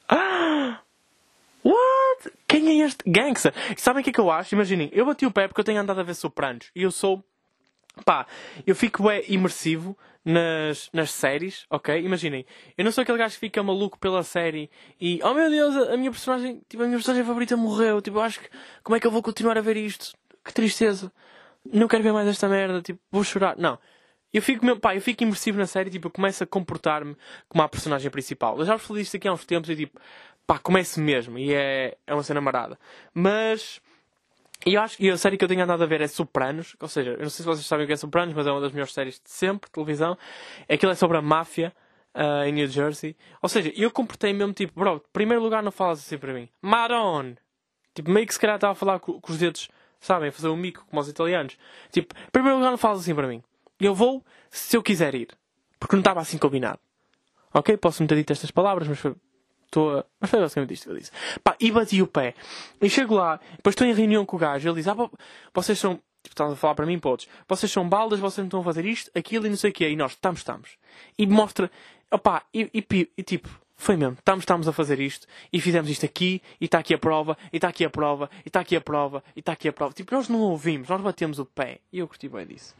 Ah! 0.08 0.80
What? 1.64 2.32
Quem 2.46 2.82
é 2.82 2.86
este 2.86 3.02
gangster? 3.06 3.54
sabem 3.76 4.00
o 4.00 4.04
que 4.04 4.10
é 4.10 4.12
que 4.12 4.20
eu 4.20 4.30
acho? 4.30 4.54
Imaginem, 4.54 4.90
eu 4.92 5.06
bati 5.06 5.24
o 5.24 5.30
pé 5.30 5.48
porque 5.48 5.60
eu 5.60 5.64
tenho 5.64 5.80
andado 5.80 6.00
a 6.00 6.02
ver 6.02 6.14
Sopranos. 6.14 6.70
E 6.74 6.82
eu 6.82 6.90
sou. 6.90 7.24
Pá, 8.04 8.26
eu 8.66 8.74
fico 8.74 9.08
é, 9.08 9.22
imersivo 9.28 9.96
nas, 10.24 10.88
nas 10.92 11.10
séries, 11.10 11.66
ok? 11.70 12.00
Imaginem, 12.00 12.46
eu 12.76 12.84
não 12.84 12.90
sou 12.90 13.02
aquele 13.02 13.18
gajo 13.18 13.34
que 13.34 13.40
fica 13.40 13.62
maluco 13.62 13.98
pela 13.98 14.22
série 14.22 14.70
e, 15.00 15.20
oh 15.22 15.34
meu 15.34 15.50
Deus, 15.50 15.76
a, 15.76 15.94
a 15.94 15.96
minha 15.96 16.10
personagem, 16.10 16.62
tipo, 16.68 16.82
a 16.82 16.86
minha 16.86 16.96
personagem 16.96 17.24
favorita 17.24 17.56
morreu. 17.56 18.00
Tipo, 18.00 18.18
eu 18.18 18.22
acho 18.22 18.40
que, 18.40 18.48
como 18.82 18.96
é 18.96 19.00
que 19.00 19.06
eu 19.06 19.10
vou 19.10 19.22
continuar 19.22 19.58
a 19.58 19.60
ver 19.60 19.76
isto? 19.76 20.16
Que 20.44 20.52
tristeza. 20.52 21.12
Não 21.72 21.88
quero 21.88 22.02
ver 22.02 22.12
mais 22.12 22.28
esta 22.28 22.48
merda, 22.48 22.82
tipo, 22.82 23.00
vou 23.10 23.22
chorar. 23.22 23.56
Não. 23.56 23.78
Eu 24.32 24.42
fico, 24.42 24.64
meu, 24.66 24.78
pá, 24.78 24.96
eu 24.96 25.00
fico 25.00 25.22
imersivo 25.22 25.58
na 25.58 25.66
série, 25.66 25.90
tipo, 25.90 26.08
eu 26.08 26.10
começo 26.10 26.42
a 26.42 26.46
comportar-me 26.46 27.16
como 27.48 27.62
a 27.62 27.68
personagem 27.68 28.10
principal. 28.10 28.58
Eu 28.58 28.64
já 28.64 28.74
vos 28.76 28.84
falei 28.86 29.02
isto 29.02 29.16
aqui 29.16 29.28
há 29.28 29.32
uns 29.32 29.44
tempos 29.44 29.70
e 29.70 29.76
tipo, 29.76 30.00
pá, 30.46 30.58
começo 30.58 31.00
mesmo 31.00 31.38
e 31.38 31.54
é, 31.54 31.96
é 32.06 32.14
uma 32.14 32.22
cena 32.22 32.40
marada. 32.40 32.78
Mas, 33.14 33.80
eu 34.64 34.80
acho 34.80 34.96
que 34.96 35.10
a 35.10 35.16
série 35.16 35.36
que 35.36 35.44
eu 35.44 35.48
tenho 35.48 35.62
andado 35.62 35.82
a 35.82 35.86
ver 35.86 36.00
é 36.00 36.06
Sopranos, 36.06 36.76
ou 36.80 36.88
seja, 36.88 37.10
eu 37.10 37.22
não 37.22 37.30
sei 37.30 37.42
se 37.42 37.44
vocês 37.44 37.66
sabem 37.66 37.84
o 37.84 37.86
que 37.86 37.92
é 37.92 37.96
Sopranos, 37.96 38.34
mas 38.34 38.46
é 38.46 38.50
uma 38.50 38.60
das 38.60 38.72
melhores 38.72 38.92
séries 38.92 39.14
de 39.14 39.30
sempre, 39.30 39.70
televisão. 39.70 40.16
Aquilo 40.68 40.92
é 40.92 40.94
sobre 40.94 41.16
a 41.16 41.22
máfia 41.22 41.72
uh, 42.14 42.44
em 42.46 42.52
New 42.52 42.66
Jersey. 42.66 43.16
Ou 43.42 43.48
seja, 43.48 43.72
eu 43.76 43.90
comportei 43.90 44.32
mesmo 44.32 44.52
tipo, 44.52 44.78
bro, 44.78 45.00
primeiro 45.12 45.42
lugar 45.42 45.62
não 45.62 45.72
falas 45.72 45.98
assim 45.98 46.18
para 46.18 46.32
mim. 46.32 46.48
Maron! 46.62 47.34
Tipo, 47.94 48.10
meio 48.10 48.26
que 48.26 48.34
se 48.34 48.40
calhar 48.40 48.56
estava 48.56 48.72
a 48.72 48.76
falar 48.76 48.98
com, 48.98 49.20
com 49.20 49.32
os 49.32 49.38
dedos, 49.38 49.68
sabem, 50.00 50.28
a 50.28 50.32
fazer 50.32 50.48
um 50.48 50.56
mico 50.56 50.84
como 50.88 51.00
os 51.00 51.08
italianos. 51.08 51.56
Tipo, 51.92 52.14
primeiro 52.32 52.58
lugar 52.58 52.70
não 52.70 52.78
falas 52.78 53.00
assim 53.00 53.14
para 53.14 53.28
mim. 53.28 53.42
Eu 53.80 53.94
vou 53.94 54.24
se 54.50 54.76
eu 54.76 54.82
quiser 54.82 55.14
ir. 55.14 55.28
Porque 55.78 55.96
não 55.96 56.00
estava 56.00 56.20
assim 56.20 56.38
combinado. 56.38 56.78
Ok? 57.52 57.76
Posso 57.76 58.02
não 58.02 58.06
ter 58.06 58.16
dito 58.16 58.32
estas 58.32 58.50
palavras, 58.50 58.88
mas 58.88 58.98
foi. 58.98 59.14
Estou 59.74 59.98
a... 59.98 60.04
Mas 60.20 60.30
foi 60.30 60.38
basicamente 60.38 60.74
isto 60.74 60.84
que 60.84 60.90
eu 60.90 60.96
disse. 60.96 61.10
Pá, 61.42 61.56
e 61.58 61.72
bati 61.72 62.00
o 62.00 62.06
pé. 62.06 62.34
E 62.80 62.88
chego 62.88 63.16
lá, 63.16 63.40
depois 63.56 63.72
estou 63.72 63.84
em 63.84 63.92
reunião 63.92 64.24
com 64.24 64.36
o 64.36 64.38
gajo. 64.38 64.68
Ele 64.68 64.76
diz: 64.76 64.86
Ah, 64.86 64.94
vocês 65.52 65.76
são. 65.76 65.96
Tipo, 66.22 66.32
estás 66.32 66.52
a 66.52 66.56
falar 66.56 66.76
para 66.76 66.86
mim, 66.86 66.98
podes. 66.98 67.28
Vocês 67.48 67.70
são 67.70 67.86
baldas, 67.86 68.20
vocês 68.20 68.38
não 68.38 68.46
estão 68.46 68.60
a 68.60 68.64
fazer 68.64 68.86
isto, 68.86 69.10
aquilo 69.14 69.46
e 69.46 69.50
não 69.50 69.56
sei 69.56 69.70
o 69.70 69.74
quê. 69.74 69.90
E 69.90 69.96
nós, 69.96 70.12
estamos, 70.12 70.40
estamos. 70.40 70.70
E 71.18 71.26
mostra. 71.26 71.70
Opá, 72.10 72.44
e, 72.54 72.70
e, 72.72 73.10
e 73.18 73.22
tipo, 73.24 73.48
foi 73.76 73.96
mesmo. 73.96 74.14
Estamos, 74.16 74.42
estamos 74.42 74.68
a 74.68 74.72
fazer 74.72 75.00
isto 75.00 75.26
e 75.52 75.60
fizemos 75.60 75.90
isto 75.90 76.06
aqui 76.06 76.40
e 76.60 76.66
está 76.66 76.78
aqui 76.78 76.94
a 76.94 76.98
prova 76.98 77.36
e 77.52 77.56
está 77.56 77.68
aqui 77.68 77.84
a 77.84 77.90
prova 77.90 78.30
e 78.44 78.48
está 78.48 78.60
aqui 78.60 78.76
a 78.76 78.80
prova 78.80 79.24
e 79.34 79.40
está 79.40 79.52
aqui 79.52 79.68
a 79.68 79.72
prova. 79.72 79.92
Tipo, 79.92 80.14
nós 80.14 80.28
não 80.28 80.38
ouvimos, 80.38 80.88
nós 80.88 81.00
batemos 81.00 81.40
o 81.40 81.44
pé. 81.44 81.80
E 81.92 81.98
eu 81.98 82.06
curti 82.06 82.28
bem 82.28 82.46
disso. 82.46 82.76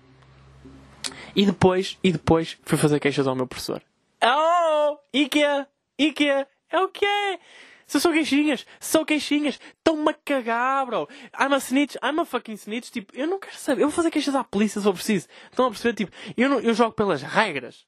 E 1.35 1.45
depois, 1.45 1.99
e 2.05 2.13
depois 2.13 2.57
fui 2.63 2.79
fazer 2.79 3.01
queixas 3.01 3.27
ao 3.27 3.35
meu 3.35 3.49
professor. 3.49 3.83
Oh! 4.23 4.97
Ikea! 5.13 5.67
Ikea! 5.99 6.47
É 6.71 6.81
o 6.81 6.89
que 6.89 7.05
é? 7.05 7.39
Se 7.87 8.01
são 8.01 8.13
queixinhas, 8.13 8.67
são 8.81 9.05
queixinhas, 9.05 9.61
estão-me 9.79 10.11
a 10.11 10.15
cagar, 10.15 10.87
bro. 10.87 11.09
I'm 11.39 11.55
a 11.55 11.59
snitch, 11.59 11.97
I'm 11.97 12.19
a 12.21 12.25
fucking 12.25 12.55
snitch. 12.55 12.91
Tipo, 12.91 13.15
eu 13.15 13.27
não 13.27 13.39
quero 13.39 13.57
saber. 13.57 13.83
Eu 13.83 13.89
vou 13.89 13.95
fazer 13.95 14.11
queixas 14.11 14.35
à 14.35 14.43
polícia 14.43 14.81
se 14.81 14.87
eu 14.87 14.95
preciso. 14.95 15.29
Estão 15.51 15.67
a 15.67 15.71
perceber? 15.71 15.95
Tipo, 15.95 16.13
eu, 16.37 16.49
não, 16.49 16.61
eu 16.61 16.73
jogo 16.75 16.93
pelas 16.93 17.23
regras. 17.23 17.87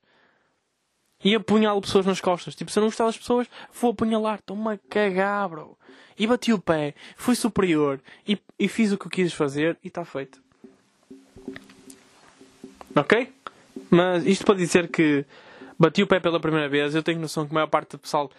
E 1.24 1.34
apunhalo 1.34 1.80
pessoas 1.80 2.04
nas 2.04 2.20
costas. 2.20 2.54
Tipo, 2.54 2.70
se 2.70 2.78
eu 2.78 2.82
não 2.82 2.88
gostar 2.88 3.06
das 3.06 3.16
pessoas, 3.16 3.48
vou 3.72 3.92
apunhalar. 3.92 4.38
Estão-me 4.38 4.74
a 4.74 4.78
cagar, 4.88 5.48
bro. 5.48 5.78
E 6.18 6.26
bati 6.26 6.52
o 6.52 6.58
pé, 6.58 6.94
fui 7.16 7.34
superior 7.34 8.00
e, 8.26 8.38
e 8.58 8.68
fiz 8.68 8.90
o 8.92 8.98
que 8.98 9.06
eu 9.06 9.10
quis 9.10 9.32
fazer 9.34 9.78
e 9.84 9.88
está 9.88 10.04
feito. 10.04 10.40
Ok? 12.94 13.30
Mas 13.90 14.24
isto 14.24 14.44
para 14.44 14.54
dizer 14.54 14.88
que 14.88 15.26
bati 15.78 16.02
o 16.02 16.06
pé 16.06 16.18
pela 16.18 16.40
primeira 16.40 16.68
vez, 16.68 16.94
eu 16.94 17.02
tenho 17.02 17.20
noção 17.20 17.44
que 17.44 17.52
a 17.52 17.54
maior 17.54 17.66
parte 17.66 17.90
do 17.92 17.98
pessoal 17.98 18.30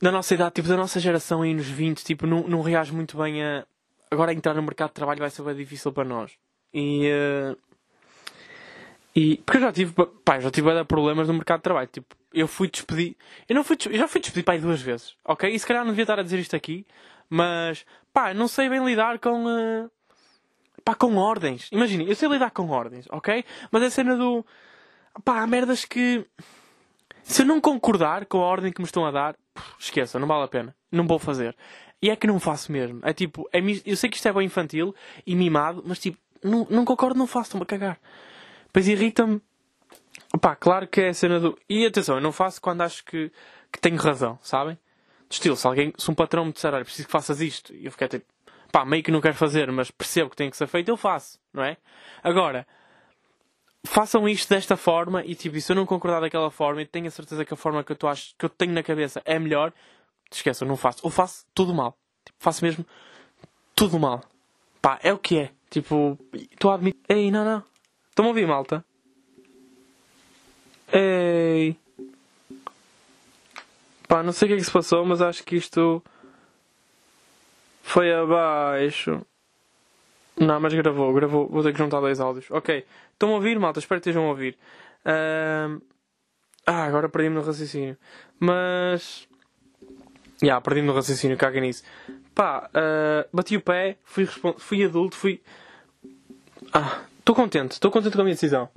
da 0.00 0.12
nossa 0.12 0.34
idade, 0.34 0.54
tipo 0.54 0.68
da 0.68 0.76
nossa 0.76 1.00
geração 1.00 1.42
aí 1.42 1.54
nos 1.54 1.66
20, 1.66 2.04
tipo, 2.04 2.26
não, 2.26 2.46
não 2.46 2.60
reage 2.60 2.92
muito 2.92 3.16
bem 3.16 3.42
a. 3.42 3.64
Agora 4.10 4.32
entrar 4.32 4.54
no 4.54 4.62
mercado 4.62 4.88
de 4.88 4.94
trabalho 4.94 5.18
vai 5.18 5.30
ser 5.30 5.42
bem 5.42 5.54
difícil 5.54 5.92
para 5.92 6.04
nós. 6.04 6.32
E. 6.72 7.10
Uh... 7.10 7.56
E. 9.14 9.36
Porque 9.38 9.58
eu 9.58 9.62
já 9.62 9.72
tive. 9.72 9.92
Pá, 10.24 10.40
já 10.40 10.50
tive 10.50 10.84
problemas 10.84 11.28
no 11.28 11.34
mercado 11.34 11.58
de 11.58 11.64
trabalho. 11.64 11.88
Tipo, 11.88 12.14
eu 12.32 12.46
fui 12.48 12.68
despedido. 12.68 13.16
Eu 13.48 13.54
não 13.54 13.64
fui 13.64 13.76
Eu 13.86 13.98
já 13.98 14.08
fui 14.08 14.20
despedido 14.20 14.44
pá, 14.44 14.56
duas 14.56 14.80
vezes. 14.80 15.14
Ok? 15.24 15.50
E 15.50 15.58
se 15.58 15.66
calhar 15.66 15.84
não 15.84 15.92
devia 15.92 16.04
estar 16.04 16.18
a 16.18 16.22
dizer 16.22 16.38
isto 16.38 16.56
aqui. 16.56 16.86
Mas. 17.28 17.84
Pá, 18.12 18.32
não 18.32 18.48
sei 18.48 18.68
bem 18.68 18.84
lidar 18.84 19.18
com. 19.18 19.44
Uh 19.44 19.90
pá, 20.88 20.94
com 20.94 21.16
ordens. 21.16 21.68
Imagina, 21.70 22.04
eu 22.04 22.16
sei 22.16 22.28
lidar 22.28 22.50
com 22.50 22.68
ordens, 22.70 23.06
ok? 23.10 23.44
Mas 23.70 23.82
a 23.82 23.90
cena 23.90 24.16
do. 24.16 24.44
pá, 25.22 25.42
há 25.42 25.46
merdas 25.46 25.84
que. 25.84 26.24
Se 27.22 27.42
eu 27.42 27.46
não 27.46 27.60
concordar 27.60 28.24
com 28.24 28.38
a 28.38 28.46
ordem 28.46 28.72
que 28.72 28.80
me 28.80 28.86
estão 28.86 29.04
a 29.04 29.10
dar, 29.10 29.36
esqueça, 29.78 30.18
não 30.18 30.26
vale 30.26 30.44
a 30.44 30.48
pena. 30.48 30.74
Não 30.90 31.06
vou 31.06 31.18
fazer. 31.18 31.56
E 32.00 32.10
é 32.10 32.16
que 32.16 32.26
não 32.26 32.38
faço 32.38 32.70
mesmo. 32.70 33.00
É 33.02 33.12
tipo, 33.12 33.48
é, 33.52 33.60
eu 33.84 33.96
sei 33.96 34.08
que 34.08 34.16
isto 34.16 34.28
é 34.28 34.32
bem 34.32 34.46
infantil 34.46 34.94
e 35.26 35.34
mimado, 35.34 35.82
mas 35.84 35.98
tipo, 35.98 36.18
não, 36.42 36.66
não 36.70 36.84
concordo, 36.84 37.18
não 37.18 37.26
faço, 37.26 37.48
estou-me 37.48 37.64
a 37.64 37.66
cagar. 37.66 37.98
Depois 38.66 38.86
irrita-me. 38.86 39.40
Pá, 40.40 40.54
claro 40.54 40.86
que 40.86 41.00
é 41.00 41.08
a 41.08 41.14
cena 41.14 41.40
do. 41.40 41.58
E 41.68 41.86
atenção, 41.86 42.16
eu 42.16 42.20
não 42.20 42.32
faço 42.32 42.60
quando 42.60 42.82
acho 42.82 43.04
que, 43.04 43.32
que 43.72 43.80
tenho 43.80 43.96
razão, 43.96 44.38
sabem? 44.42 44.78
Estilo, 45.30 45.56
se 45.56 45.66
alguém, 45.66 45.92
se 45.98 46.10
um 46.10 46.14
patrão 46.14 46.44
me 46.44 46.52
disser, 46.52 46.72
olha, 46.72 46.84
preciso 46.84 47.06
que 47.06 47.12
faças 47.12 47.40
isto, 47.40 47.74
e 47.74 47.86
eu 47.86 47.92
fiquei 47.92 48.08
tipo, 48.08 48.26
pá, 48.70 48.84
meio 48.84 49.02
que 49.02 49.10
não 49.10 49.20
quero 49.20 49.34
fazer, 49.34 49.70
mas 49.72 49.90
percebo 49.90 50.30
que 50.30 50.36
tem 50.36 50.50
que 50.50 50.56
ser 50.56 50.66
feito, 50.66 50.88
eu 50.88 50.96
faço, 50.96 51.38
não 51.52 51.62
é? 51.62 51.76
Agora, 52.22 52.66
façam 53.86 54.28
isto 54.28 54.48
desta 54.48 54.76
forma 54.76 55.24
e 55.24 55.34
tipo, 55.34 55.60
se 55.60 55.72
eu 55.72 55.76
não 55.76 55.86
concordar 55.86 56.20
daquela 56.20 56.50
forma 56.50 56.82
e 56.82 56.86
tenho 56.86 57.06
a 57.06 57.10
certeza 57.10 57.44
que 57.44 57.54
a 57.54 57.56
forma 57.56 57.82
que 57.84 57.92
eu, 57.92 57.96
tô, 57.96 58.08
que 58.36 58.44
eu 58.44 58.48
tenho 58.48 58.72
na 58.72 58.82
cabeça 58.82 59.22
é 59.24 59.38
melhor, 59.38 59.72
esqueçam, 60.30 60.66
não 60.66 60.76
faço. 60.76 61.00
Ou 61.02 61.10
faço 61.10 61.46
tudo 61.54 61.74
mal. 61.74 61.96
Tipo, 62.24 62.38
faço 62.38 62.64
mesmo 62.64 62.84
tudo 63.74 63.98
mal. 63.98 64.22
Pá, 64.80 64.98
é 65.02 65.12
o 65.12 65.18
que 65.18 65.38
é. 65.38 65.50
Tipo, 65.70 66.18
estou 66.32 66.70
a 66.70 66.74
admitir. 66.74 67.00
Ei, 67.08 67.30
não, 67.30 67.44
não. 67.44 67.62
Estão 68.08 68.24
a 68.24 68.28
ouvir, 68.28 68.46
malta? 68.46 68.84
Ei. 70.92 71.76
Pá, 74.06 74.22
não 74.22 74.32
sei 74.32 74.46
o 74.46 74.48
que 74.48 74.54
é 74.54 74.56
que 74.56 74.64
se 74.64 74.70
passou, 74.70 75.04
mas 75.04 75.20
acho 75.20 75.44
que 75.44 75.56
isto. 75.56 76.02
Foi 77.82 78.12
abaixo. 78.12 79.24
Não, 80.40 80.60
mas 80.60 80.72
gravou, 80.72 81.12
gravou. 81.12 81.48
Vou 81.48 81.62
ter 81.62 81.72
que 81.72 81.78
juntar 81.78 82.00
dois 82.00 82.20
áudios. 82.20 82.50
Ok. 82.50 82.84
Estão 83.12 83.30
a 83.30 83.34
ouvir, 83.34 83.58
malta? 83.58 83.78
Espero 83.78 84.00
que 84.00 84.08
estejam 84.08 84.26
a 84.26 84.30
ouvir. 84.30 84.56
Uh... 85.04 85.80
Ah, 86.66 86.84
agora 86.84 87.08
perdi-me 87.08 87.36
no 87.36 87.42
raciocínio. 87.42 87.96
Mas. 88.38 89.26
Já, 90.40 90.46
yeah, 90.46 90.60
perdi-me 90.60 90.86
no 90.86 90.94
raciocínio, 90.94 91.36
caga 91.36 91.60
nisso. 91.60 91.82
Pá, 92.34 92.68
uh... 92.68 93.28
bati 93.32 93.56
o 93.56 93.60
pé, 93.60 93.96
fui, 94.04 94.24
respons... 94.24 94.56
fui 94.58 94.84
adulto, 94.84 95.16
fui. 95.16 95.42
Ah, 96.72 97.00
estou 97.18 97.34
contente, 97.34 97.72
estou 97.72 97.90
contente 97.90 98.14
com 98.14 98.20
a 98.20 98.24
minha 98.24 98.34
decisão. 98.34 98.68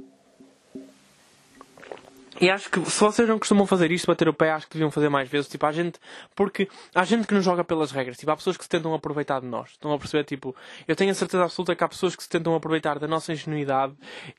E 2.42 2.50
acho 2.50 2.72
que 2.72 2.84
se 2.90 3.00
vocês 3.00 3.30
não 3.30 3.38
costumam 3.38 3.68
fazer 3.68 3.92
isto, 3.92 4.08
bater 4.08 4.28
o 4.28 4.34
pé, 4.34 4.50
acho 4.50 4.66
que 4.66 4.74
deviam 4.74 4.90
fazer 4.90 5.10
mais 5.10 5.30
vezes. 5.30 5.48
Tipo, 5.48 5.64
há 5.68 5.72
gente. 5.72 6.00
Porque 6.36 6.68
há 6.96 7.04
gente 7.04 7.28
que 7.28 7.36
não 7.36 7.42
joga 7.42 7.64
pelas 7.64 7.92
regras. 7.92 8.18
Tipo, 8.18 8.32
há 8.32 8.36
pessoas 8.36 8.58
que 8.58 8.64
se 8.64 8.70
tentam 8.70 8.96
aproveitar 8.96 9.40
de 9.40 9.46
nós. 9.46 9.70
Estão 9.70 9.94
a 9.94 10.00
perceber? 10.00 10.24
Tipo, 10.24 10.56
eu 10.88 10.96
tenho 10.96 11.12
a 11.12 11.14
certeza 11.14 11.44
absoluta 11.44 11.76
que 11.76 11.84
há 11.84 11.88
pessoas 11.88 12.16
que 12.16 12.24
se 12.24 12.30
tentam 12.30 12.56
aproveitar 12.56 12.98
da 12.98 13.08
nossa 13.08 13.32
ingenuidade. 13.32 13.94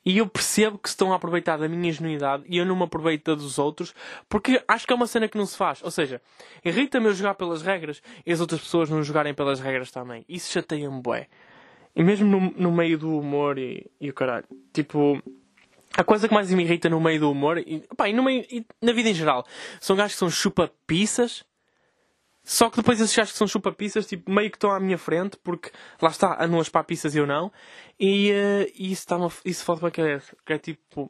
E 0.05 0.17
eu 0.17 0.27
percebo 0.27 0.77
que 0.77 0.89
se 0.89 0.95
estão 0.95 1.13
a 1.13 1.15
aproveitar 1.15 1.55
da 1.55 1.69
minha 1.69 1.89
ingenuidade 1.89 2.43
e 2.45 2.57
eu 2.57 2.65
não 2.65 2.75
me 2.75 2.83
aproveito 2.83 3.27
da 3.27 3.35
dos 3.35 3.57
outros. 3.57 3.95
Porque 4.27 4.61
acho 4.67 4.85
que 4.85 4.91
é 4.91 4.95
uma 4.97 5.07
cena 5.07 5.29
que 5.29 5.37
não 5.37 5.45
se 5.45 5.55
faz. 5.55 5.81
Ou 5.81 5.89
seja, 5.89 6.21
irrita-me 6.65 7.05
eu 7.05 7.13
jogar 7.13 7.35
pelas 7.35 7.61
regras 7.61 8.01
e 8.25 8.33
as 8.33 8.41
outras 8.41 8.59
pessoas 8.59 8.89
não 8.89 9.01
jogarem 9.01 9.33
pelas 9.33 9.61
regras 9.61 9.91
também. 9.91 10.25
Isso 10.27 10.51
chateia-me, 10.51 11.01
bué. 11.01 11.29
E 11.95 12.03
mesmo 12.03 12.27
no, 12.27 12.51
no 12.51 12.69
meio 12.69 12.97
do 12.97 13.17
humor 13.17 13.57
e, 13.57 13.89
e 14.01 14.09
o 14.09 14.13
caralho. 14.13 14.45
Tipo 14.73 15.23
a 15.97 16.03
coisa 16.03 16.27
que 16.27 16.33
mais 16.33 16.51
me 16.51 16.63
irrita 16.63 16.89
no 16.89 16.99
meio 16.99 17.19
do 17.19 17.31
humor, 17.31 17.57
e, 17.57 17.83
pá, 17.95 18.09
e, 18.09 18.13
no 18.13 18.23
meio, 18.23 18.45
e 18.49 18.65
na 18.81 18.91
vida 18.91 19.09
em 19.09 19.13
geral, 19.13 19.45
são 19.79 19.95
gajos 19.95 20.13
que 20.13 20.19
são 20.19 20.29
chupa-pizzas. 20.29 21.43
Só 22.43 22.69
que 22.69 22.75
depois 22.77 22.99
esses 22.99 23.15
gajos 23.15 23.31
que 23.31 23.37
são 23.37 23.47
chupa-pizzas, 23.47 24.05
tipo, 24.05 24.29
meio 24.29 24.49
que 24.49 24.57
estão 24.57 24.71
à 24.71 24.79
minha 24.79 24.97
frente, 24.97 25.37
porque 25.37 25.71
lá 26.01 26.09
está, 26.09 26.43
andam 26.43 26.59
as 26.59 26.67
papiças 26.67 27.15
e 27.15 27.19
eu 27.19 27.25
não. 27.25 27.51
E, 27.99 28.31
uh, 28.31 28.71
e 28.75 28.91
isso, 28.91 29.03
está 29.03 29.17
isso 29.45 29.63
fode 29.63 29.79
para 29.79 29.89
a 29.89 29.91
cabeça. 29.91 30.35
Que 30.45 30.53
é 30.53 30.57
tipo, 30.57 31.09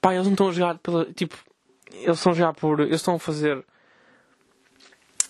pá, 0.00 0.14
eles 0.14 0.26
não 0.26 0.32
estão 0.32 0.48
a 0.48 0.52
jogar 0.52 0.78
pela. 0.78 1.04
Tipo, 1.12 1.36
eles 1.92 2.18
estão 2.18 2.34
jogar 2.34 2.54
por. 2.54 2.80
Eles 2.80 2.96
estão 2.96 3.14
a 3.14 3.18
fazer. 3.18 3.64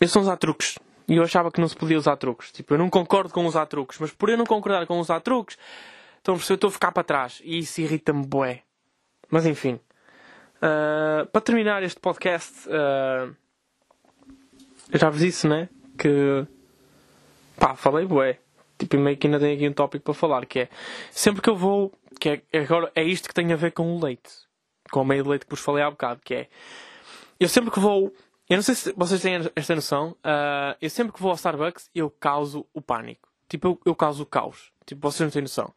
Eles 0.00 0.10
estão 0.10 0.22
a 0.22 0.24
usar 0.24 0.36
truques. 0.36 0.78
E 1.08 1.16
eu 1.16 1.22
achava 1.22 1.50
que 1.50 1.60
não 1.60 1.68
se 1.68 1.76
podia 1.76 1.98
usar 1.98 2.16
truques. 2.16 2.52
Tipo, 2.52 2.74
eu 2.74 2.78
não 2.78 2.88
concordo 2.88 3.32
com 3.32 3.44
usar 3.44 3.66
truques, 3.66 3.98
mas 3.98 4.12
por 4.12 4.28
eu 4.28 4.36
não 4.36 4.46
concordar 4.46 4.86
com 4.86 4.98
usar 5.00 5.20
truques, 5.20 5.58
então 6.20 6.34
eu 6.34 6.54
estou 6.54 6.68
a 6.68 6.70
ficar 6.70 6.92
para 6.92 7.02
trás. 7.02 7.40
E 7.44 7.58
isso 7.58 7.80
irrita-me, 7.80 8.26
bué. 8.26 8.62
Mas 9.30 9.46
enfim. 9.46 9.80
Uh, 10.56 11.26
para 11.26 11.40
terminar 11.40 11.82
este 11.82 12.00
podcast, 12.00 12.68
uh, 12.68 13.34
eu 14.90 14.98
já 14.98 15.10
vos 15.10 15.20
disse, 15.20 15.46
né? 15.46 15.68
Que. 15.98 16.46
Pá, 17.58 17.74
falei 17.76 18.06
bué. 18.06 18.38
Tipo, 18.78 18.96
meio 18.96 19.16
que 19.16 19.26
ainda 19.26 19.38
tenho 19.40 19.54
aqui 19.54 19.68
um 19.68 19.72
tópico 19.72 20.04
para 20.04 20.14
falar, 20.14 20.46
que 20.46 20.60
é. 20.60 20.68
Sempre 21.10 21.42
que 21.42 21.50
eu 21.50 21.56
vou. 21.56 21.92
Que 22.20 22.42
é, 22.52 22.58
agora 22.58 22.90
é 22.94 23.02
isto 23.02 23.28
que 23.28 23.34
tem 23.34 23.52
a 23.52 23.56
ver 23.56 23.72
com 23.72 23.94
o 23.94 24.02
leite. 24.02 24.30
Com 24.90 25.02
o 25.02 25.04
meio 25.04 25.22
de 25.22 25.28
leite 25.28 25.44
que 25.44 25.50
vos 25.50 25.60
falei 25.60 25.82
há 25.82 25.90
bocado, 25.90 26.20
que 26.24 26.34
é. 26.34 26.48
Eu 27.38 27.48
sempre 27.48 27.70
que 27.70 27.80
vou. 27.80 28.12
Eu 28.48 28.56
não 28.56 28.62
sei 28.62 28.74
se 28.74 28.92
vocês 28.96 29.20
têm 29.20 29.34
esta 29.54 29.74
noção. 29.74 30.12
Uh, 30.24 30.74
eu 30.80 30.88
sempre 30.88 31.12
que 31.12 31.20
vou 31.20 31.30
ao 31.30 31.36
Starbucks, 31.36 31.90
eu 31.94 32.10
causo 32.10 32.66
o 32.72 32.80
pânico. 32.80 33.28
Tipo, 33.48 33.68
eu, 33.68 33.80
eu 33.86 33.94
causo 33.94 34.22
o 34.22 34.26
caos. 34.26 34.72
Tipo, 34.86 35.02
vocês 35.10 35.20
não 35.20 35.30
têm 35.30 35.42
noção. 35.42 35.72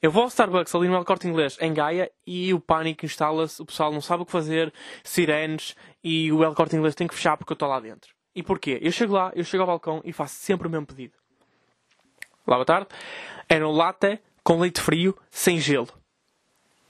Eu 0.00 0.10
vou 0.10 0.22
ao 0.22 0.28
Starbucks 0.28 0.74
ali 0.74 0.88
no 0.88 0.94
El 0.94 1.04
Corte 1.04 1.26
Inglês, 1.26 1.56
em 1.60 1.74
Gaia, 1.74 2.10
e 2.26 2.54
o 2.54 2.60
pânico 2.60 3.04
instala-se, 3.04 3.60
o 3.60 3.66
pessoal 3.66 3.92
não 3.92 4.00
sabe 4.00 4.22
o 4.22 4.26
que 4.26 4.32
fazer, 4.32 4.72
sirenes, 5.02 5.74
e 6.02 6.30
o 6.32 6.44
El 6.44 6.54
Corte 6.54 6.76
Inglês 6.76 6.94
tem 6.94 7.06
que 7.06 7.14
fechar 7.14 7.36
porque 7.36 7.52
eu 7.52 7.56
estou 7.56 7.68
lá 7.68 7.80
dentro. 7.80 8.14
E 8.34 8.42
porquê? 8.42 8.78
Eu 8.80 8.92
chego 8.92 9.14
lá, 9.14 9.32
eu 9.34 9.42
chego 9.42 9.62
ao 9.62 9.66
balcão 9.66 10.00
e 10.04 10.12
faço 10.12 10.34
sempre 10.34 10.68
o 10.68 10.70
mesmo 10.70 10.86
pedido. 10.86 11.14
Lá, 12.46 12.54
boa 12.56 12.64
tarde. 12.64 12.88
Era 13.48 13.66
um 13.68 13.72
latte 13.72 14.20
com 14.44 14.60
leite 14.60 14.80
frio, 14.80 15.16
sem 15.30 15.58
gelo. 15.58 15.88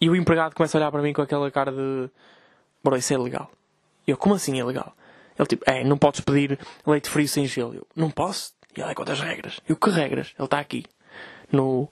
E 0.00 0.10
o 0.10 0.14
empregado 0.14 0.54
começa 0.54 0.76
a 0.76 0.80
olhar 0.80 0.92
para 0.92 1.02
mim 1.02 1.12
com 1.12 1.22
aquela 1.22 1.50
cara 1.50 1.72
de... 1.72 2.10
Bro, 2.84 2.96
isso 2.96 3.12
é 3.14 3.18
legal. 3.18 3.50
Eu, 4.06 4.16
como 4.16 4.34
assim 4.34 4.60
é 4.60 4.64
legal? 4.64 4.94
Ele 5.38 5.48
tipo, 5.48 5.64
é, 5.66 5.82
não 5.82 5.96
podes 5.96 6.20
pedir 6.20 6.58
leite 6.86 7.08
frio 7.08 7.26
sem 7.26 7.46
gelo. 7.46 7.74
Eu, 7.74 7.86
não 7.96 8.10
posso. 8.10 8.52
E 8.76 8.80
ele, 8.80 8.90
é 8.90 8.94
quantas 8.94 9.20
regras? 9.20 9.60
Eu, 9.68 9.76
que 9.76 9.90
regras? 9.90 10.34
Ele 10.38 10.44
está 10.44 10.60
aqui. 10.60 10.84
No, 11.50 11.88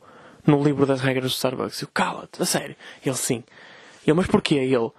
no 0.47 0.63
livro 0.63 0.87
das 0.87 1.01
regras 1.01 1.33
do 1.33 1.35
Starbucks. 1.35 1.83
Eu, 1.83 1.89
cala-te, 1.93 2.43
a 2.43 2.47
sério. 2.47 2.77
Ele, 3.05 3.17
sim. 3.17 3.45
Eu, 4.07 4.15
mas 4.15 4.27
porquê? 4.27 4.57
Ele, 4.57 4.91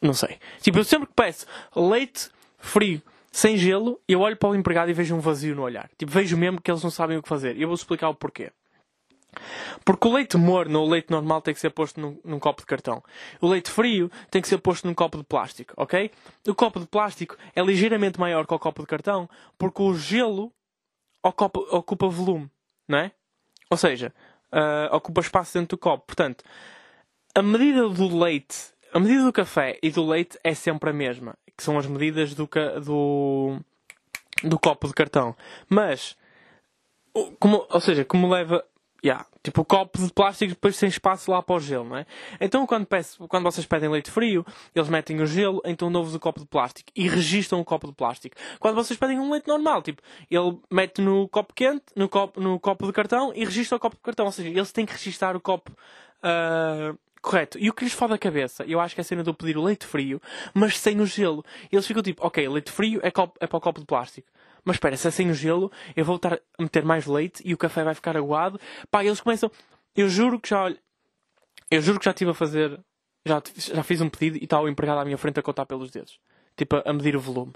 não 0.00 0.14
sei. 0.14 0.38
Tipo, 0.60 0.78
eu 0.78 0.84
sempre 0.84 1.06
que 1.06 1.14
peço 1.14 1.46
leite 1.74 2.30
frio 2.58 3.02
sem 3.30 3.56
gelo, 3.56 4.00
eu 4.06 4.20
olho 4.20 4.36
para 4.36 4.50
o 4.50 4.54
empregado 4.54 4.90
e 4.90 4.94
vejo 4.94 5.14
um 5.14 5.18
vazio 5.18 5.56
no 5.56 5.62
olhar. 5.62 5.90
Tipo, 5.98 6.12
vejo 6.12 6.36
mesmo 6.36 6.60
que 6.60 6.70
eles 6.70 6.82
não 6.82 6.90
sabem 6.90 7.16
o 7.16 7.22
que 7.22 7.28
fazer. 7.28 7.60
Eu 7.60 7.66
vou 7.66 7.74
explicar 7.74 8.08
o 8.08 8.14
porquê. 8.14 8.52
Porque 9.84 10.06
o 10.06 10.12
leite 10.12 10.36
morno 10.36 10.80
ou 10.80 10.86
o 10.86 10.90
leite 10.90 11.10
normal 11.10 11.42
tem 11.42 11.52
que 11.52 11.58
ser 11.58 11.70
posto 11.70 12.00
num, 12.00 12.16
num, 12.24 12.38
copo 12.38 12.62
de 12.62 12.66
cartão. 12.66 13.02
O 13.40 13.48
leite 13.48 13.70
frio 13.70 14.08
tem 14.30 14.40
que 14.40 14.46
ser 14.46 14.58
posto 14.58 14.86
num 14.86 14.94
copo 14.94 15.18
de 15.18 15.24
plástico, 15.24 15.74
ok? 15.76 16.12
O 16.46 16.54
copo 16.54 16.78
de 16.78 16.86
plástico 16.86 17.36
é 17.56 17.60
ligeiramente 17.60 18.20
maior 18.20 18.46
que 18.46 18.54
o 18.54 18.58
copo 18.58 18.82
de 18.82 18.86
cartão 18.86 19.28
porque 19.58 19.82
o 19.82 19.94
gelo 19.96 20.52
ocupa, 21.22 21.58
ocupa 21.76 22.08
volume, 22.08 22.48
não 22.86 22.98
é? 22.98 23.10
Ou 23.68 23.76
seja, 23.76 24.14
uh, 24.54 24.94
ocupa 24.94 25.20
espaço 25.20 25.58
dentro 25.58 25.76
do 25.76 25.80
copo. 25.80 26.06
Portanto, 26.06 26.44
a 27.34 27.42
medida 27.42 27.88
do 27.88 28.16
leite, 28.16 28.72
a 28.92 29.00
medida 29.00 29.24
do 29.24 29.32
café 29.32 29.78
e 29.82 29.90
do 29.90 30.06
leite 30.06 30.38
é 30.42 30.54
sempre 30.54 30.90
a 30.90 30.92
mesma, 30.92 31.34
que 31.56 31.62
são 31.62 31.78
as 31.78 31.86
medidas 31.86 32.34
do, 32.34 32.48
do, 32.82 33.58
do 34.42 34.58
copo 34.58 34.86
de 34.86 34.94
cartão. 34.94 35.36
Mas, 35.68 36.16
como, 37.38 37.66
ou 37.68 37.80
seja, 37.80 38.04
como 38.04 38.28
leva 38.28 38.64
Yeah. 39.04 39.26
Tipo, 39.44 39.60
o 39.60 39.64
copo 39.64 39.98
de 39.98 40.10
plástico 40.10 40.54
depois 40.54 40.78
tem 40.78 40.88
espaço 40.88 41.30
lá 41.30 41.42
para 41.42 41.56
o 41.56 41.60
gelo, 41.60 41.84
não 41.84 41.98
é? 41.98 42.06
Então, 42.40 42.66
quando, 42.66 42.86
peço, 42.86 43.28
quando 43.28 43.44
vocês 43.44 43.66
pedem 43.66 43.90
leite 43.90 44.10
frio, 44.10 44.44
eles 44.74 44.88
metem 44.88 45.20
o 45.20 45.26
gelo, 45.26 45.60
então 45.66 45.92
dão-vos 45.92 46.14
o 46.14 46.18
copo 46.18 46.40
de 46.40 46.46
plástico 46.46 46.90
e 46.96 47.06
registram 47.06 47.60
o 47.60 47.64
copo 47.64 47.86
de 47.88 47.92
plástico. 47.92 48.34
Quando 48.58 48.74
vocês 48.74 48.98
pedem 48.98 49.20
um 49.20 49.30
leite 49.30 49.46
normal, 49.46 49.82
tipo, 49.82 50.00
ele 50.30 50.58
mete 50.70 51.02
no 51.02 51.28
copo 51.28 51.52
quente, 51.52 51.84
no 51.94 52.08
copo, 52.08 52.40
no 52.40 52.58
copo 52.58 52.86
de 52.86 52.92
cartão 52.94 53.32
e 53.34 53.44
registra 53.44 53.76
o 53.76 53.80
copo 53.80 53.96
de 53.96 54.02
cartão. 54.02 54.24
Ou 54.24 54.32
seja, 54.32 54.48
eles 54.48 54.72
têm 54.72 54.86
que 54.86 54.92
registrar 54.92 55.36
o 55.36 55.40
copo 55.40 55.70
uh, 55.72 56.98
correto. 57.20 57.58
E 57.58 57.68
o 57.68 57.74
que 57.74 57.84
lhes 57.84 57.92
fode 57.92 58.14
a 58.14 58.18
cabeça, 58.18 58.64
eu 58.64 58.80
acho 58.80 58.94
que 58.94 59.00
é 59.00 59.02
a 59.02 59.04
cena 59.04 59.22
de 59.22 59.28
eu 59.28 59.34
pedir 59.34 59.58
o 59.58 59.62
leite 59.62 59.86
frio, 59.86 60.22
mas 60.54 60.78
sem 60.78 60.98
o 61.02 61.06
gelo. 61.06 61.44
Eles 61.70 61.86
ficam 61.86 62.02
tipo, 62.02 62.26
ok, 62.26 62.48
leite 62.48 62.72
frio 62.72 63.00
é, 63.02 63.10
copo, 63.10 63.36
é 63.40 63.46
para 63.46 63.58
o 63.58 63.60
copo 63.60 63.80
de 63.80 63.86
plástico. 63.86 64.26
Mas 64.64 64.76
espera, 64.76 64.96
se 64.96 65.10
sem 65.10 65.30
o 65.30 65.34
gelo, 65.34 65.70
eu 65.94 66.04
vou 66.04 66.16
estar 66.16 66.34
a 66.34 66.62
meter 66.62 66.84
mais 66.84 67.06
leite 67.06 67.42
e 67.44 67.52
o 67.52 67.58
café 67.58 67.84
vai 67.84 67.94
ficar 67.94 68.16
aguado. 68.16 68.58
Pá, 68.90 69.04
eles 69.04 69.20
começam. 69.20 69.50
Eu 69.94 70.08
juro 70.08 70.40
que 70.40 70.48
já. 70.48 70.72
Eu 71.70 71.82
juro 71.82 71.98
que 71.98 72.04
já 72.04 72.12
estive 72.12 72.30
a 72.30 72.34
fazer. 72.34 72.80
Já, 73.26 73.42
já 73.56 73.82
fiz 73.82 74.00
um 74.00 74.08
pedido 74.08 74.38
e 74.38 74.44
está 74.44 74.60
o 74.60 74.68
empregado 74.68 75.00
à 75.00 75.04
minha 75.04 75.18
frente 75.18 75.38
a 75.38 75.42
contar 75.42 75.66
pelos 75.66 75.90
dedos. 75.90 76.18
Tipo, 76.56 76.82
a 76.84 76.92
medir 76.92 77.16
o 77.16 77.20
volume. 77.20 77.52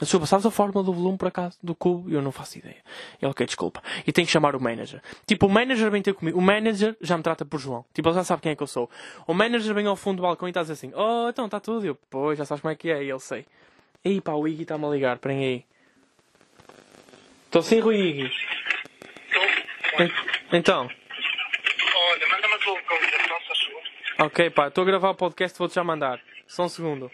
Ele 0.00 0.06
desculpa, 0.06 0.24
sabes 0.24 0.46
a 0.46 0.50
fórmula 0.50 0.82
do 0.82 0.94
volume 0.94 1.18
por 1.18 1.28
acaso? 1.28 1.58
Do 1.62 1.74
cubo? 1.74 2.10
Eu 2.10 2.22
não 2.22 2.32
faço 2.32 2.56
ideia. 2.56 2.78
Ele, 3.20 3.30
ok, 3.30 3.44
desculpa. 3.44 3.82
E 4.06 4.10
tem 4.10 4.24
que 4.24 4.32
chamar 4.32 4.56
o 4.56 4.60
manager. 4.60 5.02
Tipo, 5.26 5.46
o 5.46 5.50
manager 5.50 5.90
vem 5.90 6.00
ter 6.00 6.14
comigo. 6.14 6.38
O 6.38 6.40
manager 6.40 6.96
já 7.02 7.18
me 7.18 7.22
trata 7.22 7.44
por 7.44 7.60
João. 7.60 7.84
Tipo, 7.92 8.08
ele 8.08 8.14
já 8.14 8.24
sabe 8.24 8.40
quem 8.40 8.52
é 8.52 8.56
que 8.56 8.62
eu 8.62 8.66
sou. 8.66 8.88
O 9.26 9.34
manager 9.34 9.74
vem 9.74 9.86
ao 9.86 9.96
fundo 9.96 10.16
do 10.16 10.22
balcão 10.22 10.48
e 10.48 10.50
está 10.50 10.60
a 10.60 10.62
dizer 10.62 10.72
assim: 10.72 10.90
Oh, 10.94 11.28
então 11.28 11.44
está 11.44 11.60
tudo. 11.60 11.84
Eu, 11.84 11.98
pois, 12.08 12.38
já 12.38 12.46
sabes 12.46 12.62
como 12.62 12.72
é 12.72 12.74
que 12.74 12.90
é. 12.90 13.04
E 13.04 13.10
ele 13.10 13.20
sei. 13.20 13.44
Ei, 14.02 14.22
pá, 14.22 14.32
o 14.32 14.48
Iggy 14.48 14.62
está-me 14.62 14.86
a 14.86 14.88
ligar. 14.88 15.16
Esperem 15.16 15.44
aí. 15.44 15.64
Estou 17.50 17.62
sem 17.62 17.80
Rui 17.80 17.96
Iggy. 17.96 18.30
Então. 20.52 20.88
Olha, 21.96 22.28
manda-me 22.28 22.54
a 22.54 22.58
tua 22.58 22.74
localização, 22.74 23.40
se 23.40 23.52
achou. 23.52 23.82
Ok, 24.20 24.50
pá, 24.50 24.68
estou 24.68 24.82
a 24.82 24.86
gravar 24.86 25.10
o 25.10 25.14
podcast, 25.16 25.58
vou-te 25.58 25.74
já 25.74 25.82
mandar. 25.82 26.20
Só 26.46 26.66
um 26.66 26.68
segundo. 26.68 27.10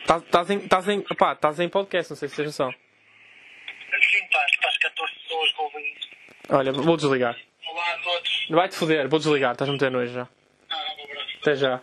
Estás 0.00 0.50
em, 0.50 0.58
estás 0.58 0.88
em, 0.88 1.00
pá, 1.00 1.34
estás 1.34 1.60
em 1.60 1.68
podcast, 1.68 2.10
não 2.10 2.16
sei 2.16 2.28
se 2.28 2.34
tens 2.34 2.46
noção. 2.46 2.72
Sim, 2.72 4.24
estás, 4.24 4.50
estás 4.50 4.78
14 4.78 5.14
pessoas 5.22 5.54
ouvem 5.56 5.92
isto. 5.92 6.16
Olha, 6.48 6.72
vou 6.72 6.96
desligar. 6.96 7.36
Olá 7.70 7.92
a 7.92 7.98
todos. 7.98 8.46
Vai-te 8.50 8.74
foder, 8.74 9.08
vou 9.08 9.20
desligar, 9.20 9.52
estás 9.52 9.70
a 9.70 9.72
meter 9.72 9.92
nojo 9.92 10.12
já. 10.12 10.28
Ah. 10.70 10.84
Até 11.40 11.54
já. 11.54 11.80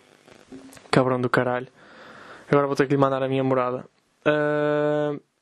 Cabrão 0.92 1.22
do 1.22 1.30
caralho. 1.30 1.70
Agora 2.52 2.68
vou 2.68 2.76
ter 2.76 2.88
que 2.88 2.94
lhe 2.94 3.00
mandar 3.00 3.24
a 3.24 3.30
minha 3.30 3.44
morada. 3.44 3.88
Uh... 4.28 5.33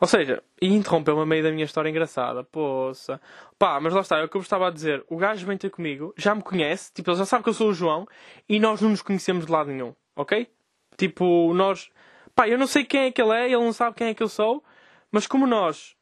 Ou 0.00 0.06
seja, 0.06 0.42
e 0.60 0.68
interrompeu-me 0.68 1.22
a 1.22 1.26
meio 1.26 1.42
da 1.42 1.50
minha 1.50 1.64
história 1.64 1.88
engraçada. 1.88 2.44
Poça. 2.44 3.20
Pá, 3.58 3.80
mas 3.80 3.94
lá 3.94 4.00
está, 4.00 4.18
é 4.18 4.24
o 4.24 4.28
que 4.28 4.36
eu 4.36 4.40
estava 4.40 4.68
a 4.68 4.70
dizer. 4.70 5.04
O 5.08 5.16
gajo 5.16 5.46
vem 5.46 5.56
ter 5.56 5.70
comigo, 5.70 6.12
já 6.16 6.34
me 6.34 6.42
conhece, 6.42 6.92
tipo, 6.92 7.10
ele 7.10 7.18
já 7.18 7.24
sabe 7.24 7.42
que 7.42 7.48
eu 7.48 7.54
sou 7.54 7.70
o 7.70 7.74
João 7.74 8.06
e 8.48 8.58
nós 8.60 8.80
não 8.80 8.90
nos 8.90 9.02
conhecemos 9.02 9.46
de 9.46 9.52
lado 9.52 9.70
nenhum, 9.70 9.94
ok? 10.14 10.48
Tipo, 10.96 11.52
nós. 11.54 11.90
Pá, 12.34 12.48
eu 12.48 12.58
não 12.58 12.66
sei 12.66 12.84
quem 12.84 13.04
é 13.06 13.10
que 13.10 13.20
ele 13.20 13.32
é, 13.32 13.46
ele 13.46 13.56
não 13.56 13.72
sabe 13.72 13.96
quem 13.96 14.08
é 14.08 14.14
que 14.14 14.22
eu 14.22 14.28
sou, 14.28 14.62
mas 15.10 15.26
como 15.26 15.46
nós. 15.46 15.96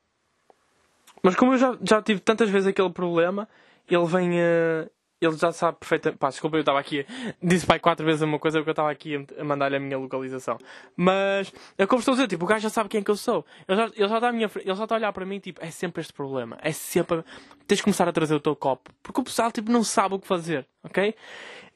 Mas 1.22 1.36
como 1.36 1.54
eu 1.54 1.58
já, 1.58 1.78
já 1.82 2.02
tive 2.02 2.20
tantas 2.20 2.50
vezes 2.50 2.68
aquele 2.68 2.90
problema, 2.90 3.48
ele 3.88 4.06
vem. 4.06 4.30
Uh, 4.32 4.90
ele 5.24 5.36
já 5.36 5.52
sabe 5.52 5.78
perfeitamente. 5.78 6.18
Pá, 6.18 6.28
desculpa, 6.28 6.56
eu 6.56 6.60
estava 6.60 6.78
aqui. 6.78 7.06
Disse 7.42 7.66
pai 7.66 7.78
quatro 7.78 8.04
vezes 8.04 8.22
a 8.22 8.26
mesma 8.26 8.38
coisa 8.38 8.58
porque 8.58 8.70
eu 8.70 8.72
estava 8.72 8.90
aqui 8.90 9.26
a 9.38 9.44
mandar-lhe 9.44 9.76
a 9.76 9.80
minha 9.80 9.98
localização. 9.98 10.58
Mas 10.96 11.52
é 11.78 11.86
como 11.86 12.00
estou 12.00 12.12
a 12.12 12.16
dizer, 12.16 12.28
tipo, 12.28 12.44
o 12.44 12.48
gajo 12.48 12.62
já 12.62 12.70
sabe 12.70 12.88
quem 12.88 13.00
é 13.00 13.04
que 13.04 13.10
eu 13.10 13.16
sou. 13.16 13.44
Ele 13.66 13.76
já, 13.76 13.84
ele 13.86 14.08
já 14.08 14.16
está 14.16 14.94
a 14.94 14.94
a 14.94 14.98
olhar 14.98 15.12
para 15.12 15.26
mim, 15.26 15.38
tipo, 15.40 15.64
é 15.64 15.70
sempre 15.70 16.00
este 16.00 16.12
problema. 16.12 16.58
É 16.62 16.72
sempre. 16.72 17.24
Tens 17.66 17.78
de 17.78 17.82
começar 17.82 18.08
a 18.08 18.12
trazer 18.12 18.34
o 18.34 18.40
teu 18.40 18.54
copo. 18.54 18.90
Porque 19.02 19.20
o 19.20 19.24
pessoal, 19.24 19.50
tipo, 19.50 19.70
não 19.70 19.82
sabe 19.84 20.14
o 20.14 20.18
que 20.18 20.26
fazer, 20.26 20.66
ok? 20.82 21.14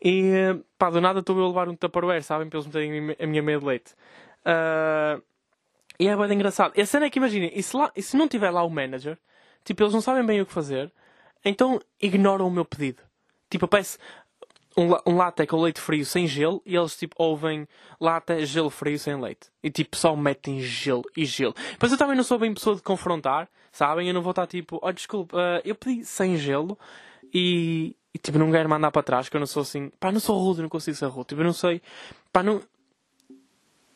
E 0.02 0.56
pá, 0.78 0.90
do 0.90 1.00
nada 1.00 1.20
estou 1.20 1.42
a 1.42 1.46
levar 1.48 1.68
um 1.68 1.74
tupperware, 1.74 2.22
sabem? 2.22 2.48
Para 2.48 2.58
eles 2.58 2.66
meterem 2.66 3.16
a 3.18 3.26
minha 3.26 3.42
meia 3.42 3.58
de 3.58 3.64
leite. 3.64 3.94
Uh, 4.44 5.22
e 5.98 6.06
é 6.06 6.16
bem 6.16 6.32
engraçado. 6.32 6.72
E 6.76 6.80
a 6.80 6.86
cena 6.86 7.06
é 7.06 7.10
que 7.10 7.18
imaginem, 7.18 7.50
e 7.52 7.60
e 7.96 8.02
se 8.02 8.16
não 8.16 8.28
tiver 8.28 8.50
lá 8.50 8.62
o 8.62 8.70
manager, 8.70 9.18
tipo, 9.64 9.82
eles 9.82 9.92
não 9.92 10.00
sabem 10.00 10.24
bem 10.24 10.40
o 10.40 10.46
que 10.46 10.52
fazer, 10.52 10.92
então 11.44 11.80
ignoram 12.00 12.46
o 12.46 12.50
meu 12.50 12.64
pedido. 12.64 13.02
Tipo, 13.50 13.66
peço 13.66 13.98
um, 14.78 15.12
um 15.12 15.16
latte 15.16 15.44
com 15.46 15.60
leite 15.60 15.80
frio 15.80 16.04
sem 16.06 16.26
gelo 16.26 16.62
e 16.64 16.76
eles 16.76 16.96
tipo 16.96 17.16
ouvem 17.18 17.66
latte, 18.00 18.46
gelo 18.46 18.70
frio 18.70 18.98
sem 18.98 19.20
leite. 19.20 19.48
E 19.62 19.70
tipo 19.70 19.96
só 19.96 20.14
metem 20.14 20.60
gelo 20.60 21.02
e 21.16 21.24
gelo. 21.24 21.54
Mas 21.80 21.90
eu 21.90 21.98
também 21.98 22.16
não 22.16 22.22
sou 22.22 22.38
bem 22.38 22.54
pessoa 22.54 22.76
de 22.76 22.82
confrontar, 22.82 23.48
sabem? 23.72 24.06
Eu 24.06 24.14
não 24.14 24.22
vou 24.22 24.30
estar 24.30 24.46
tipo, 24.46 24.78
oh 24.80 24.92
desculpa, 24.92 25.36
ah, 25.36 25.60
eu 25.64 25.74
pedi 25.74 26.04
sem 26.04 26.36
gelo 26.36 26.78
e, 27.34 27.96
e 28.14 28.18
tipo 28.18 28.38
não 28.38 28.52
quero 28.52 28.68
mandar 28.68 28.92
para 28.92 29.02
trás, 29.02 29.28
que 29.28 29.36
eu 29.36 29.40
não 29.40 29.46
sou 29.46 29.62
assim, 29.62 29.90
pá, 29.98 30.12
não 30.12 30.20
sou 30.20 30.38
rude, 30.38 30.62
não 30.62 30.68
consigo 30.68 30.96
ser 30.96 31.06
rude. 31.06 31.28
Tipo, 31.28 31.40
eu 31.40 31.46
não 31.46 31.52
sei, 31.52 31.82
pá, 32.32 32.42
não. 32.42 32.62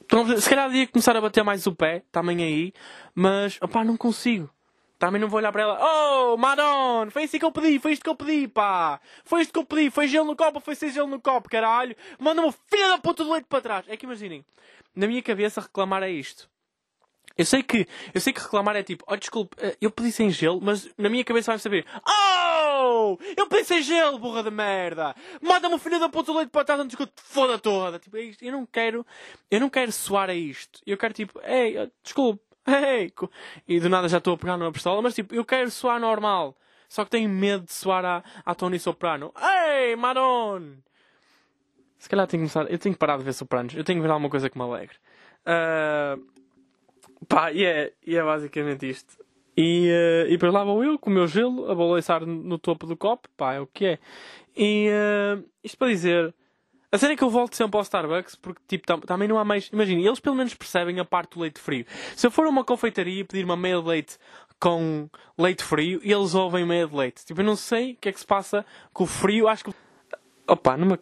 Então, 0.05 0.37
Se 0.39 0.51
calhar 0.51 0.69
devia 0.69 0.87
começar 0.87 1.17
a 1.17 1.21
bater 1.21 1.45
mais 1.45 1.67
o 1.67 1.75
pé, 1.75 2.03
também 2.11 2.43
aí, 2.43 2.73
mas 3.15 3.57
opá, 3.63 3.85
não 3.85 3.97
consigo. 3.97 4.51
Também 5.03 5.21
não 5.21 5.29
vou 5.29 5.39
olhar 5.39 5.51
para 5.51 5.63
ela. 5.63 5.79
Oh, 5.83 6.37
Madon, 6.37 7.11
foi 7.11 7.25
assim 7.25 7.37
que 7.37 7.45
eu 7.45 7.51
pedi, 7.51 7.81
foi 7.81 7.91
isto 7.91 8.05
que 8.05 8.09
eu 8.09 8.15
pedi, 8.15 8.47
pá. 8.47 9.01
Foi 9.25 9.43
isto 9.43 9.53
que 9.53 9.59
eu 9.59 9.65
pedi, 9.65 9.91
foi 9.91 10.07
gelo 10.07 10.27
no 10.27 10.37
copo, 10.37 10.61
foi 10.61 10.77
sem 10.77 10.93
gelo 10.93 11.09
no 11.09 11.21
copo, 11.21 11.49
caralho. 11.49 11.97
Manda-me 12.21 12.47
o 12.47 12.53
filho 12.53 12.87
da 12.87 12.99
puta 12.99 13.25
do 13.25 13.33
leite 13.33 13.47
para 13.49 13.61
trás. 13.61 13.85
É 13.89 13.97
que 13.97 14.07
imaginem, 14.07 14.45
na 14.95 15.09
minha 15.09 15.21
cabeça 15.21 15.61
reclamar 15.61 16.05
é 16.05 16.11
isto. 16.13 16.49
Eu 17.37 17.45
sei 17.45 17.65
que, 17.65 17.89
eu 18.15 18.21
sei 18.21 18.33
que 18.33 18.41
reclamar 18.41 18.77
é 18.77 18.85
tipo, 18.85 19.05
oh 19.09 19.17
desculpe, 19.17 19.57
eh, 19.59 19.77
eu 19.81 19.91
pedi 19.91 20.13
sem 20.13 20.31
gelo, 20.31 20.61
mas 20.63 20.89
na 20.97 21.09
minha 21.09 21.25
cabeça 21.25 21.51
vai 21.51 21.59
saber, 21.59 21.85
oh, 22.07 23.19
eu 23.37 23.49
pedi 23.49 23.65
sem 23.65 23.83
gelo, 23.83 24.21
burra 24.21 24.45
de 24.45 24.53
merda. 24.53 25.17
Manda-me 25.41 25.75
o 25.75 25.79
filho 25.79 25.99
da 25.99 26.09
puta 26.09 26.31
do 26.31 26.39
leite 26.39 26.51
para 26.51 26.65
trás 26.65 26.81
antes 26.81 26.95
que 26.95 27.03
eu 27.03 27.09
te 27.09 27.23
foda 27.25 27.59
toda. 27.59 27.99
Tipo, 27.99 28.19
é 28.19 28.21
isto. 28.21 28.45
Eu 28.45 28.53
não 28.53 28.65
quero, 28.65 29.05
eu 29.51 29.59
não 29.59 29.69
quero 29.69 29.91
soar 29.91 30.31
a 30.31 30.35
isto. 30.35 30.81
Eu 30.87 30.97
quero 30.97 31.13
tipo, 31.13 31.41
ei, 31.43 31.77
eh, 31.77 31.91
desculpe, 32.05 32.41
co- 33.15 33.31
E 33.67 33.81
do 33.81 33.89
nada 33.89 34.09
já 34.09 34.19
estou 34.19 34.35
a 34.35 34.39
pegar 34.39 34.57
numa 34.57 34.73
pistola, 34.73 35.03
mas 35.03 35.15
tipo, 35.15 35.35
eu 35.35 35.45
quero 35.45 35.71
soar 35.71 36.01
normal. 36.01 36.57
Só 36.89 37.05
que 37.05 37.11
tenho 37.11 37.29
medo 37.29 37.65
de 37.65 37.73
soar 37.73 38.05
à, 38.05 38.23
à 38.45 38.55
Tony 38.55 38.79
Soprano. 38.79 39.33
Ei, 39.41 39.97
Maron! 39.97 40.75
Se 41.99 42.09
calhar 42.09 42.27
tenho 42.27 42.45
que 42.47 42.53
começar, 42.53 42.71
eu 42.73 42.79
tenho 42.79 42.95
que 42.95 42.99
parar 42.99 43.17
de 43.17 43.25
ver 43.25 43.33
Sopranos. 43.33 43.75
Eu 43.75 43.85
tenho 43.85 43.99
que 43.99 44.03
ver 44.07 44.11
alguma 44.13 44.29
coisa 44.29 44.51
que 44.51 44.59
me 44.59 44.65
alegre. 44.65 44.97
Ah, 45.47 46.17
Pá, 47.29 47.53
e 47.53 47.65
é, 47.65 47.93
e 48.07 48.17
é 48.17 48.23
basicamente 48.23 48.89
isto. 48.89 49.17
E, 49.57 49.89
eh, 49.89 50.27
e 50.29 50.31
depois 50.33 50.53
lá 50.53 50.65
vou 50.65 50.83
eu 50.83 50.99
com 50.99 51.11
o 51.11 51.13
meu 51.13 51.27
gelo 51.27 51.71
a 51.71 51.75
balançar 51.75 52.25
no 52.27 52.59
topo 52.59 52.87
do 52.87 52.97
copo. 52.97 53.29
Pá, 53.37 53.55
é 53.55 53.61
o 53.61 53.67
que 53.67 53.87
é. 53.87 53.99
E 54.57 54.89
eh, 54.91 55.39
isto 55.63 55.79
para 55.79 55.89
dizer. 55.89 56.35
A 56.93 56.99
cena 56.99 57.15
é 57.15 57.17
que 57.17 57.25
eu 57.25 57.31
volto 57.31 57.57
sempre 57.57 57.77
ao 57.79 57.83
Starbucks 57.83 58.35
porque 58.35 58.61
tipo, 58.69 58.87
tam- 58.87 59.01
também 59.01 59.27
não 59.27 59.39
há 59.39 59.45
mais. 59.45 59.69
Imagina, 59.73 60.01
eles 60.07 60.21
pelo 60.21 60.37
menos 60.37 60.53
percebem 60.55 61.01
a 61.01 61.05
parte 61.05 61.35
do 61.35 61.41
leite 61.41 61.59
frio. 61.59 61.87
Se 62.15 62.27
eu 62.27 62.31
for 62.31 62.45
a 62.45 62.51
uma 62.51 62.63
confeitaria 62.65 63.21
e 63.21 63.25
pedir 63.25 63.45
uma 63.45 63.57
meia 63.57 63.81
de 63.81 63.89
leite 63.89 64.19
com 64.61 65.09
leite 65.39 65.65
frio, 65.65 66.01
eles 66.05 66.35
ouvem 66.35 66.67
meia 66.67 66.87
de 66.87 66.95
leite. 66.95 67.25
Tipo, 67.25 67.41
eu 67.41 67.45
não 67.45 67.57
sei 67.57 67.93
o 67.93 67.97
que 67.97 68.09
é 68.11 68.13
que 68.13 68.21
se 68.21 68.27
passa 68.27 68.65
com 68.93 69.05
o 69.05 69.07
frio. 69.07 69.49
Acho 69.49 69.65
que. 69.65 69.75
Opa, 70.47 70.77
me. 70.77 70.99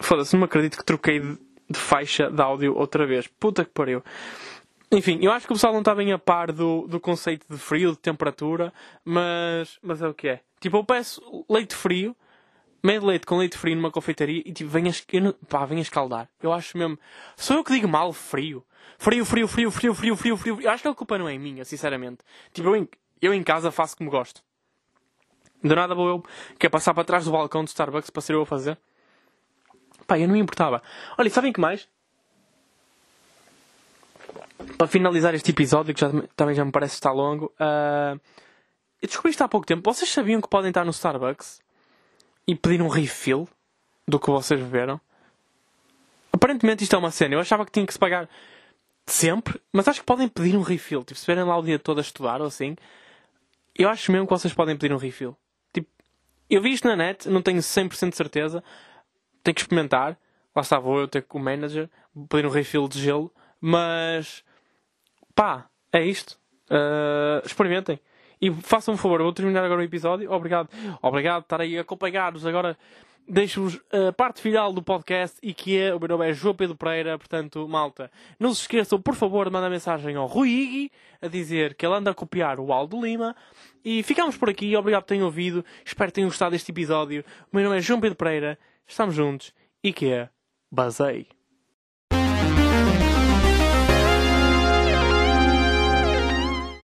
Foda-se, 0.00 0.34
não 0.34 0.40
me 0.40 0.44
acredito 0.46 0.76
que 0.76 0.84
troquei 0.84 1.20
de, 1.20 1.38
de 1.68 1.78
faixa 1.78 2.28
de 2.28 2.42
áudio 2.42 2.76
outra 2.76 3.06
vez. 3.06 3.26
Puta 3.28 3.64
que 3.64 3.70
pariu. 3.70 4.02
Enfim, 4.90 5.20
eu 5.22 5.30
acho 5.30 5.46
que 5.46 5.52
o 5.52 5.54
pessoal 5.54 5.72
não 5.72 5.80
está 5.80 5.94
bem 5.94 6.12
a 6.12 6.18
par 6.18 6.50
do, 6.50 6.88
do 6.88 6.98
conceito 6.98 7.46
de 7.48 7.56
frio, 7.56 7.92
de 7.92 7.98
temperatura, 7.98 8.72
mas, 9.04 9.78
mas 9.80 10.02
é 10.02 10.08
o 10.08 10.12
que 10.14 10.26
é. 10.26 10.40
Tipo, 10.58 10.78
eu 10.78 10.84
peço 10.84 11.44
leite 11.48 11.76
frio, 11.76 12.16
meio 12.82 13.00
de 13.00 13.06
leite 13.06 13.26
com 13.26 13.36
leite 13.38 13.56
frio 13.58 13.76
numa 13.76 13.90
confeitaria 13.90 14.42
e 14.44 14.52
tipo, 14.52 14.76
es- 14.78 15.04
eu 15.12 15.20
não- 15.20 15.32
pá, 15.48 15.64
vem 15.64 15.78
a 15.78 15.82
escaldar. 15.82 16.28
Eu 16.42 16.52
acho 16.52 16.76
mesmo. 16.78 16.98
Sou 17.36 17.56
eu 17.56 17.64
que 17.64 17.72
digo 17.72 17.88
mal 17.88 18.12
frio. 18.12 18.64
Frio, 18.98 19.24
frio, 19.24 19.48
frio, 19.48 19.70
frio, 19.70 19.94
frio, 19.94 20.16
frio, 20.16 20.36
frio. 20.36 20.60
Eu 20.60 20.70
acho 20.70 20.82
que 20.82 20.88
a 20.88 20.94
culpa 20.94 21.16
não 21.18 21.28
é 21.28 21.36
minha, 21.38 21.64
sinceramente. 21.64 22.18
Tipo, 22.52 22.68
eu 22.68 22.76
em, 22.76 22.88
eu 23.22 23.32
em 23.34 23.42
casa 23.42 23.70
faço 23.70 23.96
como 23.96 24.10
gosto. 24.10 24.42
Do 25.62 25.74
nada 25.76 25.94
vou 25.94 26.08
eu, 26.08 26.24
quer 26.58 26.68
passar 26.70 26.94
para 26.94 27.04
trás 27.04 27.24
do 27.24 27.30
balcão 27.32 27.62
do 27.64 27.68
Starbucks 27.68 28.10
para 28.10 28.22
ser 28.22 28.34
eu 28.34 28.42
a 28.42 28.46
fazer. 28.46 28.78
Pá, 30.06 30.18
eu 30.18 30.26
não 30.26 30.34
me 30.34 30.40
importava. 30.40 30.82
Olha, 31.18 31.28
sabem 31.30 31.52
que 31.52 31.60
mais? 31.60 31.86
Para 34.76 34.86
finalizar 34.86 35.34
este 35.34 35.50
episódio, 35.50 35.94
que 35.94 36.00
já, 36.00 36.10
também 36.36 36.54
já 36.54 36.64
me 36.64 36.72
parece 36.72 36.94
estar 36.94 37.12
longo, 37.12 37.52
ah, 37.58 38.16
eu 39.00 39.06
descobri 39.08 39.30
isto 39.30 39.42
há 39.42 39.48
pouco 39.48 39.66
tempo. 39.66 39.82
Vocês 39.92 40.10
sabiam 40.10 40.40
que 40.40 40.48
podem 40.48 40.68
estar 40.70 40.84
no 40.84 40.90
Starbucks 40.90 41.60
e 42.50 42.54
pedir 42.56 42.82
um 42.82 42.88
refill 42.88 43.48
do 44.08 44.18
que 44.18 44.28
vocês 44.28 44.60
beberam? 44.60 45.00
Aparentemente 46.32 46.82
isto 46.82 46.96
é 46.96 46.98
uma 46.98 47.12
cena. 47.12 47.36
Eu 47.36 47.40
achava 47.40 47.64
que 47.64 47.70
tinha 47.70 47.86
que 47.86 47.92
se 47.92 47.98
pagar 47.98 48.28
sempre, 49.06 49.60
mas 49.72 49.86
acho 49.86 50.00
que 50.00 50.06
podem 50.06 50.26
pedir 50.28 50.56
um 50.56 50.62
refill. 50.62 51.04
Tipo, 51.04 51.14
se 51.14 51.20
estiverem 51.20 51.44
lá 51.44 51.56
o 51.56 51.62
dia 51.62 51.78
todo 51.78 51.98
a 51.98 52.00
estudar 52.00 52.40
ou 52.40 52.48
assim, 52.48 52.76
eu 53.72 53.88
acho 53.88 54.10
mesmo 54.10 54.26
que 54.26 54.32
vocês 54.32 54.52
podem 54.52 54.76
pedir 54.76 54.92
um 54.92 54.96
refill. 54.96 55.36
Tipo, 55.72 55.88
eu 56.50 56.60
vi 56.60 56.72
isto 56.72 56.88
na 56.88 56.96
net, 56.96 57.28
não 57.28 57.40
tenho 57.40 57.60
100% 57.60 58.10
de 58.10 58.16
certeza. 58.16 58.64
Tenho 59.44 59.54
que 59.54 59.60
experimentar. 59.60 60.18
Lá 60.52 60.62
está, 60.62 60.80
vou 60.80 60.98
eu 60.98 61.06
ter 61.06 61.22
com 61.22 61.38
o 61.38 61.40
manager, 61.40 61.88
pedir 62.28 62.46
um 62.46 62.50
refill 62.50 62.88
de 62.88 63.00
gelo, 63.00 63.32
mas 63.60 64.42
pá, 65.36 65.70
é 65.92 66.04
isto. 66.04 66.36
Uh, 66.68 67.46
experimentem. 67.46 68.00
E 68.40 68.50
façam 68.50 68.94
um 68.94 68.96
favor, 68.96 69.20
vou 69.22 69.32
terminar 69.32 69.64
agora 69.64 69.80
o 69.80 69.84
episódio. 69.84 70.30
Obrigado. 70.32 70.68
Obrigado 71.02 71.42
por 71.42 71.46
estar 71.46 71.60
aí 71.60 71.76
a 71.76 71.82
acompanhar-nos. 71.82 72.46
Agora 72.46 72.76
deixo-vos 73.28 73.80
a 73.92 74.12
parte 74.12 74.40
final 74.40 74.72
do 74.72 74.82
podcast 74.82 75.38
e 75.42 75.54
que 75.54 75.78
é, 75.78 75.94
o 75.94 76.00
meu 76.00 76.08
nome 76.08 76.28
é 76.28 76.32
João 76.32 76.54
Pedro 76.54 76.76
Pereira, 76.76 77.16
portanto, 77.16 77.68
malta, 77.68 78.10
não 78.38 78.52
se 78.52 78.62
esqueçam, 78.62 79.00
por 79.00 79.14
favor, 79.14 79.46
de 79.46 79.52
mandar 79.52 79.70
mensagem 79.70 80.16
ao 80.16 80.26
Rui 80.26 80.48
Igui 80.48 80.92
a 81.22 81.28
dizer 81.28 81.74
que 81.74 81.86
ele 81.86 81.94
anda 81.94 82.10
a 82.10 82.14
copiar 82.14 82.58
o 82.58 82.72
Aldo 82.72 83.00
Lima. 83.00 83.36
E 83.84 84.02
ficamos 84.02 84.36
por 84.36 84.50
aqui. 84.50 84.76
Obrigado 84.76 85.02
por 85.02 85.08
terem 85.08 85.22
ouvido. 85.22 85.64
Espero 85.84 86.10
que 86.10 86.14
tenham 86.14 86.28
gostado 86.28 86.52
deste 86.52 86.70
episódio. 86.70 87.24
O 87.52 87.56
meu 87.56 87.64
nome 87.64 87.78
é 87.78 87.80
João 87.80 88.00
Pedro 88.00 88.16
Pereira. 88.16 88.58
Estamos 88.86 89.14
juntos. 89.14 89.54
E 89.82 89.92
que 89.92 90.10
é 90.10 90.28
Basei. 90.70 91.39